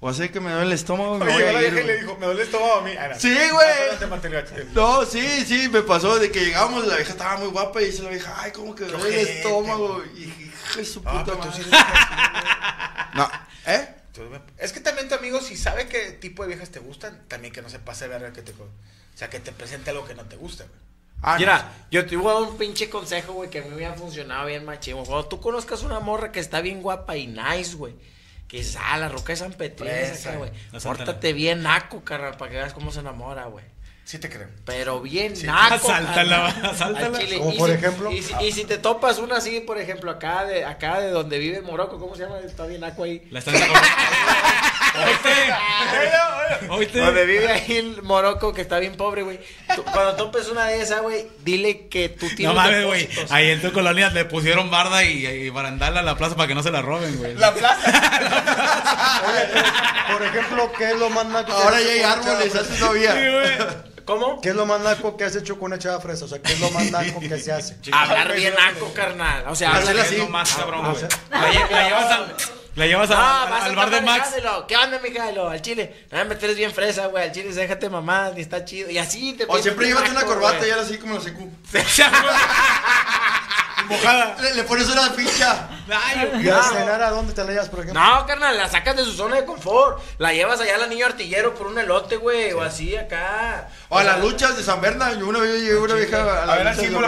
Voy 0.01 0.09
a 0.09 0.11
hacer 0.11 0.31
que 0.31 0.39
me 0.39 0.49
duele 0.51 0.65
el 0.65 0.71
estómago 0.73 1.17
me 1.19 1.25
Oye, 1.25 1.33
voy 1.33 1.43
llegó 1.43 1.49
a 1.57 1.61
la 1.61 1.67
ir, 1.67 1.73
vieja 1.73 1.85
y 1.85 1.87
le 1.87 2.01
dijo, 2.01 2.17
me 2.17 2.25
duele 2.25 2.41
el 2.41 2.47
estómago 2.47 2.73
a 2.73 2.81
mí. 2.81 2.91
Ah. 2.99 3.13
Sí, 3.17 3.33
güey. 3.51 3.67
no 3.91 3.97
te 3.99 4.07
mantengas. 4.07 4.45
No, 4.73 5.05
sí, 5.05 5.45
sí, 5.45 5.69
me 5.69 5.81
pasó 5.83 6.17
de 6.19 6.31
que 6.31 6.43
llegamos, 6.43 6.85
la 6.87 6.95
vieja 6.95 7.11
estaba 7.11 7.37
muy 7.37 7.49
guapa 7.49 7.81
y 7.81 7.85
dice 7.85 8.01
la 8.03 8.09
vieja, 8.09 8.35
ay, 8.37 8.51
como 8.51 8.73
que 8.75 8.85
me 8.85 8.91
duele 8.91 9.21
el 9.21 9.27
estómago. 9.27 10.03
Y 10.15 10.25
dije, 10.25 10.43
hija 10.45 10.75
de 10.79 10.85
su 10.85 11.01
puta 11.03 11.23
madre. 11.35 11.51
sí 11.55 11.61
No, 13.13 13.29
¿eh? 13.67 13.95
Es 14.57 14.73
que 14.73 14.79
también 14.79 15.07
tu 15.07 15.15
amigo, 15.15 15.39
si 15.39 15.55
sabe 15.55 15.87
qué 15.87 16.11
tipo 16.11 16.43
de 16.43 16.49
viejas 16.49 16.69
te 16.69 16.79
gustan, 16.79 17.21
también 17.27 17.53
que 17.53 17.61
no 17.61 17.69
se 17.69 17.79
pase 17.79 18.05
de 18.05 18.09
verga 18.09 18.33
que 18.33 18.41
te. 18.41 18.51
co- 18.53 18.63
O 18.63 19.17
sea, 19.17 19.29
que 19.29 19.39
te 19.39 19.51
presente 19.51 19.89
algo 19.91 20.05
que 20.05 20.15
no 20.15 20.23
te 20.25 20.35
gusta, 20.35 20.63
güey. 20.65 20.79
Ah, 21.21 21.33
no. 21.33 21.39
Mira, 21.39 21.71
yo 21.91 22.05
te 22.07 22.17
voy 22.17 22.31
a 22.31 22.33
dar 22.39 22.43
un 22.51 22.57
pinche 22.57 22.89
consejo, 22.89 23.33
güey, 23.33 23.49
que 23.51 23.59
a 23.59 23.61
mí 23.61 23.69
me 23.69 23.85
ha 23.85 23.93
funcionado 23.93 24.47
bien 24.47 24.65
machín. 24.65 24.95
Cuando 24.95 25.25
tú 25.27 25.39
conozcas 25.39 25.83
una 25.83 25.99
morra 25.99 26.31
que 26.31 26.39
está 26.39 26.61
bien 26.61 26.81
guapa 26.81 27.15
y 27.17 27.27
nice, 27.27 27.75
güey. 27.75 27.93
Que 28.51 28.57
dices, 28.57 28.77
ah, 28.83 28.97
la 28.97 29.07
roca 29.07 29.31
de 29.31 29.37
San 29.37 29.53
Petrín, 29.53 29.87
esa, 29.89 30.35
güey. 30.35 30.51
Pórtate 30.83 31.31
bien 31.31 31.63
naco, 31.63 32.03
carnal, 32.03 32.35
para 32.35 32.51
que 32.51 32.57
veas 32.57 32.73
cómo 32.73 32.91
se 32.91 32.99
enamora, 32.99 33.45
güey. 33.45 33.63
Sí 34.03 34.17
te 34.19 34.29
creo. 34.29 34.49
Pero 34.65 34.99
bien 34.99 35.37
Sí. 35.37 35.45
naco. 35.45 35.75
Asáltala, 35.89 36.47
asáltala. 36.71 37.17
Como 37.37 37.55
por 37.55 37.69
si- 37.69 37.75
ejemplo. 37.75 38.11
Y 38.11 38.21
si, 38.21 38.33
y 38.41 38.51
si 38.51 38.65
te 38.65 38.77
topas 38.77 39.19
una 39.19 39.37
así, 39.37 39.61
por 39.61 39.77
ejemplo, 39.77 40.11
acá 40.11 40.43
de 40.43 40.65
acá 40.65 40.99
de 40.99 41.11
donde 41.11 41.39
vive 41.39 41.61
Morocco, 41.61 41.97
¿cómo 41.97 42.13
se 42.13 42.23
llama? 42.23 42.39
Está 42.39 42.65
bien 42.65 42.81
naco 42.81 43.03
ahí. 43.03 43.25
La 43.31 43.39
están 43.39 43.53
Oíste. 44.95 45.29
Oíste. 46.69 46.99
Donde 46.99 47.25
vive 47.25 47.51
ahí 47.51 47.77
el 47.77 48.01
Morocco, 48.03 48.53
que 48.53 48.61
está 48.61 48.79
bien 48.79 48.95
pobre, 48.95 49.23
güey. 49.23 49.39
Tú- 49.75 49.83
Cuando 49.83 50.15
topes 50.15 50.47
una 50.49 50.65
de 50.65 50.81
esas, 50.81 51.01
güey, 51.01 51.27
dile 51.43 51.87
que 51.87 52.09
tú 52.09 52.27
tienes 52.35 52.47
No 52.47 52.53
mames, 52.61 52.85
güey. 52.85 53.09
Ahí 53.29 53.51
en 53.51 53.61
tu 53.61 53.71
colonia 53.71 54.09
le 54.09 54.25
pusieron 54.25 54.69
barda 54.69 55.03
y, 55.03 55.25
y 55.25 55.49
barandal 55.49 55.97
a 55.97 56.01
la 56.01 56.15
plaza 56.17 56.35
para 56.35 56.47
que 56.47 56.55
no 56.55 56.63
se 56.63 56.71
la 56.71 56.81
roben, 56.81 57.17
güey. 57.17 57.35
La 57.35 57.53
plaza. 57.53 57.81
Por 60.11 60.23
ejemplo, 60.23 60.71
¿qué 60.77 60.91
es 60.91 60.97
lo 60.97 61.09
más 61.09 61.25
naco 61.25 61.47
que 61.47 61.53
Ahora 61.63 61.81
ya 61.81 61.89
hay 61.91 62.01
árboles, 62.01 62.51
fresa? 62.51 62.85
novia. 62.85 63.13
Sí, 63.13 63.29
güey. 63.29 63.81
¿Cómo? 64.05 64.41
¿Qué 64.41 64.49
es 64.49 64.55
lo 64.55 64.65
más 64.65 64.81
naco 64.81 65.15
que 65.15 65.23
has 65.23 65.35
hecho 65.35 65.57
con 65.57 65.71
una 65.71 65.79
chava 65.79 66.01
fresa? 66.01 66.25
O 66.25 66.27
sea, 66.27 66.41
¿qué 66.41 66.53
es 66.53 66.59
lo 66.59 66.69
más 66.71 66.91
naco 66.91 67.19
que 67.19 67.37
se 67.39 67.51
hace? 67.51 67.77
Hablar 67.93 68.33
bien 68.35 68.53
naco, 68.55 68.91
carnal. 68.93 69.45
O 69.47 69.55
sea, 69.55 69.75
hablar 69.75 69.97
así. 69.99 70.15
Es 70.15 70.19
lo 70.21 70.27
más 70.27 70.53
cabrón, 70.53 70.85
Ah, 70.85 70.89
güey. 70.91 71.03
o 71.03 71.07
sea. 71.07 71.19
La, 71.29 71.51
lle- 71.51 71.69
la 71.69 71.83
llevas 71.87 72.11
al, 72.11 72.35
la 72.75 72.85
llevas 72.87 73.09
al- 73.11 73.17
Ah, 73.19 73.47
vas 73.49 73.61
a 73.63 73.65
al 73.65 73.75
bar 73.75 73.89
de 73.89 74.01
Max. 74.01 74.29
manejándolo. 74.31 74.67
¿Qué 74.67 74.77
onda, 74.77 74.99
Mijailo? 74.99 75.49
Al 75.49 75.61
chile. 75.61 76.05
No, 76.11 76.25
me 76.25 76.35
eres 76.35 76.55
bien 76.55 76.73
fresa, 76.73 77.07
güey. 77.07 77.23
Al 77.25 77.31
chile, 77.31 77.53
déjate 77.53 77.89
mamá, 77.89 78.31
ni 78.35 78.41
está 78.41 78.63
chido. 78.65 78.89
Y 78.89 78.97
así 78.97 79.33
te 79.33 79.45
O 79.47 79.57
siempre 79.59 79.87
llévate 79.87 80.09
una 80.11 80.23
corbata 80.23 80.57
güey. 80.57 80.69
y 80.69 80.71
ahora 80.71 80.83
así 80.83 80.97
como 80.97 81.15
la 81.15 81.21
secu. 81.21 81.49
Mojada. 83.87 84.37
Le, 84.41 84.53
le 84.55 84.63
pones 84.63 84.87
una 84.89 85.09
ficha. 85.09 85.67
Ay, 85.89 86.41
¿Y 86.43 86.49
a 86.49 86.63
cenar 86.63 87.01
a 87.01 87.09
dónde 87.09 87.33
te 87.33 87.43
la 87.43 87.51
llevas, 87.51 87.67
por 87.67 87.79
ejemplo? 87.81 88.01
No, 88.01 88.25
carnal, 88.25 88.57
la 88.57 88.69
sacas 88.69 88.95
de 88.95 89.03
su 89.03 89.11
zona 89.11 89.35
de 89.37 89.45
confort. 89.45 90.01
La 90.17 90.31
llevas 90.31 90.61
allá 90.61 90.75
al 90.75 90.89
niño 90.89 91.05
artillero 91.05 91.53
por 91.55 91.67
un 91.67 91.77
elote, 91.77 92.15
güey. 92.15 92.53
O 92.53 92.61
así 92.61 92.95
acá. 92.95 93.67
O 93.89 93.97
a 93.97 94.03
sea, 94.03 94.13
las 94.13 94.21
luchas 94.21 94.55
de 94.55 94.63
San 94.63 94.79
Bernardo. 94.79 95.19
Yo 95.19 95.27
una 95.27 95.39
vez 95.39 95.59
llegué 95.61 95.75
una 95.75 95.95
vieja 95.95 96.21
a 96.21 96.43
A 96.43 96.45
la 96.45 96.55
ver 96.55 96.67
al 96.67 96.73
lucha 96.75 96.81
de 96.81 96.87
símbolo 96.87 97.07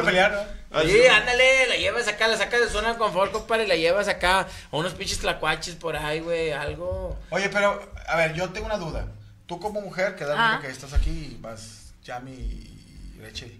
a 0.73 0.81
San 0.81 0.87
pelear, 0.87 0.91
Bernardo. 0.91 0.91
¿no? 0.91 0.91
Así. 0.91 0.91
Sí, 0.91 1.07
ándale, 1.07 1.67
la 1.67 1.75
llevas 1.77 2.07
acá, 2.07 2.27
la 2.27 2.37
sacas 2.37 2.59
de 2.61 2.65
su 2.67 2.73
zona 2.73 2.93
de 2.93 2.97
confort, 2.97 3.31
compadre, 3.31 3.63
y 3.63 3.67
la 3.67 3.75
llevas 3.75 4.07
acá 4.07 4.41
a 4.41 4.47
unos 4.75 4.93
pinches 4.93 5.19
tlacuaches 5.19 5.75
por 5.75 5.95
ahí, 5.95 6.19
güey, 6.19 6.51
algo. 6.51 7.17
Oye, 7.29 7.49
pero, 7.49 7.89
a 8.07 8.15
ver, 8.17 8.33
yo 8.33 8.49
tengo 8.49 8.65
una 8.65 8.77
duda. 8.77 9.07
Tú 9.45 9.59
como 9.59 9.81
mujer, 9.81 10.15
que 10.15 10.23
Ah. 10.23 10.53
única 10.55 10.61
que 10.61 10.69
estás 10.73 10.93
aquí, 10.93 11.37
vas 11.41 11.93
Yami 12.03 12.31
y 12.31 13.17
Leche 13.21 13.59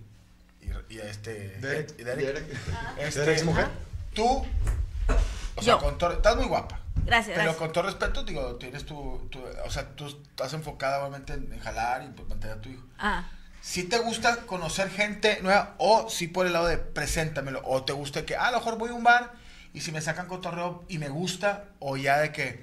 y, 0.62 0.94
y 0.96 1.00
este... 1.00 1.58
Derek. 1.60 1.94
y 2.00 2.04
Derek. 2.04 2.26
Derek. 2.26 2.58
Este, 2.98 3.20
¿Derek 3.22 3.36
es 3.38 3.44
mujer? 3.46 3.68
Tú, 4.14 4.46
o 5.56 5.62
sea, 5.62 5.74
Yo. 5.74 5.80
con 5.80 5.98
todo, 5.98 6.14
estás 6.14 6.36
muy 6.36 6.46
guapa. 6.48 6.80
Gracias, 7.06 7.34
Pero 7.36 7.44
gracias. 7.52 7.56
con 7.58 7.74
todo 7.74 7.84
respeto, 7.86 8.24
digo, 8.24 8.56
tienes 8.56 8.86
tu, 8.86 9.28
tu- 9.30 9.44
o 9.66 9.70
sea, 9.70 9.88
tú 9.96 10.08
estás 10.08 10.54
enfocada 10.54 11.00
obviamente 11.02 11.34
en, 11.34 11.52
en 11.52 11.60
jalar 11.60 12.04
y 12.04 12.08
pues, 12.08 12.28
mantener 12.30 12.58
a 12.58 12.62
tu 12.62 12.70
hijo. 12.70 12.84
Ah. 12.98 13.30
Si 13.66 13.84
te 13.84 13.98
gusta 14.00 14.42
conocer 14.46 14.90
gente 14.90 15.40
nueva 15.42 15.76
o 15.78 16.10
si 16.10 16.28
por 16.28 16.46
el 16.46 16.52
lado 16.52 16.68
de 16.68 16.78
preséntamelo 16.78 17.62
o 17.64 17.86
te 17.86 17.94
gusta 17.94 18.26
que 18.26 18.36
ah, 18.36 18.48
a 18.48 18.52
lo 18.52 18.58
mejor 18.58 18.78
voy 18.78 18.90
a 18.90 18.94
un 18.94 19.04
bar 19.06 19.32
y 19.74 19.80
si 19.80 19.94
me 19.94 20.02
sacan 20.02 20.28
cotorreo 20.28 20.84
y 20.90 20.98
me 20.98 21.08
gusta 21.08 21.64
o 21.80 21.96
ya 21.96 22.18
de 22.20 22.34
que 22.34 22.62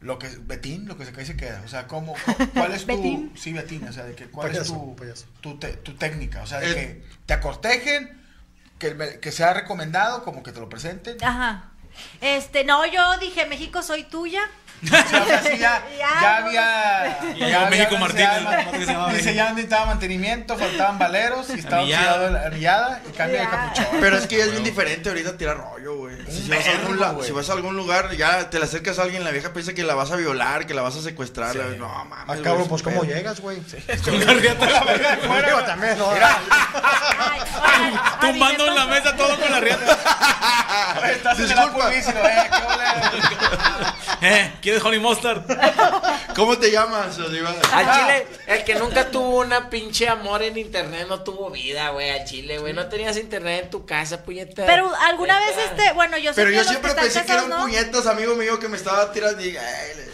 lo 0.00 0.18
que 0.18 0.28
Betín, 0.40 0.86
lo 0.86 0.98
que 0.98 1.06
se 1.06 1.12
cae 1.12 1.24
se 1.24 1.38
queda, 1.38 1.62
o 1.64 1.68
sea, 1.68 1.86
cómo 1.86 2.12
cu- 2.12 2.48
cuál 2.52 2.72
es 2.72 2.82
tu 2.86 2.88
Betín. 2.88 3.32
sí 3.34 3.54
Betín, 3.54 3.88
o 3.88 3.92
sea, 3.94 4.04
de 4.04 4.14
que 4.14 4.26
cuál 4.26 4.54
es 4.54 4.66
tu 4.66 4.94
payaso. 4.94 5.24
tu, 5.40 5.58
te- 5.58 5.72
tu 5.72 5.94
técnica, 5.94 6.42
o 6.42 6.46
sea, 6.46 6.60
de 6.60 6.66
El- 6.68 6.74
que 6.74 7.02
te 7.24 7.32
acortejen, 7.32 8.20
que, 8.78 8.94
me- 8.94 9.18
que 9.20 9.32
sea 9.32 9.54
recomendado, 9.54 10.22
como 10.22 10.42
que 10.42 10.52
te 10.52 10.60
lo 10.60 10.68
presenten. 10.68 11.16
Ajá. 11.24 11.70
Este, 12.20 12.62
no, 12.64 12.84
yo 12.84 13.16
dije, 13.20 13.46
México 13.46 13.82
soy 13.82 14.04
tuya. 14.04 14.42
Sí, 14.82 14.90
o 14.92 15.26
sea, 15.26 15.42
sí, 15.42 15.58
ya, 15.58 15.82
no. 16.20 16.26
había. 16.46 17.18
Ya, 17.36 17.44
había 17.46 17.70
México 17.70 17.96
Martínez, 17.98 18.34
de- 18.34 18.40
¿no? 18.40 18.50
¿Cómo 18.56 18.72
que 18.72 18.84
se 18.86 18.92
llamaba? 18.92 19.12
Dice, 19.12 19.34
ya 19.34 19.48
necesitaba 19.50 19.86
mantenimiento, 19.86 20.56
faltaban 20.56 20.98
valeros 20.98 21.48
y 21.50 21.58
estaba 21.58 21.82
oxidado 21.82 22.30
la 22.30 22.46
anillada 22.46 23.00
y 23.08 23.12
cambio 23.12 23.40
de 23.40 23.48
capuchón. 23.48 23.86
Pero 24.00 24.16
es 24.18 24.26
que 24.26 24.38
ya 24.38 24.44
es 24.44 24.50
bien 24.52 24.64
diferente 24.64 25.08
ahorita 25.08 25.36
tirar 25.36 25.56
rollo, 25.58 25.96
güey. 25.96 26.16
Si, 26.30 26.48
vas 26.48 26.66
a 26.66 26.70
algún 26.70 26.88
vergo, 26.90 27.04
la- 27.04 27.10
güey. 27.12 27.26
si 27.26 27.32
vas 27.32 27.50
a 27.50 27.52
algún 27.52 27.76
lugar, 27.76 28.16
ya 28.16 28.48
te 28.50 28.58
le 28.58 28.64
acercas 28.64 28.98
a 28.98 29.02
alguien, 29.02 29.24
la 29.24 29.30
vieja 29.30 29.52
piensa 29.52 29.74
que 29.74 29.82
la 29.82 29.94
vas 29.94 30.10
a 30.12 30.16
violar, 30.16 30.66
que 30.66 30.74
la 30.74 30.82
vas 30.82 30.96
a 30.96 31.02
secuestrar. 31.02 31.54
la- 31.56 31.64
No, 31.76 32.04
mames. 32.04 32.40
Ah, 32.40 32.42
cabrón, 32.42 32.62
es 32.62 32.68
pues 32.68 32.82
¿cómo 32.82 33.04
llegas, 33.04 33.40
güey? 33.40 33.58
Con 34.04 34.24
la 34.24 34.32
riata 34.34 34.66
en 34.66 34.72
la 34.72 34.84
verga. 34.84 35.16
Digo, 35.46 35.62
también, 35.64 35.98
¿no? 35.98 36.10
Ay, 36.10 36.20
oigan, 37.88 38.20
Tumbando 38.20 38.66
en 38.68 38.74
la 38.74 38.86
mesa 38.86 39.16
todo 39.16 39.38
con 39.38 39.50
la 39.50 39.60
riata. 39.60 39.98
Estás 41.10 41.38
en 41.40 41.50
eh, 41.50 41.54
qué. 41.54 41.60
Eh, 44.22 44.52
¿quieres 44.62 44.82
honey 44.82 44.98
mustard? 44.98 45.42
¿Cómo 46.34 46.58
te 46.58 46.70
llamas? 46.70 47.18
Al 47.18 47.92
chile, 47.92 48.26
el 48.46 48.64
que 48.64 48.74
nunca 48.74 49.10
tuvo 49.10 49.40
una 49.40 49.68
pinche 49.68 50.08
amor 50.08 50.42
en 50.42 50.56
internet 50.56 51.06
no 51.08 51.22
tuvo 51.22 51.50
vida, 51.50 51.90
güey, 51.90 52.10
al 52.10 52.24
chile, 52.24 52.58
güey. 52.58 52.72
No 52.72 52.88
tenías 52.88 53.16
internet 53.16 53.64
en 53.64 53.70
tu 53.70 53.84
casa, 53.84 54.22
puñeta. 54.22 54.64
Pero 54.66 54.90
alguna 55.08 55.38
vez 55.38 55.56
este, 55.70 55.92
bueno, 55.92 56.16
yo 56.18 56.32
sé 56.32 56.36
Pero 56.40 56.50
que 56.50 56.56
yo 56.56 56.64
siempre 56.64 56.94
que 56.94 57.00
pensé 57.00 57.24
que 57.24 57.32
era 57.32 57.42
casados, 57.42 57.44
un 57.44 57.50
¿no? 57.50 57.62
puñetas, 57.62 58.06
amigo 58.06 58.34
mío, 58.36 58.58
que 58.58 58.68
me 58.68 58.76
estaba 58.76 59.12
tirando 59.12 59.44
y... 59.44 59.56
ay, 59.56 60.05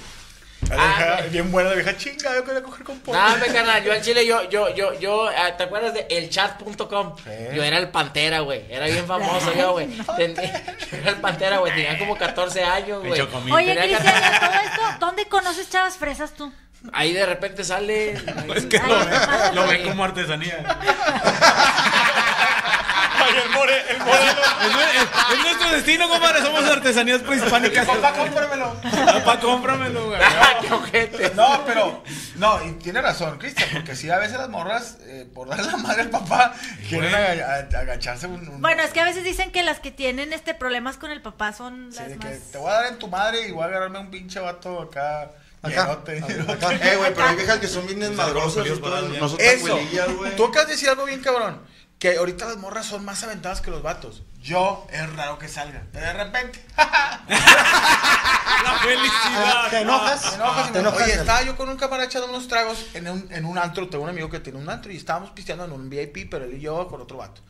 Ah, 0.78 1.16
vieja, 1.16 1.22
bien 1.30 1.52
buena 1.52 1.70
la 1.70 1.74
vieja 1.76 1.96
chinga, 1.96 2.34
yo 2.34 2.44
quería 2.44 2.62
coger 2.62 2.84
con 2.84 2.98
pollo. 3.00 3.18
No, 3.18 3.36
me 3.38 3.46
carnal, 3.46 3.82
yo 3.84 3.92
al 3.92 4.02
chile, 4.02 4.26
yo, 4.26 4.48
yo, 4.48 4.74
yo, 4.74 4.98
yo, 4.98 5.28
ah, 5.28 5.56
¿te 5.56 5.64
acuerdas 5.64 5.94
de 5.94 6.06
elchat.com? 6.10 7.16
Yo 7.54 7.62
era 7.62 7.78
el 7.78 7.88
Pantera, 7.88 8.40
güey, 8.40 8.64
era 8.70 8.86
bien 8.86 9.06
famoso 9.06 9.52
yo, 9.54 9.72
güey. 9.72 9.88
Yo 9.96 10.98
era 10.98 11.10
el 11.10 11.16
Pantera, 11.20 11.58
güey, 11.58 11.74
tenía 11.74 11.98
como 11.98 12.16
14 12.16 12.62
años, 12.64 13.04
güey. 13.04 13.20
Oye, 13.52 13.76
Cristian, 13.76 14.02
que- 14.02 14.08
¿y 14.08 14.24
a 14.24 14.40
todo 14.40 14.60
esto, 14.60 14.82
¿dónde 15.00 15.26
conoces 15.26 15.68
chavas 15.70 15.96
fresas 15.96 16.32
tú? 16.34 16.52
Ahí 16.92 17.12
de 17.12 17.24
repente 17.24 17.62
sale... 17.62 18.10
Es 18.56 18.66
que 18.66 18.76
lo, 18.78 18.88
pásale. 18.98 19.54
lo 19.54 19.66
ven 19.68 19.82
como 19.88 20.02
artesanía. 20.04 20.64
Ay, 23.24 23.34
el 23.44 23.50
more, 23.50 23.90
el 23.90 23.98
modelo. 23.98 24.30
Es, 24.30 24.72
nue- 24.72 25.32
es 25.32 25.38
nuestro 25.42 25.70
destino, 25.70 26.08
compadre. 26.08 26.42
Somos 26.42 26.64
artesanías 26.64 27.20
prehispánicas. 27.22 27.86
Papá, 27.86 28.12
cómpramelo. 28.12 28.76
Papá, 28.80 29.40
cómpramelo, 29.40 30.06
güey. 30.08 30.20
Ah, 30.42 30.58
qué 30.60 30.72
ojete. 30.72 31.32
No, 31.34 31.62
pero, 31.66 32.02
no, 32.36 32.64
y 32.64 32.72
tiene 32.72 33.00
razón, 33.00 33.38
Cristian, 33.38 33.68
porque 33.72 33.94
sí, 33.94 34.10
a 34.10 34.18
veces 34.18 34.38
las 34.38 34.48
morras, 34.48 34.98
eh, 35.02 35.26
por 35.32 35.48
darle 35.48 35.70
la 35.70 35.76
madre 35.76 36.02
al 36.02 36.10
papá, 36.10 36.54
quieren 36.88 37.14
agacharse 37.14 38.26
un, 38.26 38.48
un- 38.48 38.60
Bueno, 38.60 38.82
es 38.82 38.90
que 38.90 39.00
a 39.00 39.04
veces 39.04 39.24
dicen 39.24 39.52
que 39.52 39.62
las 39.62 39.78
que 39.80 39.90
tienen 39.90 40.32
este 40.32 40.54
problemas 40.54 40.96
con 40.96 41.10
el 41.10 41.22
papá 41.22 41.52
son 41.52 41.90
Sí, 41.92 41.98
las 41.98 42.08
de 42.08 42.18
que 42.18 42.28
más... 42.28 42.38
te 42.50 42.58
voy 42.58 42.70
a 42.70 42.74
dar 42.74 42.86
en 42.86 42.98
tu 42.98 43.08
madre 43.08 43.46
y 43.46 43.52
voy 43.52 43.62
a 43.62 43.66
agarrarme 43.66 43.98
un 44.00 44.10
pinche 44.10 44.40
vato 44.40 44.80
acá. 44.82 45.30
Acá. 45.62 45.98
Eh, 46.06 46.96
güey, 46.96 47.14
pero 47.14 47.24
hay 47.28 47.36
viejas 47.36 47.58
que 47.58 47.68
son 47.68 47.86
bien 47.86 48.00
desmadrosas 48.00 48.66
Eso. 49.38 49.78
Tú 50.36 50.44
acabas 50.46 50.66
de 50.66 50.72
decir 50.74 50.88
algo 50.88 51.04
bien 51.04 51.20
cabrón. 51.20 51.60
Que 52.02 52.16
ahorita 52.16 52.46
las 52.46 52.56
morras 52.56 52.86
son 52.86 53.04
más 53.04 53.22
aventadas 53.22 53.60
que 53.60 53.70
los 53.70 53.80
vatos. 53.80 54.24
Yo, 54.42 54.88
es 54.90 55.08
raro 55.14 55.38
que 55.38 55.46
salga. 55.46 55.84
De 55.92 56.12
repente. 56.12 56.58
La 56.76 57.20
felicidad. 58.82 59.70
¿Te 59.70 59.80
enojas? 59.82 60.30
Me 60.30 60.34
enojas 60.34 60.68
y 60.68 60.72
¿Te 60.72 60.74
me- 60.74 60.80
enojas? 60.88 61.02
Oye, 61.04 61.12
estaba 61.12 61.42
yo 61.44 61.56
con 61.56 61.68
un 61.68 61.76
camarada 61.76 62.06
echando 62.08 62.28
unos 62.28 62.48
tragos 62.48 62.86
en 62.94 63.06
un, 63.08 63.28
en 63.30 63.44
un 63.44 63.56
antro. 63.56 63.88
Tengo 63.88 64.02
un 64.02 64.10
amigo 64.10 64.28
que 64.28 64.40
tiene 64.40 64.58
un 64.58 64.68
antro 64.68 64.90
y 64.90 64.96
estábamos 64.96 65.30
pisteando 65.30 65.64
en 65.64 65.70
un 65.70 65.88
VIP, 65.88 66.28
pero 66.28 66.44
él 66.44 66.54
y 66.56 66.60
yo 66.60 66.88
con 66.88 67.00
otro 67.00 67.18
vato. 67.18 67.40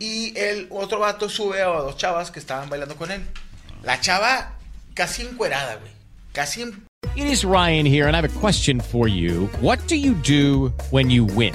Y 0.00 0.36
el 0.36 0.66
otro 0.70 0.98
vato 0.98 1.28
sube 1.28 1.62
a 1.62 1.66
dos 1.66 1.96
chavas 1.96 2.32
que 2.32 2.40
estaban 2.40 2.68
bailando 2.68 2.96
con 2.96 3.12
él. 3.12 3.24
La 3.84 4.00
chava 4.00 4.54
casi 4.94 5.22
encuerada, 5.22 5.76
güey. 5.76 5.92
Casi 6.32 6.62
en 6.62 6.84
It 7.14 7.26
is 7.26 7.44
Ryan 7.44 7.86
here, 7.86 8.08
and 8.08 8.16
I 8.16 8.18
have 8.18 8.24
a 8.24 8.40
question 8.40 8.80
for 8.80 9.06
you. 9.08 9.48
What 9.60 9.78
do 9.88 9.94
you 9.94 10.14
do 10.14 10.72
when 10.90 11.10
you 11.10 11.24
win? 11.24 11.54